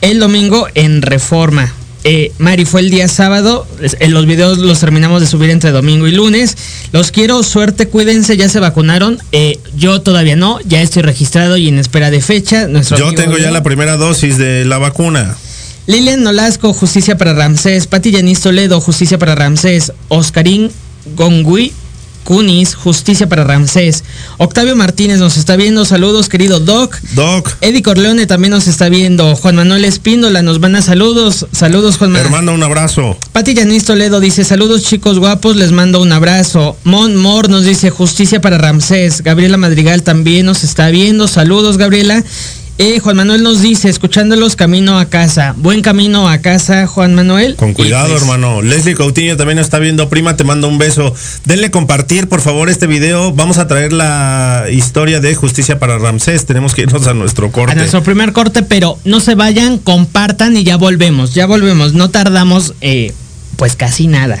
El 0.00 0.18
domingo 0.18 0.66
en 0.74 1.02
Reforma. 1.02 1.72
Eh, 2.06 2.32
Mari, 2.38 2.66
fue 2.66 2.82
el 2.82 2.90
día 2.90 3.08
sábado. 3.08 3.66
En 3.98 4.12
los 4.12 4.26
videos 4.26 4.58
los 4.58 4.78
terminamos 4.78 5.20
de 5.22 5.26
subir 5.26 5.48
entre 5.50 5.70
domingo 5.70 6.06
y 6.06 6.12
lunes. 6.12 6.56
Los 6.92 7.10
quiero, 7.10 7.42
suerte, 7.42 7.88
cuídense, 7.88 8.36
ya 8.36 8.48
se 8.48 8.60
vacunaron. 8.60 9.18
Eh, 9.32 9.58
yo 9.76 10.02
todavía 10.02 10.36
no, 10.36 10.58
ya 10.66 10.82
estoy 10.82 11.02
registrado 11.02 11.56
y 11.56 11.68
en 11.68 11.78
espera 11.78 12.10
de 12.10 12.20
fecha. 12.20 12.68
yo 12.68 13.12
tengo 13.14 13.38
ya 13.38 13.50
la 13.50 13.62
primera 13.62 13.96
dosis 13.96 14.38
de 14.38 14.64
la 14.66 14.78
vacuna. 14.78 15.36
Lilian 15.86 16.22
Nolasco, 16.22 16.72
justicia 16.72 17.18
para 17.18 17.34
Ramsés. 17.34 17.86
Pati 17.86 18.10
Yanis 18.10 18.40
Toledo, 18.40 18.80
justicia 18.80 19.18
para 19.18 19.34
Ramsés. 19.34 19.92
Oscarín 20.08 20.70
Gongui, 21.14 21.72
Cunis, 22.24 22.74
Justicia 22.74 23.28
para 23.28 23.44
Ramsés. 23.44 24.02
Octavio 24.38 24.74
Martínez 24.74 25.18
nos 25.18 25.36
está 25.36 25.56
viendo. 25.56 25.84
Saludos, 25.84 26.28
querido 26.28 26.58
Doc. 26.58 26.96
Doc. 27.14 27.50
Eddie 27.60 27.82
Corleone 27.82 28.26
también 28.26 28.52
nos 28.52 28.66
está 28.66 28.88
viendo. 28.88 29.36
Juan 29.36 29.56
Manuel 29.56 29.84
Espíndola 29.84 30.42
nos 30.42 30.58
manda 30.58 30.82
saludos. 30.82 31.46
Saludos, 31.52 31.98
Juan 31.98 32.12
Manuel. 32.12 32.26
Hermano, 32.26 32.54
un 32.54 32.62
abrazo. 32.62 33.16
Pati 33.32 33.54
Yanis 33.54 33.84
Toledo 33.84 34.20
dice, 34.20 34.42
saludos 34.42 34.82
chicos 34.82 35.18
guapos, 35.18 35.56
les 35.56 35.70
mando 35.70 36.00
un 36.00 36.12
abrazo. 36.12 36.76
Mon 36.84 37.14
Mor 37.14 37.50
nos 37.50 37.64
dice, 37.64 37.90
justicia 37.90 38.40
para 38.40 38.58
Ramsés. 38.58 39.22
Gabriela 39.22 39.58
Madrigal 39.58 40.02
también 40.02 40.46
nos 40.46 40.64
está 40.64 40.88
viendo. 40.88 41.28
Saludos, 41.28 41.76
Gabriela. 41.76 42.24
Eh, 42.76 42.98
Juan 42.98 43.16
Manuel 43.16 43.44
nos 43.44 43.62
dice, 43.62 43.88
escuchándolos 43.88 44.56
camino 44.56 44.98
a 44.98 45.04
casa. 45.04 45.54
Buen 45.56 45.80
camino 45.80 46.28
a 46.28 46.38
casa, 46.38 46.88
Juan 46.88 47.14
Manuel. 47.14 47.54
Con 47.54 47.72
cuidado, 47.72 48.08
pues, 48.08 48.22
hermano. 48.22 48.62
Leslie 48.62 48.96
Coutinho 48.96 49.36
también 49.36 49.60
está 49.60 49.78
viendo. 49.78 50.08
Prima, 50.08 50.36
te 50.36 50.42
mando 50.42 50.66
un 50.66 50.78
beso. 50.78 51.14
Denle 51.44 51.70
compartir, 51.70 52.28
por 52.28 52.40
favor, 52.40 52.68
este 52.68 52.88
video. 52.88 53.32
Vamos 53.32 53.58
a 53.58 53.68
traer 53.68 53.92
la 53.92 54.66
historia 54.72 55.20
de 55.20 55.36
justicia 55.36 55.78
para 55.78 55.98
Ramsés. 55.98 56.46
Tenemos 56.46 56.74
que 56.74 56.82
irnos 56.82 57.06
a 57.06 57.14
nuestro 57.14 57.52
corte. 57.52 57.72
A 57.72 57.76
nuestro 57.76 58.02
primer 58.02 58.32
corte, 58.32 58.64
pero 58.64 58.98
no 59.04 59.20
se 59.20 59.36
vayan, 59.36 59.78
compartan 59.78 60.56
y 60.56 60.64
ya 60.64 60.76
volvemos. 60.76 61.32
Ya 61.32 61.46
volvemos. 61.46 61.92
No 61.92 62.10
tardamos, 62.10 62.74
eh, 62.80 63.14
pues 63.56 63.76
casi 63.76 64.08
nada. 64.08 64.40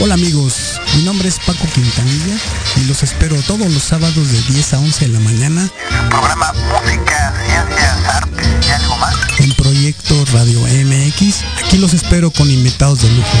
Hola 0.00 0.14
amigos, 0.14 0.80
mi 0.96 1.02
nombre 1.04 1.28
es 1.28 1.38
Paco 1.38 1.66
Quintanilla 1.74 2.36
y 2.76 2.84
los 2.84 3.02
espero 3.02 3.36
todos 3.42 3.70
los 3.72 3.82
sábados 3.82 4.30
de 4.30 4.40
10 4.52 4.74
a 4.74 4.78
11 4.78 5.06
de 5.06 5.12
la 5.12 5.20
mañana 5.20 5.68
programa 6.10 6.52
Música, 6.52 7.34
Ciencias, 7.46 8.04
Artes 8.14 8.46
y 8.66 8.70
algo 8.70 8.96
más. 8.98 9.14
en 9.38 9.52
Proyecto 9.54 10.24
Radio 10.32 10.60
MX. 10.60 11.44
Aquí 11.64 11.78
los 11.78 11.94
espero 11.94 12.30
con 12.30 12.50
invitados 12.50 13.02
de 13.02 13.10
lujo. 13.10 13.38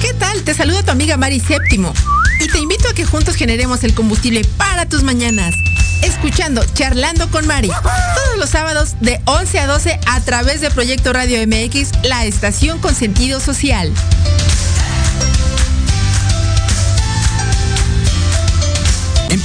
¿Qué 0.00 0.12
tal? 0.14 0.42
Te 0.42 0.54
saluda 0.54 0.82
tu 0.82 0.90
amiga 0.90 1.16
Mari 1.16 1.40
Séptimo 1.40 1.92
y 2.40 2.48
te 2.48 2.58
invito 2.58 2.88
a 2.88 2.94
que 2.94 3.04
juntos 3.04 3.34
generemos 3.36 3.84
el 3.84 3.94
combustible 3.94 4.42
para 4.56 4.86
tus 4.86 5.02
mañanas. 5.02 5.54
Escuchando 6.02 6.64
Charlando 6.74 7.30
con 7.30 7.46
Mari 7.46 7.68
todos 7.68 8.38
los 8.38 8.50
sábados 8.50 8.96
de 9.00 9.20
11 9.24 9.58
a 9.60 9.66
12 9.66 10.00
a 10.06 10.20
través 10.20 10.60
de 10.60 10.70
Proyecto 10.70 11.12
Radio 11.12 11.38
MX, 11.46 11.90
la 12.04 12.24
estación 12.24 12.78
con 12.78 12.94
sentido 12.94 13.40
social. 13.40 13.92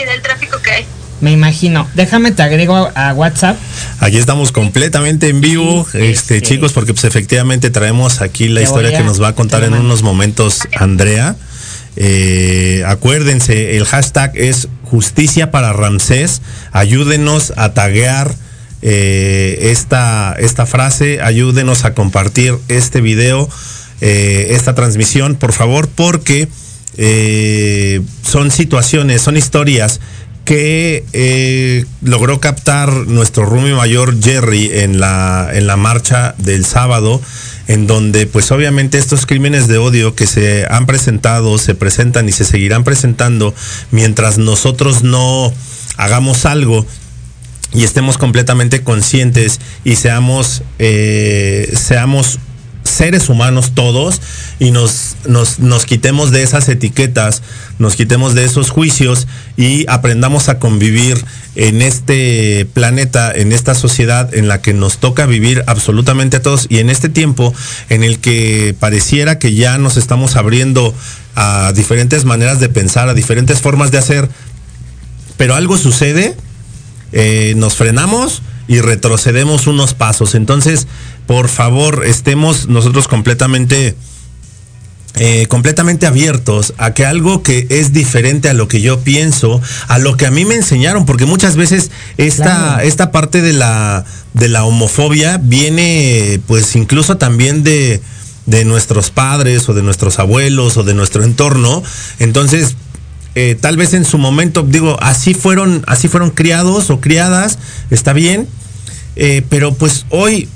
Idea 0.00 0.12
del 0.12 0.22
tráfico 0.22 0.58
que 0.62 0.70
hay. 0.70 0.86
Me 1.20 1.30
imagino. 1.30 1.88
Déjame 1.94 2.32
te 2.32 2.42
agrego 2.42 2.90
a 2.96 3.12
WhatsApp. 3.12 3.56
Aquí 4.00 4.16
estamos 4.16 4.50
completamente 4.50 5.28
en 5.28 5.40
vivo, 5.40 5.86
Sí, 5.90 5.98
este 5.98 6.36
sí. 6.40 6.42
chicos, 6.42 6.72
porque 6.72 6.92
pues 6.94 7.04
efectivamente 7.04 7.70
traemos 7.70 8.20
aquí 8.20 8.48
la 8.48 8.60
Te 8.60 8.64
historia 8.64 8.90
a- 8.90 8.98
que 9.00 9.04
nos 9.04 9.22
va 9.22 9.28
a 9.28 9.34
contar 9.34 9.62
en 9.62 9.74
unos 9.74 10.02
momentos 10.02 10.62
Andrea. 10.76 11.36
Eh, 11.96 12.82
acuérdense, 12.86 13.76
el 13.76 13.84
hashtag 13.84 14.32
es 14.34 14.66
justicia 14.84 15.50
para 15.50 15.72
Ramsés. 15.72 16.42
Ayúdenos 16.72 17.52
a 17.56 17.72
taguear 17.74 18.34
eh, 18.84 19.70
esta, 19.70 20.34
esta 20.38 20.66
frase, 20.66 21.20
ayúdenos 21.22 21.84
a 21.84 21.94
compartir 21.94 22.54
este 22.68 23.00
video, 23.00 23.48
eh, 24.00 24.48
esta 24.50 24.74
transmisión, 24.74 25.36
por 25.36 25.52
favor, 25.52 25.88
porque 25.88 26.48
eh, 26.96 28.00
son 28.22 28.50
situaciones, 28.50 29.22
son 29.22 29.36
historias 29.36 30.00
que 30.44 31.04
eh, 31.12 31.84
logró 32.02 32.40
captar 32.40 32.92
nuestro 32.92 33.44
Rumi 33.46 33.72
mayor 33.72 34.20
Jerry 34.20 34.70
en 34.72 34.98
la, 34.98 35.50
en 35.52 35.66
la 35.66 35.76
marcha 35.76 36.34
del 36.38 36.64
sábado, 36.64 37.20
en 37.68 37.86
donde 37.86 38.26
pues 38.26 38.50
obviamente 38.50 38.98
estos 38.98 39.24
crímenes 39.24 39.68
de 39.68 39.78
odio 39.78 40.16
que 40.16 40.26
se 40.26 40.66
han 40.68 40.86
presentado, 40.86 41.58
se 41.58 41.74
presentan 41.74 42.28
y 42.28 42.32
se 42.32 42.44
seguirán 42.44 42.82
presentando 42.82 43.54
mientras 43.92 44.38
nosotros 44.38 45.04
no 45.04 45.52
hagamos 45.96 46.44
algo 46.44 46.84
y 47.72 47.84
estemos 47.84 48.18
completamente 48.18 48.82
conscientes 48.82 49.60
y 49.84 49.96
seamos, 49.96 50.62
eh, 50.78 51.72
seamos 51.74 52.38
seres 52.84 53.28
humanos 53.28 53.72
todos 53.74 54.20
y 54.58 54.70
nos, 54.70 55.16
nos, 55.26 55.58
nos 55.58 55.86
quitemos 55.86 56.30
de 56.30 56.42
esas 56.42 56.68
etiquetas, 56.68 57.42
nos 57.78 57.96
quitemos 57.96 58.34
de 58.34 58.44
esos 58.44 58.70
juicios 58.70 59.26
y 59.56 59.84
aprendamos 59.88 60.48
a 60.48 60.58
convivir 60.58 61.24
en 61.54 61.82
este 61.82 62.66
planeta, 62.72 63.32
en 63.32 63.52
esta 63.52 63.74
sociedad 63.74 64.34
en 64.34 64.48
la 64.48 64.62
que 64.62 64.74
nos 64.74 64.98
toca 64.98 65.26
vivir 65.26 65.62
absolutamente 65.66 66.38
a 66.38 66.42
todos 66.42 66.66
y 66.68 66.78
en 66.78 66.90
este 66.90 67.08
tiempo 67.08 67.54
en 67.88 68.02
el 68.02 68.18
que 68.18 68.74
pareciera 68.78 69.38
que 69.38 69.54
ya 69.54 69.78
nos 69.78 69.96
estamos 69.96 70.36
abriendo 70.36 70.94
a 71.34 71.72
diferentes 71.74 72.24
maneras 72.24 72.60
de 72.60 72.68
pensar, 72.68 73.08
a 73.08 73.14
diferentes 73.14 73.60
formas 73.60 73.90
de 73.90 73.98
hacer, 73.98 74.28
pero 75.36 75.54
algo 75.54 75.76
sucede 75.76 76.36
eh, 77.12 77.52
nos 77.56 77.74
frenamos 77.74 78.42
y 78.68 78.80
retrocedemos 78.80 79.66
unos 79.66 79.92
pasos. 79.94 80.34
Entonces, 80.34 80.86
por 81.26 81.48
favor, 81.48 82.04
estemos 82.06 82.68
nosotros 82.68 83.08
completamente, 83.08 83.94
eh, 85.14 85.46
completamente 85.48 86.06
abiertos 86.06 86.74
a 86.78 86.94
que 86.94 87.04
algo 87.04 87.42
que 87.42 87.66
es 87.70 87.92
diferente 87.92 88.48
a 88.48 88.54
lo 88.54 88.68
que 88.68 88.80
yo 88.80 89.00
pienso, 89.00 89.60
a 89.88 89.98
lo 89.98 90.16
que 90.16 90.26
a 90.26 90.30
mí 90.30 90.44
me 90.44 90.54
enseñaron, 90.54 91.04
porque 91.06 91.26
muchas 91.26 91.56
veces 91.56 91.90
esta, 92.16 92.44
Claro. 92.44 92.80
esta 92.80 93.10
parte 93.12 93.42
de 93.42 93.52
la, 93.52 94.04
de 94.34 94.48
la 94.48 94.64
homofobia 94.64 95.38
viene, 95.42 96.40
pues, 96.46 96.74
incluso 96.76 97.16
también 97.16 97.62
de 97.62 98.00
de 98.46 98.64
nuestros 98.64 99.10
padres 99.10 99.68
o 99.68 99.74
de 99.74 99.82
nuestros 99.82 100.18
abuelos 100.18 100.76
o 100.76 100.82
de 100.82 100.94
nuestro 100.94 101.22
entorno. 101.22 101.82
Entonces, 102.18 102.74
eh, 103.34 103.56
tal 103.60 103.76
vez 103.76 103.94
en 103.94 104.04
su 104.04 104.18
momento, 104.18 104.62
digo, 104.62 104.98
así 105.00 105.32
fueron, 105.32 105.84
así 105.86 106.08
fueron 106.08 106.30
criados 106.30 106.90
o 106.90 107.00
criadas, 107.00 107.58
está 107.90 108.12
bien, 108.12 108.48
eh, 109.16 109.42
pero 109.48 109.74
pues 109.74 110.06
hoy 110.10 110.48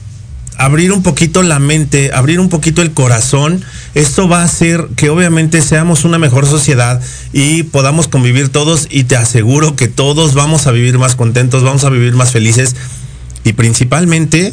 abrir 0.58 0.92
un 0.92 1.02
poquito 1.02 1.42
la 1.42 1.58
mente, 1.58 2.10
abrir 2.12 2.40
un 2.40 2.48
poquito 2.48 2.82
el 2.82 2.92
corazón 2.92 3.64
esto 3.96 4.28
va 4.28 4.42
a 4.42 4.44
hacer 4.44 4.88
que 4.94 5.08
obviamente 5.08 5.62
seamos 5.62 6.04
una 6.04 6.18
mejor 6.18 6.46
sociedad 6.46 7.00
y 7.32 7.62
podamos 7.62 8.08
convivir 8.08 8.50
todos 8.50 8.88
y 8.90 9.04
te 9.04 9.16
aseguro 9.16 9.74
que 9.74 9.88
todos 9.88 10.34
vamos 10.34 10.66
a 10.66 10.70
vivir 10.70 10.98
más 10.98 11.16
contentos, 11.16 11.62
vamos 11.62 11.82
a 11.84 11.88
vivir 11.88 12.12
más 12.12 12.30
felices 12.30 12.76
y 13.42 13.54
principalmente 13.54 14.52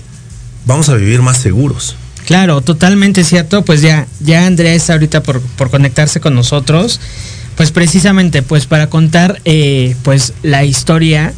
vamos 0.66 0.88
a 0.88 0.96
vivir 0.96 1.22
más 1.22 1.40
seguros. 1.40 1.98
Claro, 2.26 2.62
totalmente 2.62 3.26
cierto. 3.26 3.66
Pues 3.66 3.82
ya, 3.82 4.08
ya 4.22 4.46
Andrea 4.46 4.74
está 4.74 4.94
ahorita 4.94 5.24
por, 5.24 5.42
por 5.42 5.70
conectarse 5.70 6.22
con 6.22 6.36
nosotros. 6.36 7.02
Pues 7.58 7.72
precisamente, 7.72 8.44
pues 8.44 8.66
para 8.66 8.88
contar 8.90 9.42
eh, 9.44 9.96
pues 10.04 10.34
la 10.42 10.64
historia 10.64 11.34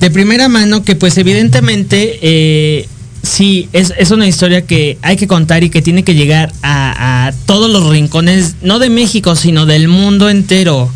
de 0.00 0.10
primera 0.10 0.50
mano, 0.50 0.84
que 0.84 0.96
pues 0.96 1.16
evidentemente 1.16 2.18
eh, 2.20 2.88
sí, 3.22 3.68
es, 3.72 3.92
es, 3.96 4.10
una 4.10 4.26
historia 4.26 4.62
que 4.62 4.98
hay 5.02 5.16
que 5.16 5.26
contar 5.26 5.64
y 5.64 5.70
que 5.70 5.82
tiene 5.82 6.02
que 6.04 6.14
llegar 6.14 6.52
a, 6.62 7.32
todos 7.46 7.70
los 7.70 7.88
rincones, 7.88 8.56
no 8.62 8.78
de 8.78 8.90
México, 8.90 9.36
sino 9.36 9.66
del 9.66 9.88
mundo 9.88 10.28
entero. 10.28 10.90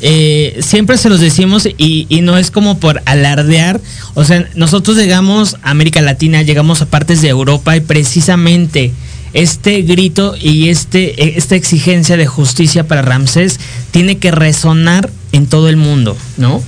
Eh, 0.00 0.58
siempre 0.60 0.98
se 0.98 1.08
los 1.08 1.20
decimos 1.20 1.66
y, 1.66 2.06
y, 2.08 2.20
no 2.22 2.36
es 2.36 2.50
como 2.50 2.78
por 2.78 3.02
alardear. 3.06 3.80
O 4.14 4.24
sea, 4.24 4.48
nosotros 4.54 4.96
llegamos 4.96 5.56
a 5.62 5.70
América 5.70 6.00
Latina, 6.02 6.42
llegamos 6.42 6.82
a 6.82 6.86
partes 6.86 7.22
de 7.22 7.28
Europa 7.28 7.76
y 7.76 7.80
precisamente 7.80 8.92
este 9.32 9.82
grito 9.82 10.34
y 10.38 10.68
este, 10.68 11.38
esta 11.38 11.54
exigencia 11.54 12.16
de 12.16 12.26
justicia 12.26 12.86
para 12.86 13.02
Ramsés 13.02 13.58
tiene 13.90 14.18
que 14.18 14.30
resonar 14.30 15.10
en 15.32 15.46
todo 15.46 15.68
el 15.68 15.76
mundo, 15.76 16.16
¿no? 16.36 16.62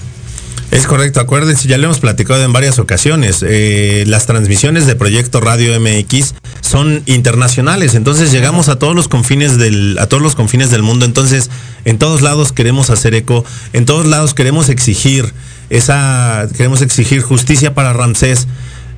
Es 0.74 0.88
correcto, 0.88 1.20
acuérdense, 1.20 1.68
ya 1.68 1.78
le 1.78 1.84
hemos 1.84 2.00
platicado 2.00 2.42
en 2.42 2.52
varias 2.52 2.80
ocasiones, 2.80 3.44
eh, 3.46 4.02
las 4.08 4.26
transmisiones 4.26 4.88
de 4.88 4.96
Proyecto 4.96 5.40
Radio 5.40 5.78
MX 5.78 6.34
son 6.62 7.04
internacionales, 7.06 7.94
entonces 7.94 8.32
llegamos 8.32 8.68
a 8.68 8.76
todos 8.76 8.96
los 8.96 9.06
confines 9.06 9.56
del, 9.56 9.96
a 10.00 10.08
todos 10.08 10.20
los 10.20 10.34
confines 10.34 10.72
del 10.72 10.82
mundo, 10.82 11.04
entonces 11.04 11.48
en 11.84 11.98
todos 11.98 12.22
lados 12.22 12.50
queremos 12.50 12.90
hacer 12.90 13.14
eco, 13.14 13.44
en 13.72 13.86
todos 13.86 14.04
lados 14.04 14.34
queremos 14.34 14.68
exigir 14.68 15.32
esa, 15.70 16.48
queremos 16.56 16.82
exigir 16.82 17.22
justicia 17.22 17.72
para 17.72 17.92
Ramsés. 17.92 18.48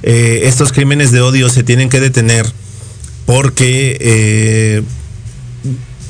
Eh, 0.03 0.45
estos 0.45 0.73
crímenes 0.73 1.12
de 1.12 1.21
odio 1.21 1.51
se 1.51 1.62
tienen 1.62 1.91
que 1.91 2.01
detener 2.01 2.47
porque 3.27 3.99
eh, 4.01 4.83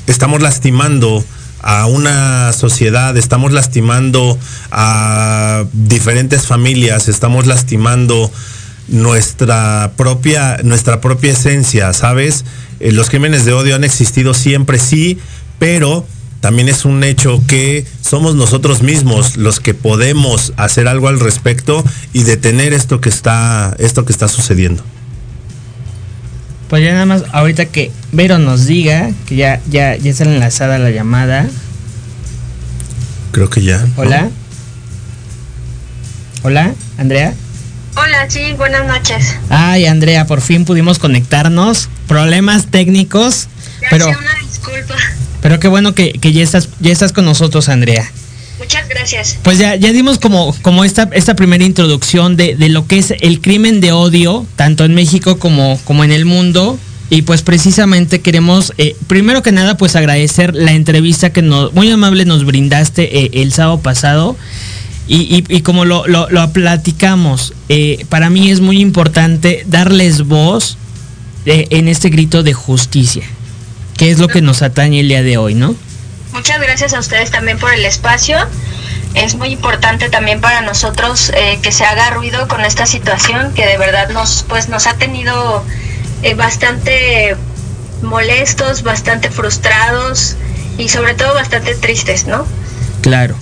estamos 0.06 0.40
lastimando 0.42 1.24
a 1.66 1.86
una 1.86 2.52
sociedad, 2.52 3.16
estamos 3.16 3.52
lastimando 3.52 4.38
a 4.70 5.64
diferentes 5.72 6.46
familias, 6.46 7.08
estamos 7.08 7.46
lastimando 7.46 8.30
nuestra 8.86 9.90
propia, 9.96 10.58
nuestra 10.62 11.00
propia 11.00 11.32
esencia, 11.32 11.92
¿sabes? 11.92 12.44
Eh, 12.78 12.92
los 12.92 13.10
crímenes 13.10 13.44
de 13.44 13.52
odio 13.52 13.74
han 13.74 13.82
existido 13.82 14.32
siempre, 14.32 14.78
sí, 14.78 15.18
pero 15.58 16.06
también 16.38 16.68
es 16.68 16.84
un 16.84 17.02
hecho 17.02 17.42
que 17.48 17.84
somos 18.00 18.36
nosotros 18.36 18.82
mismos 18.82 19.36
los 19.36 19.58
que 19.58 19.74
podemos 19.74 20.52
hacer 20.56 20.86
algo 20.86 21.08
al 21.08 21.18
respecto 21.18 21.84
y 22.12 22.22
detener 22.22 22.74
esto 22.74 23.00
que 23.00 23.08
está, 23.08 23.74
esto 23.80 24.04
que 24.04 24.12
está 24.12 24.28
sucediendo. 24.28 24.84
Pues 26.68 26.82
ya 26.82 26.92
nada 26.92 27.06
más, 27.06 27.22
ahorita 27.32 27.66
que 27.66 27.92
Vero 28.12 28.38
nos 28.38 28.66
diga, 28.66 29.10
que 29.26 29.36
ya, 29.36 29.60
ya, 29.68 29.96
ya 29.96 30.10
está 30.10 30.24
enlazada 30.24 30.78
la 30.78 30.90
llamada. 30.90 31.46
Creo 33.30 33.48
que 33.50 33.62
ya. 33.62 33.86
Hola. 33.96 34.22
¿no? 34.22 34.30
Hola, 36.42 36.74
Andrea. 36.98 37.34
Hola, 37.96 38.28
sí, 38.28 38.52
buenas 38.56 38.86
noches. 38.86 39.36
Ay, 39.48 39.86
Andrea, 39.86 40.26
por 40.26 40.40
fin 40.40 40.64
pudimos 40.64 40.98
conectarnos. 40.98 41.88
Problemas 42.08 42.66
técnicos. 42.66 43.48
Ya 43.82 43.88
pero, 43.90 44.08
una 44.08 44.34
disculpa. 44.42 44.94
Pero 45.42 45.60
qué 45.60 45.68
bueno 45.68 45.94
que, 45.94 46.12
que 46.12 46.32
ya 46.32 46.42
estás, 46.42 46.68
ya 46.80 46.92
estás 46.92 47.12
con 47.12 47.24
nosotros, 47.24 47.68
Andrea. 47.68 48.10
Muchas 48.58 48.88
gracias. 48.88 49.38
Pues 49.42 49.58
ya, 49.58 49.76
ya 49.76 49.92
dimos 49.92 50.18
como, 50.18 50.54
como 50.62 50.84
esta, 50.84 51.08
esta 51.12 51.36
primera 51.36 51.64
introducción 51.64 52.36
de, 52.36 52.56
de, 52.56 52.68
lo 52.68 52.86
que 52.86 52.98
es 52.98 53.12
el 53.20 53.40
crimen 53.40 53.80
de 53.80 53.92
odio, 53.92 54.46
tanto 54.56 54.84
en 54.84 54.94
México 54.94 55.38
como, 55.38 55.78
como 55.84 56.04
en 56.04 56.12
el 56.12 56.24
mundo. 56.24 56.78
Y 57.08 57.22
pues 57.22 57.42
precisamente 57.42 58.20
queremos, 58.20 58.72
eh, 58.78 58.96
primero 59.06 59.42
que 59.42 59.52
nada, 59.52 59.76
pues 59.76 59.94
agradecer 59.94 60.54
la 60.54 60.72
entrevista 60.72 61.30
que 61.30 61.42
nos, 61.42 61.72
muy 61.72 61.90
amable 61.90 62.24
nos 62.24 62.44
brindaste 62.44 63.24
eh, 63.24 63.30
el 63.34 63.52
sábado 63.52 63.80
pasado. 63.80 64.36
Y, 65.08 65.44
y, 65.48 65.60
como 65.60 65.84
lo, 65.84 66.04
lo, 66.08 66.52
platicamos, 66.52 67.52
eh, 67.68 68.04
para 68.08 68.28
mí 68.28 68.50
es 68.50 68.60
muy 68.60 68.80
importante 68.80 69.64
darles 69.68 70.22
voz 70.22 70.78
en 71.44 71.86
este 71.86 72.08
grito 72.08 72.42
de 72.42 72.54
justicia, 72.54 73.22
que 73.96 74.10
es 74.10 74.18
lo 74.18 74.26
que 74.26 74.42
nos 74.42 74.62
atañe 74.62 74.98
el 74.98 75.06
día 75.06 75.22
de 75.22 75.36
hoy, 75.36 75.54
¿no? 75.54 75.76
Muchas 76.36 76.60
gracias 76.60 76.92
a 76.92 77.00
ustedes 77.00 77.30
también 77.30 77.58
por 77.58 77.72
el 77.72 77.82
espacio. 77.86 78.36
Es 79.14 79.36
muy 79.36 79.48
importante 79.48 80.10
también 80.10 80.42
para 80.42 80.60
nosotros 80.60 81.32
eh, 81.34 81.58
que 81.62 81.72
se 81.72 81.82
haga 81.82 82.10
ruido 82.10 82.46
con 82.46 82.60
esta 82.60 82.84
situación 82.84 83.54
que 83.54 83.64
de 83.64 83.78
verdad 83.78 84.10
nos, 84.10 84.44
pues, 84.46 84.68
nos 84.68 84.86
ha 84.86 84.98
tenido 84.98 85.64
eh, 86.22 86.34
bastante 86.34 87.34
molestos, 88.02 88.82
bastante 88.82 89.30
frustrados 89.30 90.36
y 90.76 90.90
sobre 90.90 91.14
todo 91.14 91.32
bastante 91.32 91.74
tristes, 91.74 92.26
¿no? 92.26 92.46
Claro. 93.00 93.34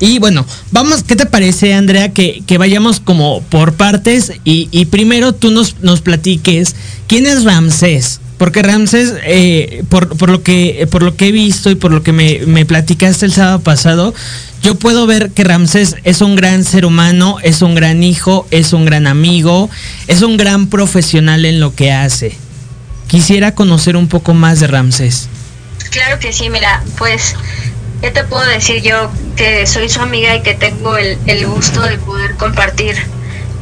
Y 0.00 0.18
bueno, 0.18 0.46
vamos, 0.70 1.02
¿qué 1.02 1.16
te 1.16 1.26
parece, 1.26 1.74
Andrea, 1.74 2.14
que, 2.14 2.42
vayamos 2.56 2.98
como 2.98 3.42
por 3.42 3.74
partes 3.74 4.32
y, 4.42 4.68
y, 4.70 4.86
primero 4.86 5.34
tú 5.34 5.50
nos, 5.50 5.80
nos 5.80 6.00
platiques 6.00 6.76
quién 7.08 7.26
es 7.26 7.44
Ramsés? 7.44 8.20
Porque 8.42 8.60
Ramsés, 8.60 9.14
eh, 9.22 9.84
por, 9.88 10.16
por, 10.18 10.28
lo 10.28 10.42
que, 10.42 10.88
por 10.90 11.04
lo 11.04 11.14
que 11.14 11.28
he 11.28 11.30
visto 11.30 11.70
y 11.70 11.76
por 11.76 11.92
lo 11.92 12.02
que 12.02 12.10
me, 12.10 12.40
me 12.44 12.66
platicaste 12.66 13.24
el 13.24 13.32
sábado 13.32 13.60
pasado, 13.60 14.12
yo 14.64 14.74
puedo 14.74 15.06
ver 15.06 15.30
que 15.30 15.44
Ramsés 15.44 15.94
es 16.02 16.20
un 16.22 16.34
gran 16.34 16.64
ser 16.64 16.84
humano, 16.84 17.36
es 17.44 17.62
un 17.62 17.76
gran 17.76 18.02
hijo, 18.02 18.48
es 18.50 18.72
un 18.72 18.84
gran 18.84 19.06
amigo, 19.06 19.70
es 20.08 20.22
un 20.22 20.36
gran 20.36 20.66
profesional 20.66 21.44
en 21.44 21.60
lo 21.60 21.76
que 21.76 21.92
hace. 21.92 22.36
Quisiera 23.06 23.54
conocer 23.54 23.94
un 23.94 24.08
poco 24.08 24.34
más 24.34 24.58
de 24.58 24.66
Ramsés. 24.66 25.28
Claro 25.92 26.18
que 26.18 26.32
sí, 26.32 26.50
mira, 26.50 26.82
pues 26.98 27.36
¿qué 28.00 28.10
te 28.10 28.24
puedo 28.24 28.44
decir 28.46 28.82
yo 28.82 29.08
que 29.36 29.68
soy 29.68 29.88
su 29.88 30.00
amiga 30.00 30.34
y 30.34 30.42
que 30.42 30.54
tengo 30.54 30.96
el, 30.96 31.16
el 31.28 31.46
gusto 31.46 31.80
de 31.82 31.96
poder 31.98 32.34
compartir 32.34 32.96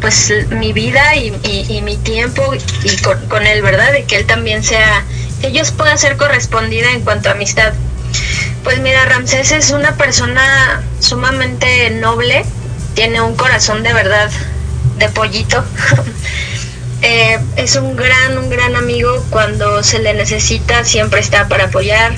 pues 0.01 0.33
mi 0.51 0.73
vida 0.73 1.15
y, 1.17 1.33
y, 1.69 1.83
mi 1.83 1.97
tiempo 1.99 2.55
y 2.85 2.97
con, 2.99 3.19
con, 3.29 3.47
él, 3.47 3.63
¿verdad? 3.63 3.93
De 3.93 4.05
que 4.05 4.17
él 4.17 4.27
también 4.27 4.63
sea, 4.63 5.05
que 5.41 5.53
yo 5.53 5.63
pueda 5.77 5.97
ser 5.97 6.17
correspondida 6.17 6.91
en 6.93 7.03
cuanto 7.03 7.29
a 7.29 7.33
amistad. 7.33 7.73
Pues 8.65 8.81
mira, 8.81 9.05
Ramsés 9.07 9.53
es 9.53 9.71
una 9.71 9.97
persona 9.97 10.83
sumamente 11.01 11.91
noble, 11.91 12.45
tiene 12.95 13.21
un 13.21 13.35
corazón 13.37 13.83
de 13.83 13.93
verdad 13.93 14.31
de 14.99 15.09
pollito. 15.09 15.65
eh, 17.03 17.39
es 17.57 17.77
un 17.77 17.97
gran, 17.97 18.39
un 18.39 18.51
gran 18.51 18.77
amigo, 18.77 19.25
cuando 19.31 19.83
se 19.83 19.99
le 19.99 20.15
necesita 20.15 20.85
siempre 20.85 21.21
está 21.21 21.49
para 21.49 21.65
apoyar. 21.65 22.15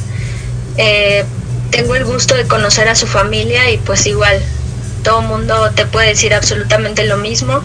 Eh, 0.76 1.24
tengo 1.70 1.94
el 1.94 2.04
gusto 2.04 2.34
de 2.34 2.46
conocer 2.46 2.88
a 2.88 2.94
su 2.94 3.06
familia 3.06 3.70
y 3.70 3.78
pues 3.78 4.06
igual 4.06 4.42
todo 5.02 5.22
mundo 5.22 5.70
te 5.74 5.86
puede 5.86 6.08
decir 6.08 6.34
absolutamente 6.34 7.04
lo 7.04 7.16
mismo. 7.16 7.60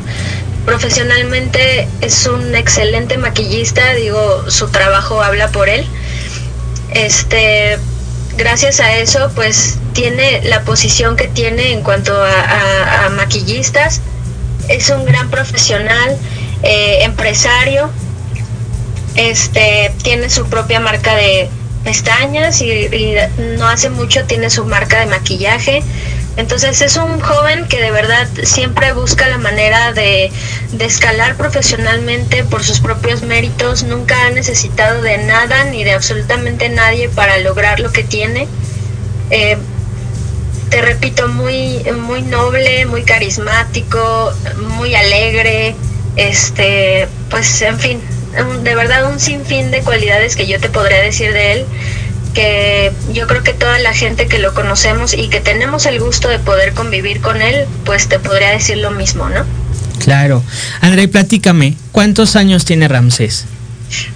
Profesionalmente 0.65 1.87
es 2.01 2.25
un 2.25 2.55
excelente 2.55 3.17
maquillista, 3.17 3.93
digo, 3.93 4.49
su 4.49 4.67
trabajo 4.69 5.21
habla 5.21 5.49
por 5.49 5.69
él. 5.69 5.87
Este, 6.93 7.77
gracias 8.35 8.79
a 8.79 8.97
eso, 8.97 9.31
pues 9.35 9.77
tiene 9.93 10.41
la 10.43 10.61
posición 10.63 11.15
que 11.15 11.27
tiene 11.27 11.71
en 11.71 11.83
cuanto 11.83 12.13
a, 12.13 13.09
maquillistas. 13.11 14.01
Es 14.67 14.89
un 14.89 15.05
gran 15.05 15.29
profesional, 15.29 16.17
eh, 16.63 16.99
empresario. 17.03 17.89
Este, 19.15 19.93
tiene 20.03 20.29
su 20.29 20.47
propia 20.47 20.79
marca 20.79 21.15
de 21.15 21.49
pestañas 21.83 22.61
y 22.61 23.15
no 23.57 23.67
hace 23.67 23.89
mucho 23.89 24.25
tiene 24.25 24.49
su 24.49 24.65
marca 24.65 24.99
de 24.99 25.05
maquillaje 25.05 25.81
entonces 26.37 26.81
es 26.81 26.97
un 26.97 27.19
joven 27.19 27.67
que 27.67 27.81
de 27.81 27.89
verdad 27.89 28.27
siempre 28.43 28.93
busca 28.93 29.27
la 29.27 29.39
manera 29.39 29.91
de, 29.91 30.31
de, 30.71 30.85
escalar 30.85 31.35
profesionalmente 31.35 32.43
por 32.43 32.63
sus 32.63 32.79
propios 32.79 33.23
méritos, 33.23 33.83
nunca 33.83 34.27
ha 34.27 34.29
necesitado 34.29 35.01
de 35.01 35.17
nada 35.17 35.63
ni 35.65 35.83
de 35.83 35.93
absolutamente 35.93 36.69
nadie 36.69 37.09
para 37.09 37.39
lograr 37.39 37.79
lo 37.79 37.91
que 37.91 38.03
tiene. 38.03 38.47
Eh, 39.31 39.57
te 40.69 40.81
repito, 40.81 41.27
muy, 41.27 41.79
muy 42.05 42.21
noble, 42.21 42.85
muy 42.85 43.03
carismático, 43.03 44.31
muy 44.77 44.93
alegre, 44.93 45.75
este, 46.17 47.07
pues 47.29 47.61
en 47.63 47.79
fin, 47.79 48.01
de 48.63 48.75
verdad 48.75 49.09
un 49.09 49.19
sinfín 49.19 49.71
de 49.71 49.81
cualidades 49.81 50.35
que 50.35 50.45
yo 50.45 50.59
te 50.59 50.69
podría 50.69 51.01
decir 51.01 51.33
de 51.33 51.53
él 51.53 51.65
que 52.37 52.91
yo 53.13 53.25
creo 53.25 53.41
que 53.41 53.53
toda 53.53 53.79
la 53.79 53.95
gente 53.95 54.27
que 54.27 54.37
lo 54.37 54.53
conocemos 54.53 55.15
y 55.15 55.27
que 55.27 55.39
tenemos 55.39 55.87
el 55.87 55.99
gusto 55.99 56.27
de 56.27 56.37
poder 56.37 56.73
convivir 56.73 57.19
con 57.19 57.41
él, 57.41 57.65
pues 57.83 58.09
te 58.09 58.19
podría 58.19 58.51
decir 58.51 58.77
lo 58.77 58.91
mismo, 58.91 59.27
¿no? 59.27 59.43
Claro. 59.97 60.43
André, 60.79 61.07
platícame, 61.07 61.73
¿cuántos 61.91 62.35
años 62.35 62.63
tiene 62.63 62.87
Ramsés? 62.87 63.45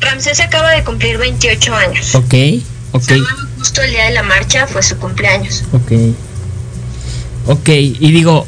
Ramsés 0.01 0.39
acaba 0.39 0.69
de 0.69 0.83
cumplir 0.83 1.17
28 1.17 1.73
años. 1.73 2.13
Ok, 2.13 2.35
ok. 2.91 3.11
Justo 3.57 3.81
el 3.81 3.89
día 3.89 4.05
de 4.05 4.11
la 4.11 4.21
marcha 4.21 4.67
fue 4.67 4.83
su 4.83 4.97
cumpleaños. 4.97 5.63
Ok. 5.71 5.91
Ok, 7.47 7.69
y 7.69 8.11
digo, 8.11 8.45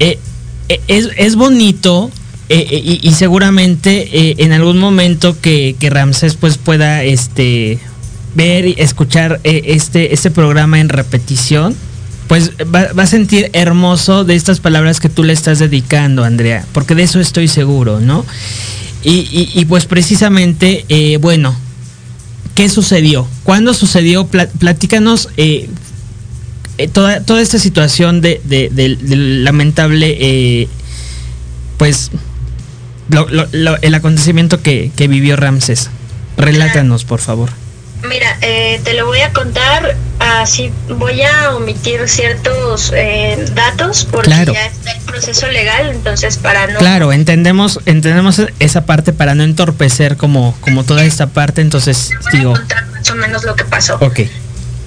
eh, 0.00 0.18
eh, 0.68 0.80
es, 0.86 1.08
es 1.16 1.34
bonito 1.34 2.10
eh, 2.50 2.66
eh, 2.70 2.82
y, 2.84 3.08
y 3.08 3.12
seguramente 3.14 4.06
eh, 4.12 4.34
en 4.36 4.52
algún 4.52 4.78
momento 4.78 5.40
que, 5.40 5.76
que 5.80 5.88
Ramsés 5.88 6.34
pues 6.34 6.58
pueda 6.58 7.04
este 7.04 7.80
ver 8.36 8.66
y 8.66 8.74
escuchar 8.78 9.40
eh, 9.44 9.62
este, 9.66 10.12
este 10.14 10.30
programa 10.30 10.78
en 10.78 10.88
repetición, 10.88 11.74
pues 12.28 12.52
va, 12.72 12.92
va 12.92 13.04
a 13.04 13.06
sentir 13.06 13.50
hermoso 13.52 14.24
de 14.24 14.34
estas 14.34 14.60
palabras 14.60 15.00
que 15.00 15.08
tú 15.08 15.24
le 15.24 15.32
estás 15.32 15.58
dedicando, 15.58 16.22
Andrea, 16.24 16.64
porque 16.72 16.94
de 16.94 17.02
eso 17.04 17.18
estoy 17.20 17.48
seguro, 17.48 17.98
¿no? 18.00 18.24
Y, 19.02 19.50
y- 19.54 19.64
pues 19.66 19.86
precisamente, 19.86 20.84
eh, 20.88 21.16
bueno, 21.18 21.54
¿qué 22.56 22.68
sucedió? 22.68 23.28
¿Cuándo 23.44 23.72
sucedió? 23.72 24.26
Pla- 24.26 24.48
platícanos 24.48 25.28
eh, 25.36 25.68
eh, 26.78 26.88
toda, 26.88 27.20
toda 27.22 27.40
esta 27.40 27.58
situación 27.60 28.20
de, 28.20 28.40
de- 28.44 28.70
lamentable, 29.42 30.16
eh, 30.18 30.68
pues, 31.78 32.10
lo- 33.08 33.28
lo- 33.52 33.76
el 33.80 33.94
acontecimiento 33.94 34.60
que, 34.60 34.90
que 34.96 35.06
vivió 35.06 35.36
Ramses. 35.36 35.88
Relátanos, 36.36 37.04
por 37.04 37.20
favor. 37.20 37.50
Mira, 38.08 38.38
eh, 38.40 38.80
te 38.84 38.94
lo 38.94 39.06
voy 39.06 39.20
a 39.20 39.32
contar 39.32 39.96
así. 40.18 40.72
Voy 40.88 41.22
a 41.22 41.54
omitir 41.54 42.08
ciertos 42.08 42.92
eh, 42.94 43.46
datos 43.54 44.06
porque 44.10 44.30
Claro. 44.30 44.52
ya 44.52 44.66
está 44.66 44.92
el 44.92 45.00
proceso 45.02 45.48
legal, 45.48 45.90
entonces 45.90 46.36
para 46.38 46.66
no. 46.68 46.78
Claro, 46.78 47.12
entendemos, 47.12 47.80
entendemos 47.86 48.40
esa 48.60 48.86
parte 48.86 49.12
para 49.12 49.34
no 49.34 49.44
entorpecer 49.44 50.16
como, 50.16 50.56
como 50.60 50.84
toda 50.84 51.04
esta 51.04 51.26
parte, 51.28 51.60
entonces 51.60 52.10
digo, 52.32 52.52
contar 52.52 52.86
más 52.86 53.10
o 53.10 53.14
menos 53.16 53.44
lo 53.44 53.54
que 53.56 53.64
pasó. 53.64 53.96
ok, 54.00 54.20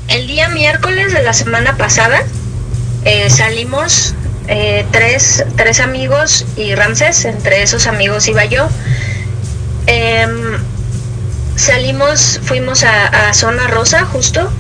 El 0.08 0.28
día 0.28 0.50
miércoles 0.50 1.14
de 1.14 1.22
la 1.24 1.34
semana 1.34 1.78
pasada 1.78 2.24
eh, 3.06 3.30
salimos 3.30 4.16
eh, 4.48 4.86
tres, 4.92 5.46
tres 5.56 5.80
amigos 5.80 6.46
y 6.58 6.74
Ramses, 6.76 7.26
entre 7.26 7.62
esos 7.64 7.86
amigos 7.88 8.28
iba 8.28 8.46
yo. 8.46 8.68
Em, 9.88 10.58
salimos, 11.60 12.40
fuimos 12.44 12.84
a, 12.84 13.34
Zona 13.34 13.68
Rosa 13.68 14.06
justo, 14.06 14.52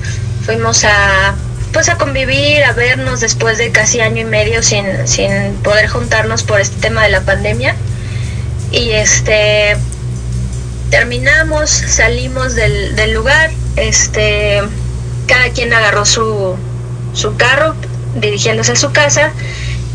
fuimos 0.45 0.83
a 0.83 1.35
pues 1.71 1.87
a 1.87 1.97
convivir, 1.97 2.63
a 2.63 2.73
vernos 2.73 3.19
después 3.19 3.59
de 3.59 3.71
casi 3.71 4.01
año 4.01 4.21
y 4.21 4.25
medio 4.25 4.63
sin, 4.63 5.07
sin 5.07 5.53
poder 5.63 5.87
juntarnos 5.87 6.43
por 6.43 6.59
este 6.59 6.77
tema 6.81 7.03
de 7.03 7.09
la 7.09 7.21
pandemia. 7.21 7.75
Y 8.71 8.91
este 8.91 9.77
terminamos, 10.89 11.69
salimos 11.69 12.55
del, 12.55 12.95
del 12.95 13.13
lugar, 13.13 13.51
este 13.75 14.63
cada 15.27 15.49
quien 15.51 15.71
agarró 15.73 16.05
su, 16.05 16.57
su 17.13 17.35
carro 17.37 17.75
dirigiéndose 18.15 18.71
a 18.71 18.75
su 18.75 18.91
casa. 18.91 19.31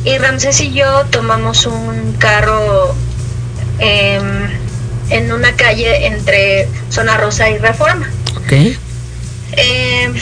Y 0.04 0.16
Ramses 0.18 0.60
y 0.60 0.72
yo 0.72 1.04
tomamos 1.06 1.66
un 1.66 2.14
carro 2.18 2.94
em, 3.78 4.63
en 5.10 5.32
una 5.32 5.52
calle 5.56 6.06
entre 6.06 6.68
Zona 6.90 7.16
Rosa 7.16 7.50
y 7.50 7.58
Reforma. 7.58 8.08
ok, 8.36 8.52
Em, 9.56 10.14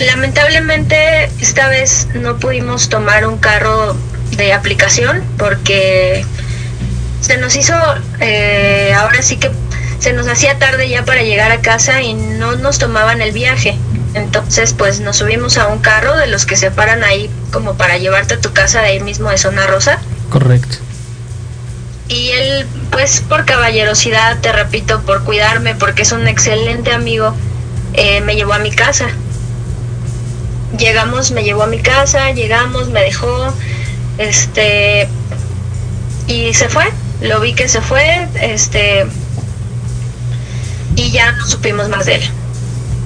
lamentablemente 0.00 1.30
esta 1.40 1.68
vez 1.68 2.08
no 2.14 2.38
pudimos 2.38 2.88
tomar 2.88 3.26
un 3.26 3.38
carro 3.38 3.96
de 4.36 4.52
aplicación 4.52 5.22
porque 5.38 6.24
se 7.20 7.36
nos 7.36 7.54
hizo, 7.56 7.74
eh, 8.20 8.92
ahora 8.96 9.22
sí 9.22 9.36
que 9.36 9.50
se 9.98 10.12
nos 10.12 10.28
hacía 10.28 10.58
tarde 10.58 10.88
ya 10.88 11.04
para 11.04 11.22
llegar 11.22 11.50
a 11.50 11.60
casa 11.60 12.02
y 12.02 12.14
no 12.14 12.56
nos 12.56 12.78
tomaban 12.78 13.20
el 13.20 13.32
viaje. 13.32 13.76
Entonces 14.14 14.72
pues 14.72 15.00
nos 15.00 15.16
subimos 15.18 15.58
a 15.58 15.68
un 15.68 15.80
carro 15.80 16.16
de 16.16 16.26
los 16.26 16.46
que 16.46 16.56
se 16.56 16.70
paran 16.70 17.04
ahí 17.04 17.30
como 17.52 17.74
para 17.74 17.98
llevarte 17.98 18.34
a 18.34 18.40
tu 18.40 18.52
casa 18.52 18.80
de 18.80 18.88
ahí 18.88 19.00
mismo 19.00 19.30
de 19.30 19.38
Zona 19.38 19.66
Rosa. 19.66 19.98
correcto. 20.30 20.76
Y 22.08 22.30
él, 22.30 22.66
pues 22.90 23.20
por 23.20 23.44
caballerosidad, 23.44 24.38
te 24.40 24.50
repito, 24.52 25.02
por 25.02 25.24
cuidarme, 25.24 25.74
porque 25.74 26.02
es 26.02 26.12
un 26.12 26.26
excelente 26.26 26.90
amigo, 26.92 27.34
eh, 27.92 28.20
me 28.22 28.34
llevó 28.34 28.54
a 28.54 28.58
mi 28.58 28.70
casa. 28.70 29.08
Llegamos, 30.78 31.30
me 31.30 31.44
llevó 31.44 31.64
a 31.64 31.66
mi 31.66 31.80
casa, 31.80 32.30
llegamos, 32.32 32.88
me 32.88 33.00
dejó, 33.02 33.52
este, 34.16 35.08
y 36.26 36.54
se 36.54 36.68
fue. 36.68 36.84
Lo 37.20 37.40
vi 37.40 37.52
que 37.54 37.68
se 37.68 37.80
fue, 37.80 38.28
este, 38.40 39.06
y 40.94 41.10
ya 41.10 41.32
no 41.32 41.46
supimos 41.46 41.88
más 41.88 42.06
de 42.06 42.16
él. 42.16 42.30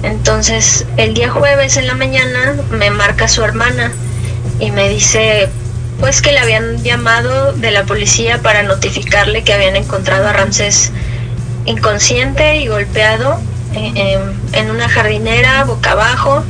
Entonces, 0.03 0.85
el 0.97 1.13
día 1.13 1.29
jueves 1.29 1.77
en 1.77 1.87
la 1.87 1.95
mañana 1.95 2.55
me 2.71 2.89
marca 2.91 3.27
su 3.27 3.43
hermana 3.43 3.91
y 4.59 4.71
me 4.71 4.89
dice, 4.89 5.49
pues 6.03 6.21
que 6.21 6.33
le 6.33 6.39
habían 6.39 6.83
llamado 6.83 7.53
de 7.53 7.71
la 7.71 7.85
policía 7.85 8.41
para 8.41 8.61
notificarle 8.61 9.45
que 9.45 9.53
habían 9.53 9.77
encontrado 9.77 10.27
a 10.27 10.33
Ramsés 10.33 10.91
inconsciente 11.65 12.57
y 12.57 12.67
golpeado 12.67 13.39
eh, 13.73 13.93
em, 13.95 14.33
en 14.51 14.69
una 14.69 14.89
jardinera 14.89 15.63
boca 15.63 15.91
abajo 15.91 16.43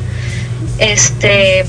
este 0.79 1.67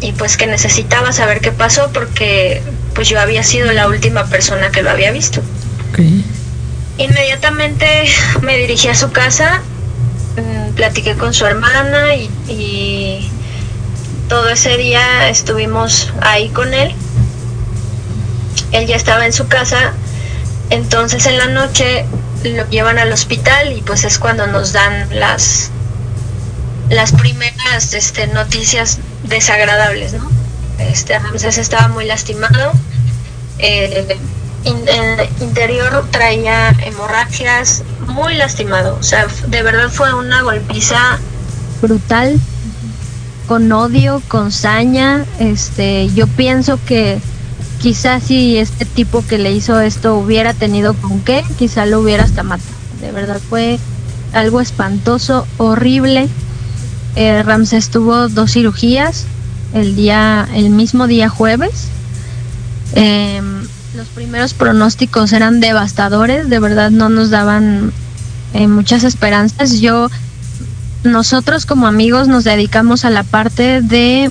y 0.00 0.12
pues 0.12 0.38
que 0.38 0.46
necesitaba 0.46 1.12
saber 1.12 1.40
qué 1.40 1.52
pasó 1.52 1.90
porque 1.92 2.62
pues 2.94 3.10
yo 3.10 3.20
había 3.20 3.42
sido 3.42 3.70
la 3.72 3.88
última 3.88 4.24
persona 4.28 4.70
que 4.70 4.82
lo 4.82 4.88
había 4.88 5.12
visto. 5.12 5.42
Inmediatamente 6.96 8.06
me 8.40 8.56
dirigí 8.56 8.88
a 8.88 8.94
su 8.94 9.12
casa 9.12 9.60
mm, 10.38 10.72
platiqué 10.76 11.14
con 11.16 11.34
su 11.34 11.44
hermana 11.44 12.14
y, 12.14 12.30
y 12.48 13.30
todo 14.28 14.48
ese 14.48 14.76
día 14.76 15.28
estuvimos 15.28 16.12
ahí 16.20 16.48
con 16.48 16.74
él. 16.74 16.94
Él 18.72 18.86
ya 18.86 18.96
estaba 18.96 19.26
en 19.26 19.32
su 19.32 19.48
casa, 19.48 19.92
entonces 20.70 21.26
en 21.26 21.38
la 21.38 21.46
noche 21.46 22.06
lo 22.44 22.68
llevan 22.70 22.98
al 22.98 23.12
hospital 23.12 23.72
y 23.72 23.82
pues 23.82 24.04
es 24.04 24.18
cuando 24.18 24.46
nos 24.46 24.72
dan 24.72 25.08
las 25.10 25.70
las 26.88 27.12
primeras 27.12 27.94
este, 27.94 28.26
noticias 28.28 28.98
desagradables, 29.22 30.12
¿no? 30.12 30.30
Este 30.78 31.18
estaba 31.46 31.88
muy 31.88 32.04
lastimado, 32.04 32.72
eh, 33.58 34.18
el 34.64 35.28
interior 35.40 36.06
traía 36.10 36.70
hemorragias, 36.84 37.82
muy 38.06 38.34
lastimado, 38.34 38.96
o 38.98 39.02
sea, 39.02 39.26
de 39.46 39.62
verdad 39.62 39.90
fue 39.90 40.12
una 40.14 40.42
golpiza 40.42 41.18
brutal, 41.80 42.38
con 43.46 43.70
odio, 43.72 44.22
con 44.28 44.52
saña. 44.52 45.24
Este, 45.38 46.08
yo 46.14 46.26
pienso 46.26 46.78
que 46.86 47.20
quizás 47.80 48.22
si 48.22 48.58
este 48.58 48.84
tipo 48.84 49.24
que 49.26 49.38
le 49.38 49.52
hizo 49.52 49.80
esto 49.80 50.16
hubiera 50.16 50.54
tenido 50.54 50.94
con 50.94 51.20
qué, 51.20 51.44
quizá 51.58 51.86
lo 51.86 52.00
hubiera 52.00 52.24
hasta 52.24 52.42
matado. 52.42 52.70
De 53.00 53.10
verdad 53.10 53.40
fue 53.48 53.78
algo 54.32 54.60
espantoso, 54.60 55.46
horrible. 55.58 56.28
Eh, 57.16 57.42
Ramsés 57.42 57.90
tuvo 57.90 58.28
dos 58.28 58.52
cirugías 58.52 59.26
el 59.74 59.96
día, 59.96 60.48
el 60.54 60.70
mismo 60.70 61.06
día 61.06 61.28
jueves. 61.28 61.88
Em, 62.94 63.62
los 63.94 64.06
primeros 64.08 64.54
pronósticos 64.54 65.32
eran 65.32 65.60
devastadores, 65.60 66.48
de 66.48 66.58
verdad 66.58 66.90
no 66.90 67.08
nos 67.08 67.30
daban 67.30 67.92
eh, 68.54 68.68
muchas 68.68 69.04
esperanzas. 69.04 69.80
Yo 69.80 70.08
nosotros 71.04 71.66
como 71.66 71.86
amigos 71.86 72.28
nos 72.28 72.44
dedicamos 72.44 73.04
a 73.04 73.10
la 73.10 73.22
parte 73.22 73.82
de, 73.82 74.30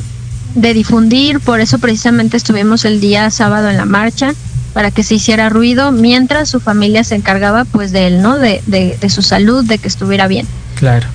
de 0.56 0.74
difundir, 0.74 1.40
por 1.40 1.60
eso 1.60 1.80
precisamente 1.80 2.38
estuvimos 2.38 2.86
el 2.86 3.00
día 3.00 3.30
sábado 3.30 3.70
en 3.70 3.78
la 3.78 3.86
marcha, 3.86 4.34
para 4.74 4.92
que 4.92 5.04
se 5.04 5.16
hiciera 5.16 5.50
ruido, 5.50 5.92
mientras 5.92 6.50
su 6.50 6.60
familia 6.60 7.04
se 7.04 7.16
encargaba 7.16 7.66
pues 7.66 7.92
de 7.92 8.08
él, 8.08 8.22
¿no? 8.22 8.38
De, 8.38 8.64
de, 8.68 8.98
de 9.00 9.10
su 9.10 9.22
salud, 9.22 9.66
de 9.66 9.78
que 9.78 9.88
estuviera 9.88 10.28
bien. 10.28 10.48
Claro. 10.76 11.08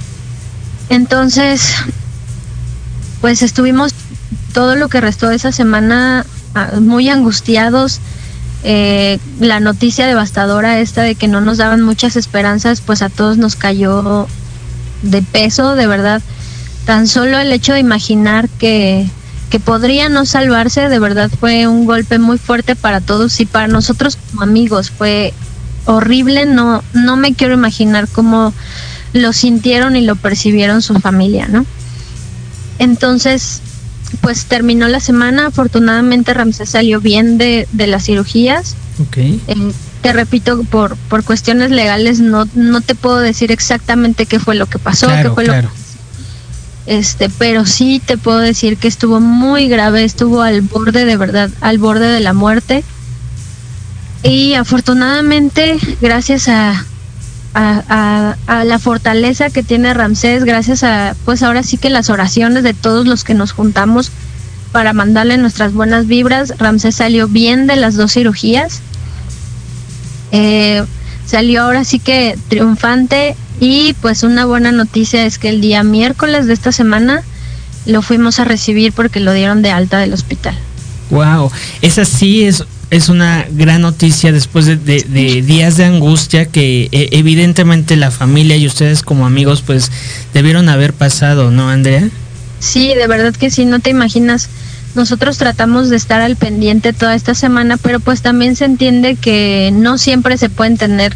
Entonces, 0.91 1.75
pues 3.21 3.43
estuvimos 3.43 3.93
todo 4.53 4.77
lo 4.77 4.89
que 4.89 5.01
restó 5.01 5.29
de 5.29 5.37
esa 5.37 5.53
semana 5.53 6.27
ah, 6.55 6.73
muy 6.81 7.09
angustiados. 7.09 8.01
Eh, 8.63 9.19
la 9.41 9.61
noticia 9.61 10.07
devastadora 10.07 10.81
esta 10.81 11.03
de 11.03 11.15
que 11.15 11.29
no 11.29 11.41
nos 11.41 11.59
daban 11.59 11.83
muchas 11.83 12.17
esperanzas, 12.17 12.81
pues 12.81 13.03
a 13.03 13.09
todos 13.09 13.39
nos 13.39 13.57
cayó 13.57 14.29
de 15.07 15.23
peso, 15.23 15.75
de 15.75 15.87
verdad. 15.87 16.23
Tan 16.85 17.07
solo 17.07 17.39
el 17.39 17.53
hecho 17.53 17.73
de 17.73 17.81
imaginar 17.81 18.49
que, 18.49 19.07
que 19.51 19.61
podría 19.61 20.09
no 20.09 20.25
salvarse, 20.25 20.89
de 20.89 20.99
verdad 20.99 21.31
fue 21.41 21.67
un 21.67 21.85
golpe 21.85 22.19
muy 22.19 22.39
fuerte 22.39 22.77
para 22.77 23.01
todos 23.01 23.41
y 23.41 23.47
para 23.47 23.67
nosotros 23.67 24.19
como 24.31 24.43
amigos. 24.43 24.91
Fue 24.91 25.35
horrible, 25.85 26.47
no, 26.47 26.83
no 26.93 27.17
me 27.17 27.35
quiero 27.35 27.55
imaginar 27.55 28.09
cómo 28.09 28.53
lo 29.13 29.33
sintieron 29.33 29.97
y 29.97 30.03
lo 30.03 30.17
percibieron 30.17 30.83
su 30.83 30.95
familia, 31.01 31.49
¿no? 31.49 31.65
Entonces, 32.79 33.63
pues 34.21 34.45
terminó 34.45 34.89
la 34.89 35.01
semana, 35.01 35.47
afortunadamente 35.47 36.35
Ramsés 36.35 36.71
salió 36.71 37.01
bien 37.01 37.39
de, 37.39 37.67
de 37.73 37.87
las 37.87 38.05
cirugías. 38.05 38.77
Ok. 39.01 39.17
Eh, 39.17 39.73
te 40.03 40.13
repito, 40.13 40.63
por, 40.65 40.97
por 40.97 41.25
cuestiones 41.25 41.71
legales 41.71 42.21
no, 42.21 42.47
no 42.55 42.81
te 42.81 42.95
puedo 42.95 43.19
decir 43.19 43.51
exactamente 43.53 44.27
qué 44.27 44.39
fue 44.39 44.55
lo 44.55 44.67
que 44.67 44.79
pasó, 44.79 45.07
Claro, 45.07 45.31
qué 45.31 45.35
fue 45.35 45.45
claro. 45.45 45.69
lo 45.69 45.87
este, 46.87 47.29
pero 47.31 47.67
sí 47.67 48.01
te 48.05 48.17
puedo 48.17 48.39
decir 48.39 48.77
que 48.77 48.87
estuvo 48.87 49.19
muy 49.19 49.67
grave, 49.69 50.05
estuvo 50.05 50.43
al 50.43 50.61
borde 50.61 51.05
de 51.05 51.17
verdad, 51.17 51.51
al 51.61 51.79
borde 51.79 52.07
de 52.07 52.21
la 52.21 52.33
muerte. 52.33 52.85
Y 54.23 54.55
afortunadamente, 54.55 55.77
gracias 56.01 56.49
a, 56.49 56.85
a, 57.55 57.83
a- 57.89 58.37
a 58.47 58.65
la 58.65 58.79
fortaleza 58.79 59.51
que 59.51 59.63
tiene 59.65 59.95
Ramsés, 59.95 60.45
gracias 60.45 60.83
a, 60.85 61.17
pues 61.25 61.43
ahora 61.43 61.63
sí 61.65 61.77
que 61.77 61.91
las 61.91 62.09
oraciones 62.11 62.63
de 62.63 62.75
todos 62.75 63.07
los 63.07 63.25
que 63.25 63.35
nos 63.35 63.53
juntamos 63.53 64.11
para 64.73 64.93
mandarle 64.93 65.39
nuestras 65.39 65.73
buenas 65.73 66.07
vibras, 66.07 66.55
Ramsés 66.59 66.95
salió 66.97 67.29
bien 67.29 67.67
de 67.67 67.77
las 67.77 67.97
dos 67.97 68.13
cirugías. 68.13 68.81
Eh, 70.37 70.85
salió 71.27 71.63
ahora 71.63 71.85
sí 71.85 71.99
que 71.99 72.37
triunfante 72.49 73.35
y 73.61 73.95
pues 74.03 74.23
una 74.23 74.45
buena 74.45 74.71
noticia 74.71 75.25
es 75.27 75.39
que 75.39 75.49
el 75.49 75.61
día 75.61 75.83
miércoles 75.83 76.47
de 76.47 76.53
esta 76.53 76.73
semana 76.73 77.23
lo 77.87 78.03
fuimos 78.03 78.39
a 78.39 78.45
recibir 78.45 78.93
porque 78.93 79.21
lo 79.21 79.33
dieron 79.33 79.63
de 79.63 79.71
alta 79.71 79.99
del 79.99 80.13
hospital. 80.13 80.55
Wow, 81.11 81.51
esa 81.83 82.05
sí 82.05 82.45
es, 82.45 82.65
es 82.91 83.09
una 83.09 83.47
gran 83.51 83.81
noticia 83.83 84.33
después 84.33 84.67
de, 84.67 84.77
de- 84.77 85.03
de 85.09 85.41
días 85.43 85.77
de 85.77 85.85
angustia 85.87 86.47
que 86.47 86.89
eh, 86.93 87.09
evidentemente 87.13 87.97
la 87.97 88.11
familia 88.11 88.57
y 88.57 88.67
ustedes 88.67 89.03
como 89.03 89.25
amigos 89.27 89.63
pues 89.65 89.91
debieron 90.35 90.69
haber 90.69 90.93
pasado, 90.93 91.51
¿no, 91.51 91.71
Andrea? 91.71 92.09
Sí, 92.59 92.89
de 92.95 93.07
verdad 93.07 93.35
que 93.35 93.51
sí, 93.51 93.65
no 93.65 93.79
te 93.81 93.91
imaginas. 93.91 94.49
Nosotros 94.97 95.37
tratamos 95.37 95.91
de 95.91 95.97
estar 95.97 96.23
al 96.23 96.37
pendiente 96.37 96.95
toda 96.95 97.15
esta 97.15 97.35
semana, 97.35 97.77
pero 97.77 98.01
pues 98.01 98.23
también 98.23 98.57
se 98.57 98.65
entiende 98.65 99.15
que 99.15 99.71
no 99.73 99.99
siempre 99.99 100.39
se 100.39 100.49
pueden 100.49 100.79
tener 100.79 101.15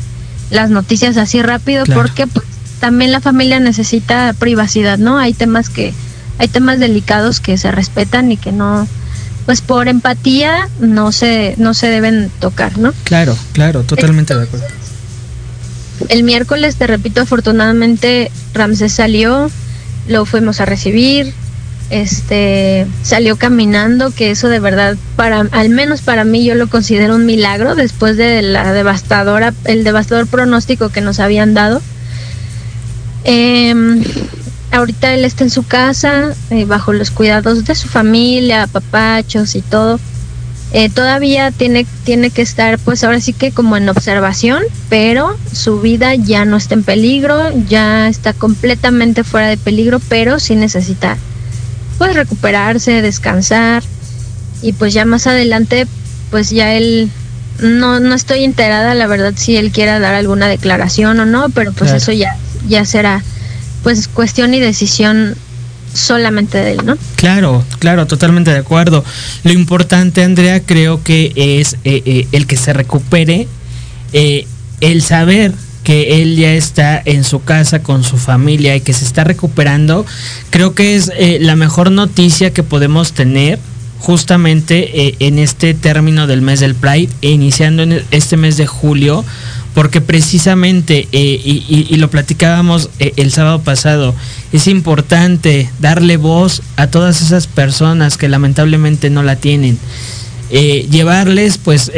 las 0.50 0.68
noticias 0.68 1.16
así 1.16 1.40
rápido 1.40 1.84
Claro. 1.84 2.02
porque 2.02 2.26
pues, 2.26 2.44
también 2.78 3.10
la 3.10 3.20
familia 3.20 3.58
necesita 3.58 4.34
privacidad, 4.38 4.98
¿no? 4.98 5.18
Hay 5.18 5.32
temas 5.32 5.70
que 5.70 5.94
hay 6.38 6.48
temas 6.48 6.78
delicados 6.78 7.40
que 7.40 7.56
se 7.56 7.70
respetan 7.72 8.30
y 8.30 8.36
que 8.36 8.52
no 8.52 8.86
pues 9.46 9.62
por 9.62 9.88
empatía 9.88 10.68
no 10.78 11.10
se 11.10 11.54
no 11.56 11.72
se 11.72 11.88
deben 11.88 12.30
tocar, 12.38 12.76
¿no? 12.76 12.92
Claro, 13.04 13.34
claro, 13.54 13.82
totalmente 13.82 14.34
de 14.36 14.42
acuerdo. 14.42 14.66
El 16.08 16.22
miércoles, 16.22 16.76
te 16.76 16.86
repito, 16.86 17.22
afortunadamente 17.22 18.30
Ramsés 18.52 18.92
salió, 18.92 19.50
lo 20.06 20.26
fuimos 20.26 20.60
a 20.60 20.66
recibir, 20.66 21.32
este 21.90 22.86
salió 23.02 23.36
caminando, 23.36 24.12
que 24.12 24.30
eso 24.30 24.48
de 24.48 24.60
verdad, 24.60 24.96
para, 25.16 25.40
al 25.50 25.68
menos 25.70 26.00
para 26.02 26.24
mí, 26.24 26.44
yo 26.44 26.54
lo 26.54 26.68
considero 26.68 27.16
un 27.16 27.26
milagro 27.26 27.74
después 27.74 28.16
de 28.16 28.42
la 28.42 28.72
devastadora, 28.72 29.52
el 29.64 29.84
devastador 29.84 30.26
pronóstico 30.26 30.88
que 30.88 31.00
nos 31.00 31.20
habían 31.20 31.54
dado. 31.54 31.82
Em, 33.24 34.02
ahorita 34.70 35.12
él 35.14 35.24
está 35.24 35.44
en 35.44 35.50
su 35.50 35.64
casa, 35.64 36.34
eh, 36.50 36.64
bajo 36.64 36.92
los 36.92 37.10
cuidados 37.10 37.64
de 37.64 37.74
su 37.74 37.88
familia, 37.88 38.66
papachos 38.66 39.54
y 39.56 39.62
todo. 39.62 39.98
Eh, 40.72 40.88
todavía 40.88 41.50
tiene, 41.50 41.84
tiene 42.04 42.30
que 42.30 42.42
estar, 42.42 42.78
pues 42.78 43.02
ahora 43.02 43.20
sí 43.20 43.32
que 43.32 43.50
como 43.50 43.76
en 43.76 43.88
observación, 43.88 44.62
pero 44.88 45.36
su 45.52 45.80
vida 45.80 46.14
ya 46.14 46.44
no 46.44 46.56
está 46.56 46.74
en 46.74 46.84
peligro, 46.84 47.50
ya 47.68 48.08
está 48.08 48.32
completamente 48.34 49.24
fuera 49.24 49.48
de 49.48 49.56
peligro, 49.56 49.98
pero 50.08 50.38
sí 50.38 50.54
necesita, 50.54 51.18
pues 52.00 52.14
recuperarse, 52.14 53.02
descansar 53.02 53.82
y 54.62 54.72
pues 54.72 54.94
ya 54.94 55.04
más 55.04 55.26
adelante, 55.26 55.86
pues 56.30 56.48
ya 56.48 56.72
él, 56.72 57.10
no, 57.60 58.00
no 58.00 58.14
estoy 58.14 58.44
enterada, 58.44 58.94
la 58.94 59.06
verdad, 59.06 59.34
si 59.36 59.58
él 59.58 59.70
quiera 59.70 60.00
dar 60.00 60.14
alguna 60.14 60.48
declaración 60.48 61.20
o 61.20 61.26
no, 61.26 61.50
pero 61.50 61.72
pues 61.72 61.90
Claro. 61.90 61.98
eso 61.98 62.12
ya, 62.12 62.38
ya 62.66 62.86
será, 62.86 63.22
pues 63.82 64.08
cuestión 64.08 64.54
y 64.54 64.60
decisión 64.60 65.34
solamente 65.92 66.56
de 66.56 66.72
él, 66.72 66.86
¿no? 66.86 66.96
Claro, 67.16 67.62
claro, 67.80 68.06
totalmente 68.06 68.50
de 68.50 68.60
acuerdo. 68.60 69.04
Lo 69.44 69.52
importante, 69.52 70.24
Andrea, 70.24 70.60
creo 70.60 71.02
que 71.04 71.34
es 71.36 71.74
eh, 71.84 72.00
eh, 72.06 72.28
el 72.32 72.46
que 72.46 72.56
se 72.56 72.72
recupere, 72.72 73.46
eh, 74.14 74.46
el 74.80 75.02
saber 75.02 75.52
que 75.84 76.22
él 76.22 76.36
ya 76.36 76.52
está 76.52 77.00
en 77.04 77.24
su 77.24 77.42
casa 77.42 77.82
con 77.82 78.04
su 78.04 78.16
familia 78.18 78.76
y 78.76 78.80
que 78.80 78.92
se 78.92 79.04
está 79.04 79.24
recuperando, 79.24 80.04
creo 80.50 80.74
que 80.74 80.96
es 80.96 81.10
eh, 81.16 81.38
la 81.40 81.56
mejor 81.56 81.90
noticia 81.90 82.52
que 82.52 82.62
podemos 82.62 83.12
tener 83.12 83.58
justamente 83.98 85.06
eh, 85.08 85.16
en 85.20 85.38
este 85.38 85.74
término 85.74 86.26
del 86.26 86.42
mes 86.42 86.60
del 86.60 86.74
Pride 86.74 87.12
iniciando 87.20 87.82
en 87.82 88.02
este 88.10 88.36
mes 88.36 88.56
de 88.56 88.66
julio, 88.66 89.24
porque 89.74 90.00
precisamente, 90.00 91.06
eh, 91.12 91.40
y, 91.44 91.96
lo 91.96 92.10
platicábamos 92.10 92.90
el 92.98 93.30
sábado 93.30 93.60
pasado, 93.60 94.14
es 94.52 94.66
importante 94.66 95.70
darle 95.78 96.16
voz 96.16 96.62
a 96.76 96.88
todas 96.88 97.22
esas 97.22 97.46
personas 97.46 98.16
que 98.16 98.28
lamentablemente 98.28 99.10
no 99.10 99.22
la 99.22 99.36
tienen. 99.36 99.78
Llevarles, 100.50 101.58
pues, 101.58 101.92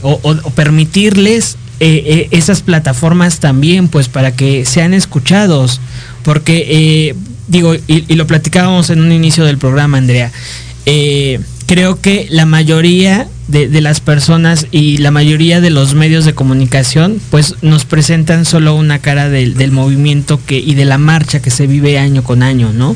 o 0.00 0.50
permitirles 0.54 1.58
eh, 1.80 2.02
eh, 2.06 2.28
esas 2.32 2.62
plataformas 2.62 3.40
también, 3.40 3.88
pues, 3.88 4.08
para 4.08 4.32
que 4.32 4.64
sean 4.64 4.94
escuchados. 4.94 5.80
Porque, 6.22 6.66
eh, 7.10 7.14
digo, 7.46 7.74
y, 7.74 8.04
y 8.08 8.14
lo 8.16 8.26
platicábamos 8.26 8.90
en 8.90 9.00
un 9.00 9.12
inicio 9.12 9.44
del 9.44 9.58
programa, 9.58 9.98
Andrea, 9.98 10.30
eh, 10.86 11.40
creo 11.66 12.00
que 12.00 12.26
la 12.30 12.46
mayoría 12.46 13.28
de, 13.46 13.68
de 13.68 13.80
las 13.80 14.00
personas 14.00 14.66
y 14.72 14.98
la 14.98 15.10
mayoría 15.10 15.60
de 15.60 15.70
los 15.70 15.94
medios 15.94 16.24
de 16.26 16.34
comunicación 16.34 17.18
pues 17.30 17.54
nos 17.62 17.84
presentan 17.86 18.44
solo 18.44 18.74
una 18.74 18.98
cara 18.98 19.28
del, 19.30 19.54
del 19.54 19.70
movimiento 19.72 20.38
que 20.44 20.58
y 20.58 20.74
de 20.74 20.84
la 20.84 20.98
marcha 20.98 21.40
que 21.40 21.50
se 21.50 21.66
vive 21.66 21.98
año 21.98 22.22
con 22.22 22.42
año, 22.42 22.72
¿no? 22.74 22.94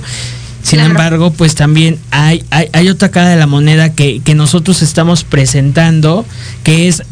Sin 0.63 0.79
Claro. 0.79 0.91
embargo, 0.93 1.33
pues 1.33 1.55
también 1.55 1.99
hay, 2.11 2.45
hay, 2.51 2.69
hay 2.73 2.89
otra 2.89 3.11
cara 3.11 3.29
de 3.31 3.37
la 3.37 3.47
moneda 3.47 3.95
que, 3.95 4.21
que 4.25 4.35
nosotros 4.35 4.81
estamos 4.83 5.25
presentando, 5.25 6.25
que 6.65 6.87
es 6.89 7.03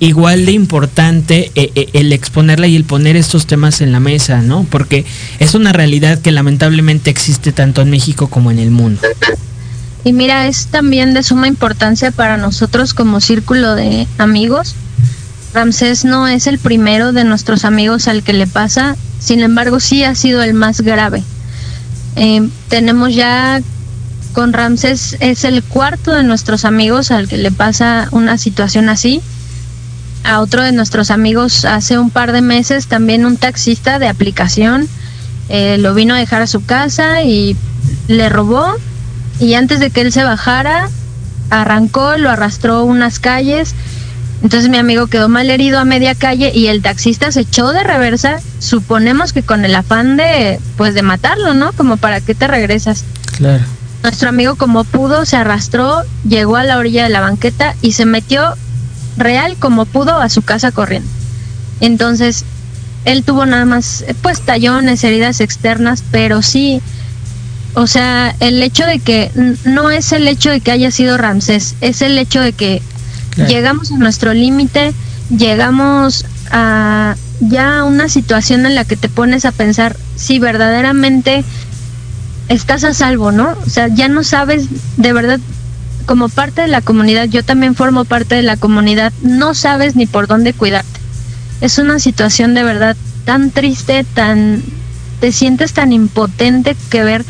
igual 0.00 0.46
de 0.46 0.52
importante 0.52 1.50
eh, 1.54 1.72
eh, 1.74 1.88
el 1.94 2.12
exponerla 2.12 2.66
y 2.66 2.76
el 2.76 2.84
poner 2.84 3.16
estos 3.16 3.46
temas 3.46 3.80
en 3.80 3.92
la 3.92 4.00
mesa, 4.00 4.42
¿no? 4.42 4.64
Porque 4.70 5.04
es 5.38 5.54
una 5.54 5.72
realidad 5.72 6.18
que 6.20 6.32
lamentablemente 6.32 7.10
existe 7.10 7.52
tanto 7.52 7.82
en 7.82 7.90
México 7.90 8.28
como 8.28 8.50
en 8.50 8.58
el 8.58 8.70
mundo. 8.70 9.00
Y 10.04 10.12
mira, 10.12 10.46
es 10.46 10.66
también 10.66 11.14
de 11.14 11.22
suma 11.22 11.48
importancia 11.48 12.10
para 12.10 12.36
nosotros 12.36 12.94
como 12.94 13.20
círculo 13.20 13.74
de 13.74 14.06
amigos. 14.18 14.74
Ramsés 15.52 16.04
no 16.04 16.28
es 16.28 16.46
el 16.46 16.58
primero 16.58 17.12
de 17.12 17.24
nuestros 17.24 17.64
amigos 17.64 18.06
al 18.08 18.22
que 18.22 18.32
le 18.32 18.46
pasa, 18.46 18.96
sin 19.18 19.40
embargo 19.40 19.80
sí 19.80 20.04
ha 20.04 20.14
sido 20.14 20.42
el 20.42 20.54
más 20.54 20.80
grave. 20.80 21.22
Eh, 22.16 22.48
tenemos 22.68 23.14
ya 23.14 23.60
con 24.32 24.52
Ramsés 24.52 25.16
es 25.20 25.44
el 25.44 25.62
cuarto 25.62 26.12
de 26.12 26.22
nuestros 26.22 26.64
amigos 26.64 27.10
al 27.10 27.28
que 27.28 27.36
le 27.36 27.50
pasa 27.50 28.08
una 28.12 28.38
situación 28.38 28.88
así. 28.88 29.20
A 30.24 30.40
otro 30.40 30.62
de 30.62 30.72
nuestros 30.72 31.10
amigos 31.10 31.64
hace 31.64 31.98
un 31.98 32.10
par 32.10 32.32
de 32.32 32.42
meses 32.42 32.86
también 32.86 33.24
un 33.24 33.36
taxista 33.36 33.98
de 33.98 34.08
aplicación 34.08 34.88
eh, 35.48 35.78
lo 35.78 35.94
vino 35.94 36.14
a 36.14 36.18
dejar 36.18 36.42
a 36.42 36.46
su 36.46 36.64
casa 36.64 37.22
y 37.22 37.56
le 38.06 38.28
robó 38.28 38.76
y 39.40 39.54
antes 39.54 39.80
de 39.80 39.90
que 39.90 40.02
él 40.02 40.12
se 40.12 40.22
bajara 40.22 40.88
arrancó, 41.50 42.16
lo 42.16 42.30
arrastró 42.30 42.84
unas 42.84 43.18
calles. 43.18 43.74
Entonces 44.42 44.70
mi 44.70 44.78
amigo 44.78 45.08
quedó 45.08 45.28
mal 45.28 45.50
herido 45.50 45.78
a 45.78 45.84
media 45.84 46.14
calle 46.14 46.52
y 46.54 46.68
el 46.68 46.80
taxista 46.80 47.30
se 47.30 47.40
echó 47.40 47.72
de 47.72 47.82
reversa, 47.82 48.40
suponemos 48.58 49.32
que 49.32 49.42
con 49.42 49.64
el 49.64 49.74
afán 49.74 50.16
de 50.16 50.58
pues 50.76 50.94
de 50.94 51.02
matarlo, 51.02 51.52
¿no? 51.52 51.72
Como 51.72 51.98
para 51.98 52.20
qué 52.20 52.34
te 52.34 52.46
regresas. 52.46 53.04
Claro. 53.36 53.64
Nuestro 54.02 54.30
amigo 54.30 54.54
como 54.56 54.84
pudo 54.84 55.26
se 55.26 55.36
arrastró, 55.36 56.02
llegó 56.26 56.56
a 56.56 56.64
la 56.64 56.78
orilla 56.78 57.02
de 57.02 57.10
la 57.10 57.20
banqueta 57.20 57.74
y 57.82 57.92
se 57.92 58.06
metió 58.06 58.54
real 59.20 59.56
como 59.58 59.84
pudo 59.86 60.20
a 60.20 60.28
su 60.28 60.42
casa 60.42 60.72
corriendo. 60.72 61.08
Entonces, 61.80 62.44
él 63.04 63.22
tuvo 63.24 63.46
nada 63.46 63.64
más 63.64 64.02
eh, 64.02 64.14
pues 64.20 64.40
tallones, 64.40 65.04
heridas 65.04 65.40
externas, 65.40 66.02
pero 66.10 66.42
sí, 66.42 66.82
o 67.74 67.86
sea, 67.86 68.34
el 68.40 68.62
hecho 68.62 68.84
de 68.84 68.98
que 68.98 69.30
no 69.64 69.90
es 69.90 70.12
el 70.12 70.26
hecho 70.28 70.50
de 70.50 70.60
que 70.60 70.72
haya 70.72 70.90
sido 70.90 71.16
Ramsés, 71.16 71.76
es 71.80 72.02
el 72.02 72.18
hecho 72.18 72.40
de 72.40 72.52
que 72.52 72.82
Claro. 73.30 73.48
llegamos 73.48 73.92
a 73.92 73.96
nuestro 73.96 74.34
límite, 74.34 74.92
llegamos 75.30 76.24
a 76.50 77.14
ya 77.38 77.84
una 77.84 78.08
situación 78.08 78.66
en 78.66 78.74
la 78.74 78.84
que 78.84 78.96
te 78.96 79.08
pones 79.08 79.44
a 79.44 79.52
pensar 79.52 79.96
si 80.16 80.40
verdaderamente 80.40 81.44
estás 82.48 82.82
a 82.82 82.92
salvo, 82.92 83.30
¿no? 83.30 83.56
O 83.64 83.70
sea, 83.70 83.86
ya 83.86 84.08
no 84.08 84.24
sabes 84.24 84.64
de 84.96 85.12
verdad 85.12 85.38
como 86.06 86.28
parte 86.28 86.62
de 86.62 86.68
la 86.68 86.80
comunidad, 86.80 87.26
yo 87.26 87.42
también 87.42 87.74
formo 87.74 88.04
parte 88.04 88.34
de 88.34 88.42
la 88.42 88.56
comunidad, 88.56 89.12
no 89.22 89.54
sabes 89.54 89.96
ni 89.96 90.06
por 90.06 90.26
dónde 90.26 90.52
cuidarte. 90.52 91.00
Es 91.60 91.78
una 91.78 91.98
situación 91.98 92.54
de 92.54 92.62
verdad 92.62 92.96
tan 93.24 93.50
triste, 93.50 94.04
tan 94.14 94.62
te 95.20 95.32
sientes 95.32 95.72
tan 95.72 95.92
impotente 95.92 96.76
que 96.88 97.04
ver 97.04 97.24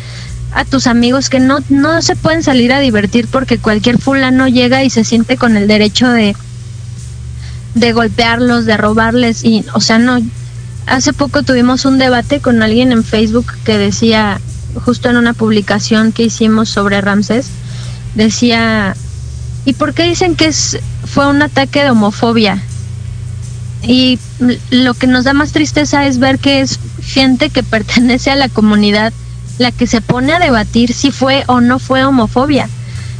a 0.52 0.64
tus 0.64 0.86
amigos 0.86 1.28
que 1.28 1.40
no 1.40 1.58
no 1.68 2.00
se 2.02 2.14
pueden 2.16 2.42
salir 2.42 2.72
a 2.72 2.80
divertir 2.80 3.26
porque 3.28 3.58
cualquier 3.58 3.98
fulano 3.98 4.46
llega 4.48 4.84
y 4.84 4.90
se 4.90 5.04
siente 5.04 5.36
con 5.36 5.56
el 5.56 5.66
derecho 5.66 6.08
de 6.08 6.36
de 7.74 7.92
golpearlos, 7.92 8.66
de 8.66 8.76
robarles 8.76 9.44
y, 9.44 9.64
o 9.74 9.80
sea, 9.80 9.98
no. 9.98 10.20
Hace 10.86 11.12
poco 11.12 11.42
tuvimos 11.42 11.84
un 11.84 11.98
debate 11.98 12.40
con 12.40 12.62
alguien 12.62 12.90
en 12.90 13.04
Facebook 13.04 13.46
que 13.64 13.78
decía, 13.78 14.40
justo 14.84 15.08
en 15.08 15.16
una 15.16 15.34
publicación 15.34 16.12
que 16.12 16.24
hicimos 16.24 16.68
sobre 16.68 17.00
Ramsés, 17.00 17.46
decía, 18.14 18.94
¿y 19.64 19.74
por 19.74 19.94
qué 19.94 20.04
dicen 20.04 20.36
que 20.36 20.46
es, 20.46 20.78
fue 21.04 21.28
un 21.28 21.42
ataque 21.42 21.82
de 21.82 21.90
homofobia? 21.90 22.62
Y 23.82 24.18
lo 24.70 24.94
que 24.94 25.06
nos 25.06 25.24
da 25.24 25.32
más 25.32 25.52
tristeza 25.52 26.06
es 26.06 26.18
ver 26.18 26.38
que 26.38 26.60
es 26.60 26.78
gente 27.02 27.50
que 27.50 27.62
pertenece 27.62 28.30
a 28.30 28.36
la 28.36 28.48
comunidad 28.48 29.12
la 29.58 29.72
que 29.72 29.86
se 29.86 30.00
pone 30.00 30.32
a 30.32 30.38
debatir 30.38 30.94
si 30.94 31.10
fue 31.10 31.44
o 31.46 31.60
no 31.60 31.78
fue 31.78 32.04
homofobia. 32.04 32.68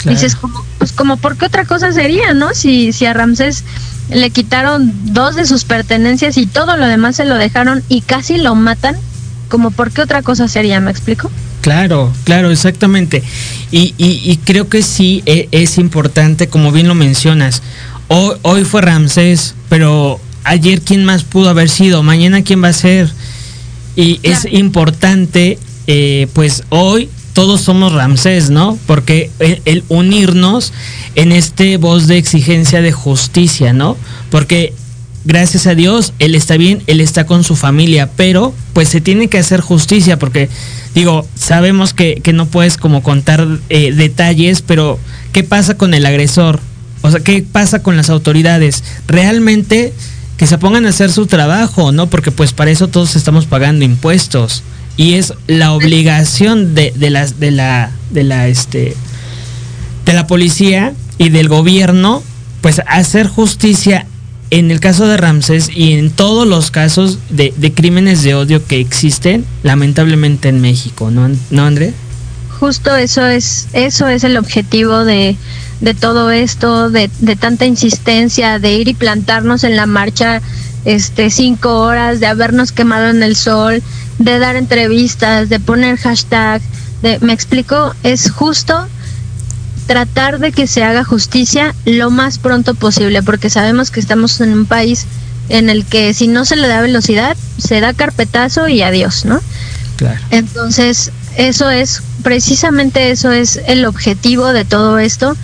Dices, 0.07 0.35
como, 0.35 0.65
pues 0.79 0.93
como, 0.93 1.19
¿por 1.19 1.37
qué 1.37 1.45
otra 1.45 1.67
cosa 1.67 1.93
sería, 1.93 2.33
no? 2.33 2.55
Si, 2.55 2.91
si 2.95 3.05
a 3.05 3.13
Ramsés 3.13 3.65
le 4.09 4.31
quitaron 4.31 4.93
dos 5.13 5.35
de 5.35 5.45
sus 5.45 5.65
pertenencias 5.65 6.39
y 6.39 6.47
todo 6.47 6.79
lo 6.79 6.87
demás 6.87 7.17
se 7.17 7.27
lo 7.27 7.37
dejaron 7.37 7.83
y 7.91 8.01
casi 8.01 8.39
lo 8.39 8.55
matan, 8.55 8.97
como 9.51 9.71
por 9.71 9.91
qué 9.91 10.01
otra 10.01 10.23
cosa 10.23 10.49
sería, 10.49 10.81
¿me 10.81 10.91
explico? 10.91 11.31
Claro, 11.61 12.13
claro, 12.25 12.51
exactamente. 12.51 13.23
Y, 13.71 13.95
y, 13.99 14.37
creo 14.45 14.69
que 14.69 14.83
sí 14.83 15.23
e, 15.27 15.49
es, 15.53 15.79
importante, 15.79 16.49
como 16.49 16.73
bien 16.73 16.89
lo 16.89 16.95
mencionas. 16.95 17.63
Hoy, 18.09 18.37
hoy 18.43 18.65
fue 18.65 18.81
Ramsés, 18.81 19.55
pero 19.69 20.21
ayer 20.45 20.81
quién 20.81 21.05
más 21.05 21.25
pudo 21.25 21.51
haber 21.51 21.69
sido, 21.69 22.03
mañana 22.03 22.43
quién 22.43 22.63
va 22.63 22.69
a 22.69 22.73
ser. 22.73 23.13
Y 23.97 24.21
es 24.23 24.47
importante, 24.51 25.59
eh, 25.87 26.29
pues 26.33 26.65
hoy 26.71 27.09
todos 27.33 27.61
somos 27.61 27.93
Ramsés, 27.93 28.51
¿no? 28.51 28.79
Porque 28.87 29.31
el, 29.39 29.85
unirnos 29.89 30.73
en 31.15 31.33
este 31.33 31.77
voz 31.77 32.07
de 32.07 32.19
exigencia 32.19 32.83
de 32.83 32.93
justicia, 32.93 33.73
¿no? 33.73 33.97
Porque 34.31 34.73
gracias 35.25 35.67
a 35.67 35.75
Dios, 35.75 36.13
él 36.19 36.35
está 36.35 36.57
bien, 36.57 36.83
él 36.87 37.01
está 37.01 37.27
con 37.27 37.45
su 37.45 37.57
familia, 37.57 38.11
pero 38.17 38.55
pues 38.73 38.89
se 38.89 39.01
tiene 39.01 39.29
que 39.29 39.39
hacer 39.39 39.61
justicia 39.61 40.19
porque, 40.19 40.49
digo, 40.95 41.27
sabemos 41.35 41.95
que, 41.95 42.23
no 42.33 42.47
puedes 42.47 42.77
como 42.77 43.03
contar 43.03 43.47
eh, 43.69 43.93
detalles, 43.93 44.63
pero 44.63 44.99
¿qué 45.33 45.43
pasa 45.43 45.77
con 45.77 45.95
el 45.95 46.07
agresor? 46.07 46.61
O 47.03 47.11
sea, 47.11 47.21
¿qué 47.21 47.43
pasa 47.43 47.83
con 47.83 47.97
las 47.97 48.11
autoridades? 48.11 48.85
Realmente 49.07 49.93
que 50.37 50.47
se 50.47 50.59
pongan 50.59 50.87
a 50.87 50.89
hacer 50.89 51.13
su 51.13 51.27
trabajo, 51.27 51.93
¿no? 51.93 52.09
Porque 52.09 52.31
pues 52.31 52.55
para 52.55 52.71
eso 52.71 52.89
todos 52.89 53.15
estamos 53.15 53.45
pagando 53.45 53.85
impuestos 53.85 54.63
y 54.97 55.15
es 55.15 55.35
la 55.47 55.73
obligación 55.73 56.75
de, 56.75 56.93
de, 56.97 57.11
las, 57.11 57.39
de 57.39 57.51
la 57.51 57.91
de 58.11 58.25
la 58.25 58.49
este 58.49 58.97
de 60.05 60.13
la 60.13 60.27
policía 60.27 60.95
y 61.19 61.29
del 61.29 61.49
gobierno 61.49 62.23
pues 62.61 62.81
hacer 62.87 63.29
justicia 63.29 64.07
en 64.51 64.71
el 64.71 64.81
caso 64.81 65.07
de 65.07 65.17
Ramsés 65.17 65.71
y 65.75 65.93
en 65.93 66.11
todos 66.11 66.47
los 66.47 66.71
casos 66.71 67.19
de, 67.31 67.53
crímenes 67.75 68.23
de 68.23 68.35
odio 68.35 68.65
que 68.67 68.81
existen 68.81 69.45
lamentablemente 69.63 70.49
en 70.49 70.61
México, 70.61 71.11
¿no, 71.11 71.31
¿No 71.51 71.65
André? 71.65 71.95
Justo 72.59 72.95
eso 72.95 73.27
es, 73.27 73.69
eso 73.73 74.09
es 74.09 74.25
el 74.25 74.37
objetivo 74.37 75.05
de, 75.05 75.37
todo 76.01 76.31
esto, 76.31 76.91
de, 76.91 77.11
de, 77.21 77.37
tanta 77.37 77.65
insistencia, 77.65 78.59
de 78.59 78.75
ir 78.75 78.89
y 78.89 78.95
plantarnos 78.95 79.65
en 79.65 79.77
la 79.77 79.87
marcha 79.87 80.43
este 80.85 81.31
cinco 81.31 81.81
horas, 81.81 82.21
de 82.21 82.27
habernos 82.27 82.73
quemado 82.73 83.09
en 83.09 83.23
el 83.23 83.37
sol, 83.37 83.83
de 84.19 84.39
dar 84.39 84.57
entrevistas, 84.57 85.49
de 85.49 85.61
poner 85.61 85.97
hashtag, 85.97 86.61
de, 87.03 87.19
me 87.21 87.33
explico, 87.33 87.95
es 88.03 88.31
justo 88.31 88.87
tratar 89.87 90.39
de 90.39 90.53
que 90.53 90.67
se 90.67 90.85
haga 90.85 91.05
justicia 91.05 91.75
lo 91.85 92.11
más 92.11 92.39
pronto 92.39 92.75
posible, 92.75 93.23
porque 93.23 93.51
sabemos 93.51 93.91
que 93.91 94.01
estamos 94.01 94.41
en 94.41 94.53
un 94.53 94.67
país 94.67 95.07
en 95.49 95.69
el 95.69 95.85
que 95.85 96.15
si 96.15 96.29
no 96.29 96.45
se 96.45 96.57
le 96.57 96.69
da 96.69 96.81
velocidad, 96.81 97.37
se 97.59 97.81
da 97.81 97.93
carpetazo 97.93 98.69
y 98.69 98.83
adiós, 98.83 99.25
¿no? 99.25 99.41
Claro. 99.97 100.21
Entonces, 100.31 101.11
eso 101.37 101.71
es, 101.71 102.03
precisamente 102.23 103.11
eso 103.11 103.33
es 103.33 103.61
el 103.67 103.85
objetivo 103.85 104.53
de 104.53 104.65
todo 104.65 104.99
esto. 104.99 105.37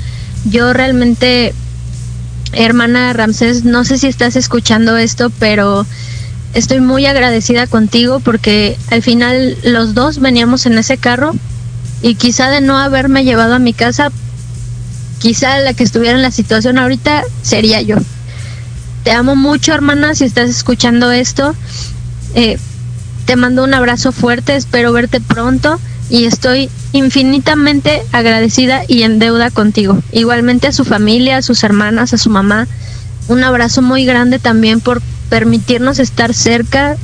Yo 0.45 0.73
realmente, 0.73 1.55
hermana 2.53 3.13
Ramsés, 3.13 3.65
no 3.65 3.85
sé 3.85 3.99
si 3.99 4.07
estás 4.07 4.37
escuchando 4.37 4.97
esto, 4.97 5.31
pero 5.39 5.87
estoy 6.55 6.81
muy 6.81 7.07
agradecida 7.07 7.67
contigo 7.67 8.21
porque 8.21 8.79
al 8.91 9.03
final 9.03 9.59
los 9.63 9.95
dos 9.95 10.21
veníamos 10.21 10.67
en 10.67 10.79
ese 10.79 10.97
carro 10.97 11.35
y 12.03 12.15
quizá 12.15 12.49
de 12.51 12.61
no 12.61 12.79
haberme 12.79 13.25
llevado 13.25 13.55
a 13.55 13.59
mi 13.59 13.73
casa, 13.73 14.11
quizá 15.19 15.59
la 15.59 15.75
que 15.75 15.85
estuviera 15.85 16.17
en 16.17 16.23
la 16.23 16.31
situación 16.31 16.79
ahorita 16.79 17.23
sería 17.43 17.81
yo. 17.83 17.97
Te 19.05 19.13
amo 19.13 19.37
mucho, 19.37 19.73
hermana, 19.73 20.15
si 20.15 20.25
estás 20.25 20.51
escuchando 20.51 21.13
esto. 21.13 21.55
Eh, 22.35 22.59
te 23.25 23.37
mando 23.37 23.65
un 23.65 23.75
abrazo 23.75 24.13
fuerte, 24.13 24.57
espero 24.57 24.93
verte 24.93 25.21
pronto 25.21 25.81
y 26.09 26.25
estoy 26.25 26.71
infinitamente 26.93 28.03
agradecida 28.13 28.83
y 28.87 29.03
en 29.03 29.19
deuda 29.19 29.51
contigo. 29.51 30.01
Igualmente 30.13 30.69
a 30.69 30.73
su 30.73 30.85
familia, 30.85 31.39
a 31.39 31.43
sus 31.43 31.65
hermanas, 31.65 32.15
a 32.15 32.19
su 32.19 32.31
mamá. 32.31 32.69
Un 33.29 33.43
abrazo 33.43 33.83
muy 33.83 34.05
grande 34.05 34.39
también 34.39 34.81
por 34.81 35.03
permitirnos 35.29 35.99
estar 35.99 36.33
cerca, 36.35 36.97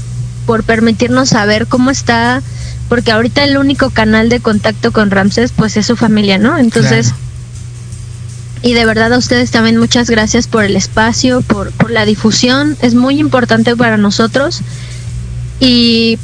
por 0.47 0.63
permitirnos 0.63 1.31
saber 1.31 1.67
cómo 1.67 1.91
está, 1.91 2.43
porque 2.89 3.11
ahorita 3.11 3.43
el 3.43 3.57
único 3.57 3.91
canal 3.91 4.29
de 4.29 4.41
contacto 4.41 4.93
con 4.93 5.11
Ramses 5.11 5.53
pues 5.55 5.77
es 5.77 5.87
su 5.87 5.97
familia, 5.97 6.39
¿no? 6.39 6.59
Entonces, 6.59 7.15
y 8.63 8.75
de 8.75 8.85
verdad 8.87 9.13
a 9.13 9.19
ustedes 9.19 9.51
también 9.51 9.77
muchas 9.77 10.09
gracias 10.09 10.47
por 10.47 10.65
el 10.65 10.77
espacio, 10.77 11.43
por, 11.43 11.73
por 11.73 11.91
la 11.91 12.05
difusión, 12.05 12.77
es 12.81 12.95
muy 12.95 13.19
importante 13.19 13.77
para 13.77 13.97
nosotros 13.97 14.61
y 15.61 16.19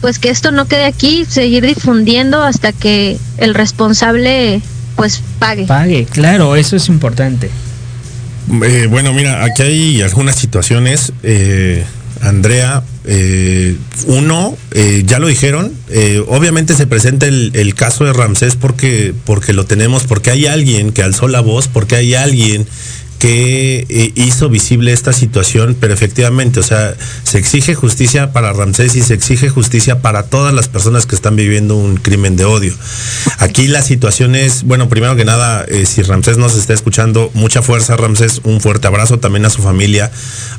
pues 0.00 0.18
que 0.18 0.30
esto 0.30 0.52
no 0.52 0.66
quede 0.66 0.84
aquí, 0.84 1.24
seguir 1.28 1.66
difundiendo 1.66 2.42
hasta 2.42 2.72
que 2.72 3.18
el 3.38 3.54
responsable 3.54 4.60
pues 4.96 5.22
pague. 5.38 5.64
Pague, 5.64 6.06
claro, 6.06 6.56
eso 6.56 6.76
es 6.76 6.88
importante. 6.88 7.50
Eh, 8.62 8.86
bueno, 8.90 9.12
mira, 9.12 9.44
aquí 9.44 9.62
hay 9.62 10.02
algunas 10.02 10.36
situaciones. 10.36 11.12
Eh, 11.22 11.84
Andrea, 12.22 12.82
eh, 13.10 13.74
uno, 14.06 14.54
ya 15.04 15.18
lo 15.18 15.28
dijeron, 15.28 15.72
obviamente 16.28 16.74
se 16.74 16.86
presenta 16.86 17.26
el, 17.26 17.74
caso 17.74 18.04
de 18.04 18.12
Ramsés 18.12 18.54
porque, 18.54 19.14
porque 19.24 19.54
lo 19.54 19.64
tenemos, 19.64 20.04
porque 20.04 20.30
hay 20.30 20.44
alguien 20.46 20.92
que 20.92 21.02
alzó 21.02 21.26
la 21.26 21.40
voz, 21.40 21.68
porque 21.68 21.96
hay 21.96 22.14
alguien 22.14 22.66
que 23.18 23.84
eh, 23.88 24.12
hizo 24.14 24.48
visible 24.48 24.92
esta 24.92 25.12
situación, 25.12 25.76
pero 25.78 25.92
efectivamente, 25.92 26.60
o 26.60 26.62
sea, 26.62 26.94
se 27.24 27.38
exige 27.38 27.74
justicia 27.74 28.32
para 28.32 28.52
Ramsés 28.52 28.94
y 28.94 29.02
se 29.02 29.14
exige 29.14 29.48
justicia 29.48 30.00
para 30.00 30.24
todas 30.24 30.54
las 30.54 30.68
personas 30.68 31.06
que 31.06 31.16
están 31.16 31.34
viviendo 31.34 31.76
un 31.76 31.96
crimen 31.96 32.36
de 32.36 32.44
odio. 32.44 32.74
Aquí 33.38 33.66
la 33.66 33.82
situación 33.82 34.36
es, 34.36 34.62
bueno, 34.62 34.88
primero 34.88 35.16
que 35.16 35.24
nada, 35.24 35.64
eh, 35.64 35.84
si 35.84 36.02
Ramsés 36.02 36.38
nos 36.38 36.56
está 36.56 36.74
escuchando, 36.74 37.30
mucha 37.34 37.60
fuerza 37.60 37.96
Ramsés, 37.96 38.40
un 38.44 38.60
fuerte 38.60 38.86
abrazo 38.86 39.18
también 39.18 39.44
a 39.44 39.50
su 39.50 39.62
familia, 39.62 40.10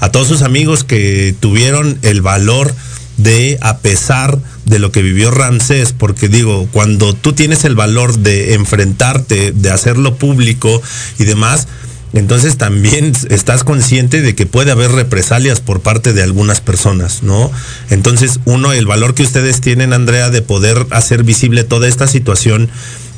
a 0.02 0.12
todos 0.12 0.28
sus 0.28 0.42
amigos 0.42 0.84
que 0.84 1.34
tuvieron 1.40 1.98
el 2.02 2.22
valor 2.22 2.74
de, 3.18 3.58
a 3.62 3.80
pesar 3.80 4.40
de 4.66 4.80
lo 4.80 4.92
que 4.92 5.02
vivió 5.02 5.32
Ramsés, 5.32 5.94
porque 5.98 6.30
digo, 6.30 6.68
cuando 6.72 7.14
tú 7.14 7.34
tienes 7.34 7.66
el 7.66 7.76
valor 7.76 8.20
de 8.20 8.54
enfrentarte, 8.54 9.52
de 9.52 9.72
hacerlo 9.72 10.16
público 10.16 10.82
y 11.18 11.26
demás, 11.26 11.68
entonces 12.14 12.58
también 12.58 13.14
estás 13.30 13.64
consciente 13.64 14.22
de 14.22 14.34
que 14.36 14.46
puede 14.46 14.72
haber 14.72 14.92
represalias 14.92 15.62
por 15.62 15.82
parte 15.82 16.14
de 16.14 16.24
algunas 16.24 16.60
personas, 16.60 17.22
¿no? 17.22 17.52
Entonces, 17.90 18.40
uno, 18.46 18.74
el 18.74 18.88
valor 18.88 19.14
que 19.14 19.24
ustedes 19.24 19.62
tienen, 19.62 19.94
Andrea, 19.94 20.30
de 20.30 20.42
poder 20.42 20.88
hacer 20.92 21.24
visible 21.24 21.64
toda 21.64 21.88
esta 21.88 22.08
situación, 22.08 22.70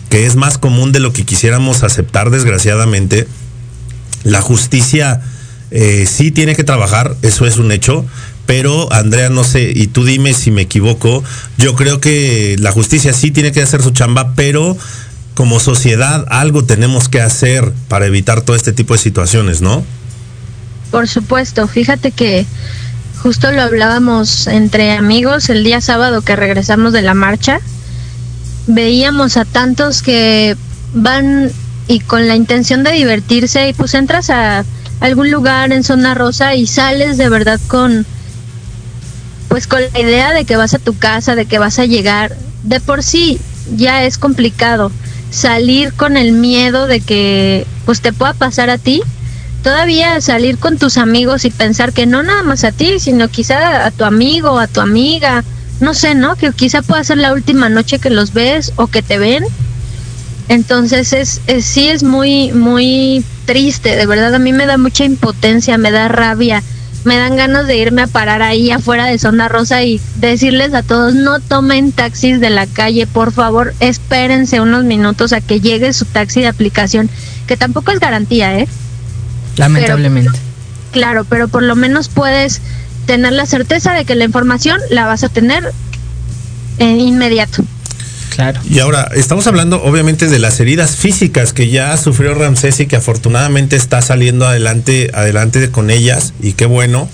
que 0.09 0.25
es 0.25 0.35
más 0.35 0.57
común 0.57 0.91
de 0.91 0.99
lo 0.99 1.13
que 1.13 1.23
quisiéramos 1.23 1.83
aceptar, 1.83 2.31
desgraciadamente, 2.31 3.27
la 4.23 4.41
justicia 4.41 5.21
eh, 5.71 6.05
sí 6.05 6.31
tiene 6.31 6.55
que 6.55 6.65
trabajar, 6.65 7.15
eso 7.21 7.45
es 7.45 7.57
un 7.57 7.71
hecho, 7.71 8.05
pero 8.45 8.91
Andrea, 8.91 9.29
no 9.29 9.45
sé, 9.45 9.71
y 9.73 9.87
tú 9.87 10.03
dime 10.03 10.33
si 10.33 10.51
me 10.51 10.63
equivoco, 10.63 11.23
yo 11.57 11.75
creo 11.75 12.01
que 12.01 12.57
la 12.59 12.73
justicia 12.73 13.13
sí 13.13 13.31
tiene 13.31 13.53
que 13.53 13.61
hacer 13.61 13.81
su 13.81 13.91
chamba, 13.91 14.33
pero 14.35 14.77
como 15.33 15.59
sociedad 15.59 16.25
algo 16.29 16.63
tenemos 16.65 17.09
que 17.09 17.21
hacer 17.21 17.71
para 17.87 18.05
evitar 18.05 18.41
todo 18.41 18.55
este 18.55 18.73
tipo 18.73 18.93
de 18.93 18.99
situaciones, 18.99 19.61
¿no? 19.61 19.83
Por 20.91 21.07
supuesto, 21.07 21.67
fíjate 21.67 22.11
que 22.11 22.45
justo 23.21 23.51
lo 23.51 23.61
hablábamos 23.61 24.47
entre 24.47 24.91
amigos 24.91 25.49
el 25.49 25.63
día 25.63 25.79
sábado 25.79 26.21
que 26.21 26.35
regresamos 26.35 26.91
de 26.91 27.01
la 27.01 27.13
marcha. 27.13 27.61
Veíamos 28.67 29.37
a 29.37 29.45
tantos 29.45 30.01
que 30.01 30.57
van 30.93 31.51
y 31.87 31.99
con 32.01 32.27
la 32.27 32.35
intención 32.35 32.83
de 32.83 32.91
divertirse 32.91 33.69
y 33.69 33.73
pues 33.73 33.93
entras 33.93 34.29
a 34.29 34.65
algún 34.99 35.31
lugar 35.31 35.71
en 35.71 35.83
zona 35.83 36.13
rosa 36.13 36.55
y 36.55 36.67
sales 36.67 37.17
de 37.17 37.29
verdad 37.29 37.59
con 37.67 38.05
pues 39.47 39.67
con 39.67 39.81
la 39.81 39.99
idea 39.99 40.31
de 40.33 40.45
que 40.45 40.55
vas 40.55 40.73
a 40.73 40.79
tu 40.79 40.97
casa, 40.97 41.35
de 41.35 41.45
que 41.45 41.59
vas 41.59 41.79
a 41.79 41.85
llegar. 41.85 42.37
De 42.63 42.79
por 42.79 43.03
sí 43.03 43.39
ya 43.75 44.03
es 44.03 44.17
complicado 44.17 44.91
salir 45.31 45.93
con 45.93 46.17
el 46.17 46.33
miedo 46.33 46.85
de 46.85 46.99
que 46.99 47.65
pues 47.85 48.01
te 48.01 48.13
pueda 48.13 48.33
pasar 48.33 48.69
a 48.69 48.77
ti, 48.77 49.01
todavía 49.63 50.21
salir 50.21 50.59
con 50.59 50.77
tus 50.77 50.97
amigos 50.97 51.45
y 51.45 51.49
pensar 51.49 51.93
que 51.93 52.05
no 52.05 52.21
nada 52.21 52.43
más 52.43 52.63
a 52.63 52.71
ti, 52.71 52.99
sino 52.99 53.29
quizá 53.29 53.85
a 53.85 53.91
tu 53.91 54.03
amigo, 54.03 54.59
a 54.59 54.67
tu 54.67 54.81
amiga, 54.81 55.43
no 55.79 55.93
sé, 55.95 56.13
¿no? 56.13 56.35
Que 56.35 56.51
quizá 56.51 56.81
pueda 56.83 57.03
ser 57.03 57.17
la 57.17 57.33
última 57.33 57.69
noche 57.69 57.97
que 57.97 58.11
los 58.11 58.33
ves 58.33 58.73
o 58.75 58.87
que 58.87 59.01
te 59.01 59.17
ven. 59.17 59.43
Entonces 60.47 61.13
es, 61.13 61.41
es 61.47 61.65
sí 61.65 61.87
es 61.87 62.03
muy 62.03 62.51
muy 62.51 63.23
triste, 63.45 63.95
de 63.95 64.05
verdad 64.05 64.35
a 64.35 64.39
mí 64.39 64.51
me 64.51 64.65
da 64.65 64.77
mucha 64.77 65.05
impotencia, 65.05 65.77
me 65.77 65.91
da 65.91 66.07
rabia, 66.07 66.61
me 67.03 67.17
dan 67.17 67.35
ganas 67.35 67.67
de 67.67 67.77
irme 67.77 68.03
a 68.03 68.07
parar 68.07 68.41
ahí 68.41 68.71
afuera 68.71 69.05
de 69.05 69.17
Zona 69.17 69.47
Rosa 69.47 69.83
y 69.83 69.99
decirles 70.17 70.73
a 70.73 70.83
todos 70.83 71.15
no 71.15 71.39
tomen 71.39 71.91
taxis 71.91 72.39
de 72.39 72.49
la 72.49 72.67
calle, 72.67 73.07
por 73.07 73.31
favor, 73.31 73.73
espérense 73.79 74.61
unos 74.61 74.83
minutos 74.83 75.33
a 75.33 75.41
que 75.41 75.59
llegue 75.59 75.93
su 75.93 76.05
taxi 76.05 76.41
de 76.41 76.47
aplicación, 76.47 77.09
que 77.47 77.57
tampoco 77.57 77.91
es 77.91 77.99
garantía, 77.99 78.57
¿eh? 78.57 78.67
Lamentablemente. 79.57 80.37
Claro, 80.91 81.25
pero 81.25 81.47
por 81.47 81.63
lo 81.63 81.75
menos 81.75 82.09
puedes 82.09 82.61
tener 83.05 83.33
la 83.33 83.45
certeza 83.45 83.93
de 83.93 84.05
que 84.05 84.15
la 84.15 84.25
información 84.25 84.79
la 84.89 85.05
vas 85.05 85.23
a 85.23 85.29
tener 85.29 85.71
en 86.77 86.99
inmediato. 86.99 87.63
Claro. 88.33 88.61
Y 88.69 88.79
ahora, 88.79 89.09
estamos 89.13 89.45
hablando 89.45 89.83
obviamente 89.83 90.27
de 90.27 90.39
las 90.39 90.59
heridas 90.59 90.95
físicas 90.95 91.51
que 91.51 91.69
ya 91.69 91.95
sufrió 91.97 92.33
Ramsés 92.33 92.79
y 92.79 92.87
que 92.87 92.95
afortunadamente 92.95 93.75
está 93.75 94.01
saliendo 94.01 94.47
adelante, 94.47 95.11
adelante 95.13 95.69
con 95.69 95.89
ellas, 95.89 96.33
y 96.41 96.53
qué 96.53 96.65
bueno. 96.65 97.09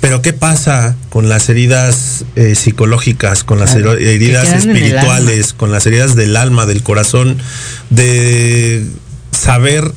Pero 0.00 0.22
¿qué 0.22 0.32
pasa 0.32 0.96
con 1.08 1.28
las 1.28 1.48
heridas 1.48 2.24
eh, 2.36 2.54
psicológicas, 2.54 3.42
con 3.42 3.58
las 3.58 3.74
heridas 3.74 4.52
espirituales, 4.52 5.54
con 5.54 5.72
las 5.72 5.86
heridas 5.86 6.14
del 6.14 6.36
alma, 6.36 6.66
del 6.66 6.82
corazón, 6.82 7.38
de 7.90 8.86
saber, 9.32 9.90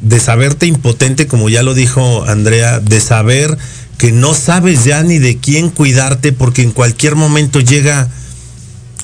de 0.00 0.20
saberte 0.20 0.66
impotente, 0.66 1.26
como 1.26 1.48
ya 1.48 1.62
lo 1.62 1.72
dijo 1.72 2.24
Andrea, 2.26 2.80
de 2.80 3.00
saber 3.00 3.56
que 3.96 4.12
no 4.12 4.34
sabes 4.34 4.84
ya 4.84 5.02
ni 5.02 5.18
de 5.18 5.38
quién 5.38 5.70
cuidarte 5.70 6.32
porque 6.32 6.62
en 6.62 6.72
cualquier 6.72 7.14
momento 7.14 7.60
llega 7.60 8.08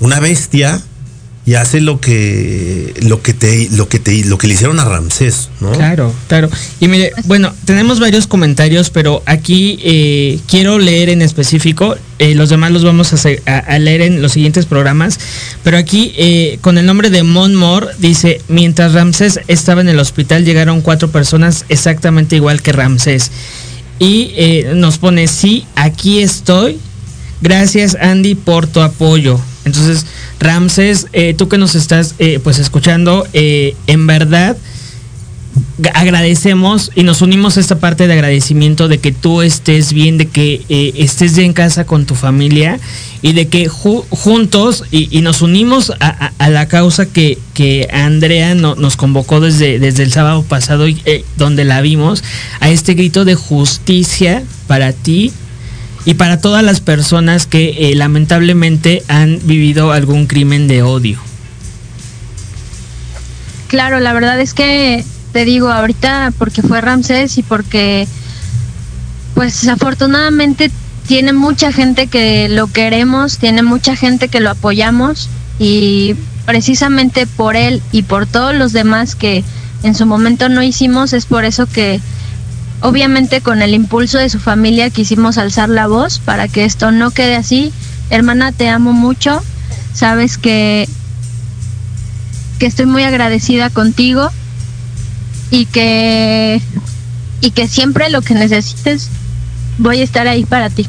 una 0.00 0.18
bestia 0.18 0.82
y 1.46 1.54
hace 1.54 1.80
lo 1.80 2.00
que 2.00 2.92
lo 3.02 3.22
que 3.22 3.32
te 3.32 3.68
lo 3.70 3.88
que 3.88 3.98
te 3.98 4.24
lo 4.24 4.36
que 4.36 4.46
le 4.46 4.54
hicieron 4.54 4.78
a 4.78 4.84
Ramsés, 4.84 5.48
¿no? 5.60 5.72
Claro, 5.72 6.12
claro. 6.28 6.50
Y 6.80 6.86
mire, 6.88 7.12
bueno, 7.24 7.52
tenemos 7.64 7.98
varios 7.98 8.26
comentarios, 8.26 8.90
pero 8.90 9.22
aquí 9.26 9.78
eh, 9.82 10.38
quiero 10.46 10.78
leer 10.78 11.08
en 11.08 11.22
específico. 11.22 11.96
eh, 12.18 12.34
los 12.34 12.50
demás 12.50 12.70
los 12.72 12.84
vamos 12.84 13.12
a, 13.14 13.28
a- 13.46 13.78
leer 13.78 14.02
en 14.02 14.20
los 14.20 14.32
siguientes 14.32 14.66
programas. 14.66 15.18
Pero 15.64 15.78
aquí, 15.78 16.12
eh, 16.18 16.58
con 16.60 16.76
el 16.76 16.84
nombre 16.84 17.08
de 17.08 17.22
Monmore, 17.22 17.86
dice: 17.98 18.42
Mientras 18.48 18.92
Ramsés 18.92 19.40
estaba 19.48 19.80
en 19.80 19.88
el 19.88 19.98
hospital, 19.98 20.44
llegaron 20.44 20.82
cuatro 20.82 21.10
personas 21.10 21.64
exactamente 21.70 22.36
igual 22.36 22.60
que 22.60 22.72
Ramsés. 22.72 23.30
Y 23.98 24.32
eh, 24.36 24.72
nos 24.74 24.98
pone: 24.98 25.26
Sí, 25.26 25.64
aquí 25.74 26.20
estoy. 26.22 26.78
Gracias, 27.40 27.96
Andy, 27.98 28.34
por 28.34 28.66
tu 28.66 28.80
apoyo. 28.82 29.40
Entonces, 29.64 30.06
Ramsés, 30.38 31.06
eh, 31.12 31.34
tú 31.36 31.48
que 31.48 31.58
nos 31.58 31.74
estás 31.74 32.14
eh, 32.18 32.40
pues 32.42 32.58
escuchando, 32.58 33.26
eh, 33.32 33.74
en 33.86 34.06
verdad 34.06 34.56
agradecemos 35.94 36.90
y 36.94 37.02
nos 37.02 37.22
unimos 37.22 37.56
a 37.56 37.60
esta 37.60 37.78
parte 37.78 38.06
de 38.06 38.12
agradecimiento 38.12 38.86
de 38.86 38.98
que 38.98 39.12
tú 39.12 39.42
estés 39.42 39.92
bien, 39.92 40.18
de 40.18 40.26
que 40.26 40.62
eh, 40.68 40.92
estés 40.96 41.34
ya 41.34 41.42
en 41.42 41.52
casa 41.52 41.84
con 41.84 42.06
tu 42.06 42.14
familia 42.14 42.78
y 43.22 43.32
de 43.32 43.48
que 43.48 43.68
ju- 43.68 44.04
juntos 44.10 44.84
y, 44.90 45.20
nos 45.22 45.42
unimos 45.42 45.92
a, 46.00 46.32
la 46.50 46.68
causa 46.68 47.06
que, 47.06 47.38
que 47.54 47.88
Andrea 47.92 48.54
no- 48.54 48.74
nos 48.76 48.96
convocó 48.96 49.40
desde, 49.40 49.78
desde 49.78 50.02
el 50.04 50.12
sábado 50.12 50.42
pasado, 50.42 50.86
y, 50.86 51.00
eh, 51.04 51.24
donde 51.36 51.64
la 51.64 51.80
vimos, 51.80 52.22
a 52.60 52.70
este 52.70 52.94
grito 52.94 53.24
de 53.24 53.34
justicia 53.34 54.42
para 54.66 54.92
ti 54.92 55.32
y 56.04 56.14
para 56.14 56.40
todas 56.40 56.62
las 56.62 56.80
personas 56.80 57.46
que 57.46 57.90
eh, 57.90 57.94
lamentablemente 57.94 59.02
han 59.08 59.38
vivido 59.44 59.92
algún 59.92 60.26
crimen 60.26 60.66
de 60.66 60.82
odio. 60.82 61.18
Claro, 63.68 64.00
la 64.00 64.12
verdad 64.12 64.40
es 64.40 64.54
que 64.54 65.04
te 65.32 65.44
digo 65.44 65.70
ahorita 65.70 66.32
porque 66.38 66.62
fue 66.62 66.80
Ramsés 66.80 67.38
y 67.38 67.42
porque 67.42 68.08
pues 69.34 69.68
afortunadamente 69.68 70.70
tiene 71.06 71.32
mucha 71.32 71.72
gente 71.72 72.06
que 72.06 72.48
lo 72.48 72.66
queremos, 72.66 73.38
tiene 73.38 73.62
mucha 73.62 73.94
gente 73.96 74.28
que 74.28 74.40
lo 74.40 74.50
apoyamos 74.50 75.28
y 75.58 76.16
precisamente 76.46 77.26
por 77.26 77.56
él 77.56 77.82
y 77.92 78.02
por 78.02 78.26
todos 78.26 78.54
los 78.54 78.72
demás 78.72 79.14
que 79.14 79.44
en 79.82 79.94
su 79.94 80.06
momento 80.06 80.48
no 80.48 80.62
hicimos 80.62 81.12
es 81.12 81.26
por 81.26 81.44
eso 81.44 81.66
que 81.66 82.00
obviamente 82.80 83.40
con 83.40 83.62
el 83.62 83.74
impulso 83.74 84.18
de 84.18 84.28
su 84.28 84.38
familia 84.38 84.90
quisimos 84.90 85.38
alzar 85.38 85.68
la 85.68 85.86
voz 85.86 86.18
para 86.18 86.48
que 86.48 86.64
esto 86.64 86.90
no 86.92 87.10
quede 87.10 87.36
así. 87.36 87.72
Hermana, 88.10 88.52
te 88.52 88.68
amo 88.68 88.92
mucho. 88.92 89.42
Sabes 89.92 90.38
que 90.38 90.88
que 92.58 92.66
estoy 92.66 92.84
muy 92.84 93.02
agradecida 93.04 93.70
contigo 93.70 94.30
y 95.50 95.64
que 95.66 96.60
y 97.40 97.50
que 97.52 97.68
siempre 97.68 98.10
lo 98.10 98.20
que 98.20 98.34
necesites 98.34 99.08
voy 99.78 100.00
a 100.00 100.04
estar 100.04 100.28
ahí 100.28 100.44
para 100.44 100.68
ti. 100.68 100.86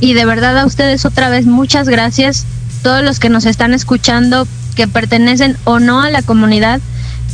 Y 0.00 0.14
de 0.14 0.24
verdad 0.24 0.56
a 0.56 0.66
ustedes 0.66 1.04
otra 1.04 1.28
vez 1.28 1.46
muchas 1.46 1.88
gracias, 1.88 2.46
todos 2.82 3.02
los 3.02 3.18
que 3.18 3.28
nos 3.28 3.44
están 3.44 3.74
escuchando 3.74 4.46
que 4.76 4.86
pertenecen 4.86 5.56
o 5.64 5.80
no 5.80 6.00
a 6.00 6.10
la 6.10 6.22
comunidad. 6.22 6.80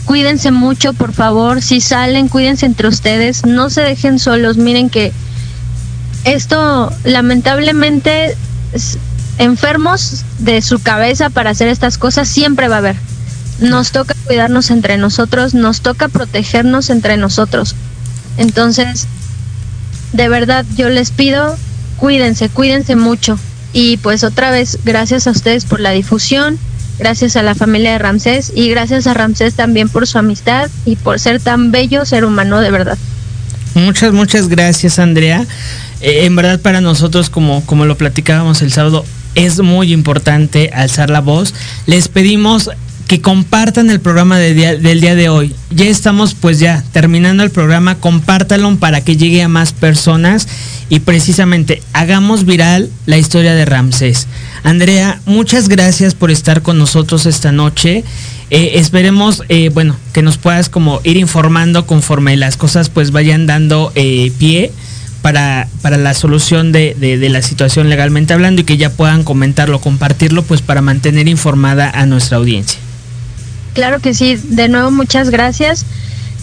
Cuídense 0.04 0.50
mucho, 0.50 0.92
por 0.92 1.12
favor, 1.12 1.62
si 1.62 1.80
salen, 1.80 2.28
cuídense 2.28 2.66
entre 2.66 2.88
ustedes, 2.88 3.46
no 3.46 3.70
se 3.70 3.80
dejen 3.80 4.18
solos. 4.18 4.56
Miren 4.56 4.90
que 4.90 5.12
esto 6.24 6.92
lamentablemente 7.04 8.36
enfermos 9.38 10.24
de 10.38 10.62
su 10.62 10.80
cabeza 10.80 11.30
para 11.30 11.50
hacer 11.50 11.68
estas 11.68 11.98
cosas 11.98 12.28
siempre 12.28 12.68
va 12.68 12.76
a 12.76 12.78
haber. 12.78 12.96
Nos 13.60 13.92
toca 13.92 14.14
cuidarnos 14.26 14.70
entre 14.70 14.98
nosotros, 14.98 15.54
nos 15.54 15.80
toca 15.80 16.08
protegernos 16.08 16.90
entre 16.90 17.16
nosotros. 17.16 17.74
Entonces, 18.36 19.06
de 20.12 20.28
verdad, 20.28 20.64
yo 20.76 20.88
les 20.90 21.10
pido, 21.10 21.56
cuídense, 21.96 22.48
cuídense 22.48 22.96
mucho. 22.96 23.38
Y 23.72 23.96
pues 23.98 24.22
otra 24.22 24.50
vez, 24.50 24.78
gracias 24.84 25.26
a 25.26 25.30
ustedes 25.30 25.64
por 25.64 25.80
la 25.80 25.90
difusión, 25.90 26.58
gracias 26.98 27.36
a 27.36 27.42
la 27.42 27.54
familia 27.54 27.92
de 27.92 27.98
Ramsés 27.98 28.52
y 28.54 28.68
gracias 28.68 29.06
a 29.06 29.14
Ramsés 29.14 29.54
también 29.54 29.88
por 29.88 30.06
su 30.06 30.18
amistad 30.18 30.70
y 30.84 30.96
por 30.96 31.18
ser 31.20 31.40
tan 31.40 31.70
bello 31.70 32.04
ser 32.04 32.24
humano 32.24 32.60
de 32.60 32.70
verdad. 32.70 32.98
Muchas, 33.74 34.12
muchas 34.12 34.48
gracias, 34.48 34.98
Andrea. 34.98 35.44
Eh, 36.00 36.26
en 36.26 36.36
verdad, 36.36 36.60
para 36.60 36.80
nosotros, 36.80 37.28
como, 37.28 37.64
como 37.66 37.86
lo 37.86 37.96
platicábamos 37.96 38.62
el 38.62 38.72
sábado, 38.72 39.04
es 39.34 39.60
muy 39.60 39.92
importante 39.92 40.70
alzar 40.72 41.10
la 41.10 41.20
voz. 41.20 41.54
Les 41.86 42.08
pedimos 42.08 42.70
que 43.14 43.20
compartan 43.20 43.90
el 43.90 44.00
programa 44.00 44.38
del 44.40 45.00
día 45.00 45.14
de 45.14 45.28
hoy. 45.28 45.54
Ya 45.70 45.84
estamos, 45.84 46.34
pues 46.34 46.58
ya 46.58 46.82
terminando 46.90 47.44
el 47.44 47.50
programa, 47.50 47.94
compártanlo 47.94 48.74
para 48.74 49.02
que 49.02 49.16
llegue 49.16 49.40
a 49.40 49.46
más 49.46 49.72
personas 49.72 50.48
y 50.88 50.98
precisamente 50.98 51.80
hagamos 51.92 52.44
viral 52.44 52.90
la 53.06 53.16
historia 53.16 53.54
de 53.54 53.66
Ramsés. 53.66 54.26
Andrea, 54.64 55.20
muchas 55.26 55.68
gracias 55.68 56.16
por 56.16 56.32
estar 56.32 56.62
con 56.62 56.76
nosotros 56.76 57.24
esta 57.26 57.52
noche. 57.52 58.02
Eh, 58.50 58.72
esperemos, 58.80 59.44
eh, 59.48 59.68
bueno, 59.72 59.94
que 60.12 60.22
nos 60.22 60.36
puedas 60.36 60.68
como 60.68 61.00
ir 61.04 61.16
informando 61.16 61.86
conforme 61.86 62.36
las 62.36 62.56
cosas 62.56 62.88
pues 62.88 63.12
vayan 63.12 63.46
dando 63.46 63.92
eh, 63.94 64.32
pie 64.40 64.72
para, 65.22 65.68
para 65.82 65.98
la 65.98 66.14
solución 66.14 66.72
de- 66.72 66.94
de 66.98 67.28
la 67.28 67.42
situación 67.42 67.88
legalmente 67.90 68.34
hablando 68.34 68.62
y 68.62 68.64
que 68.64 68.76
ya 68.76 68.90
puedan 68.90 69.22
comentarlo, 69.22 69.80
compartirlo 69.80 70.42
pues 70.42 70.62
para 70.62 70.80
mantener 70.80 71.28
informada 71.28 71.90
a 71.90 72.06
nuestra 72.06 72.38
audiencia. 72.38 72.80
Claro 73.74 74.00
que 74.00 74.14
sí, 74.14 74.36
de 74.36 74.68
nuevo 74.68 74.90
muchas 74.90 75.30
gracias 75.30 75.84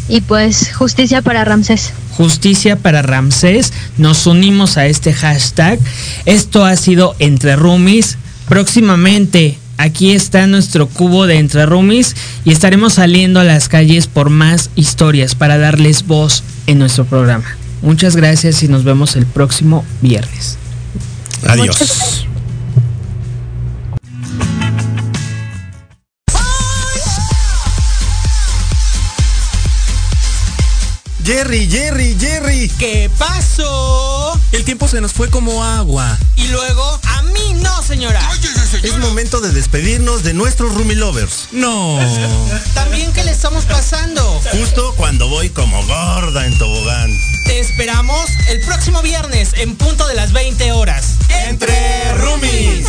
y 0.08 0.22
pues 0.22 0.74
justicia 0.76 1.22
para 1.22 1.46
Ramsés. 1.46 1.94
Justicia 2.18 2.76
para 2.76 3.02
Ramsés, 3.02 3.72
nos 3.98 4.28
unimos 4.28 4.78
a 4.78 4.86
este 4.86 5.14
hashtag. 5.14 5.80
Esto 6.26 6.66
ha 6.66 6.76
sido 6.76 7.16
Entre 7.20 7.56
Rumis. 7.56 8.18
Próximamente 8.50 9.58
aquí 9.78 10.12
está 10.12 10.46
nuestro 10.48 10.88
cubo 10.88 11.26
de 11.26 11.40
Entre 11.40 11.66
Rumis 11.66 12.16
y 12.44 12.52
estaremos 12.52 12.96
saliendo 12.96 13.40
a 13.40 13.46
las 13.46 13.70
calles 13.70 14.08
por 14.08 14.30
más 14.30 14.70
historias 14.76 15.34
para 15.34 15.58
darles 15.58 16.06
voz 16.06 16.44
en 16.68 16.80
nuestro 16.80 17.06
programa. 17.06 17.46
Muchas 17.82 18.16
gracias 18.16 18.62
y 18.64 18.68
nos 18.68 18.84
vemos 18.84 19.16
el 19.16 19.26
próximo 19.26 19.86
viernes. 20.02 20.58
Adiós. 21.48 22.28
Jerry, 31.24 31.68
Jerry, 31.70 32.18
Jerry. 32.20 32.70
¿Qué 32.80 33.10
pasó? 33.18 34.40
El 34.52 34.64
tiempo 34.66 34.88
se 34.88 35.02
nos 35.02 35.14
fue 35.14 35.30
como 35.30 35.64
agua. 35.64 36.18
Y 36.36 36.48
luego, 36.48 37.00
a 37.04 37.22
mí 37.24 37.54
no, 37.62 37.82
señora. 37.84 38.22
Es 38.84 38.98
momento 38.98 39.40
de 39.42 39.52
despedirnos 39.52 40.24
de 40.24 40.34
nuestros 40.34 40.74
Rumi 40.74 40.96
Lovers. 40.96 41.50
No. 41.52 42.00
También 42.74 43.12
que 43.14 43.24
le 43.24 43.32
estamos 43.32 43.66
pasando. 43.66 44.42
Justo 44.52 44.94
cuando 44.98 45.28
voy 45.28 45.50
como 45.50 45.86
gorda 45.86 46.46
en 46.46 46.58
tobogán. 46.58 47.12
Te 47.46 47.60
esperamos 47.60 48.30
el 48.50 48.62
próximo 48.62 49.02
viernes 49.02 49.52
en 49.58 49.76
punto 49.76 50.08
de 50.08 50.16
las 50.16 50.32
20 50.32 50.72
horas. 50.72 51.16
Entre 51.48 52.14
Rumis. 52.16 52.88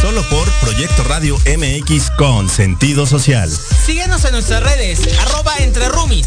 Solo 0.00 0.28
por 0.28 0.50
Proyecto 0.60 1.04
Radio 1.04 1.38
MX 1.46 2.10
con 2.18 2.50
sentido 2.50 3.06
social. 3.06 3.48
Síguenos 3.86 4.24
en 4.24 4.32
nuestras 4.32 4.62
redes, 4.62 4.98
arroba 5.20 5.54
entre 5.58 5.88
Rumis. 5.88 6.26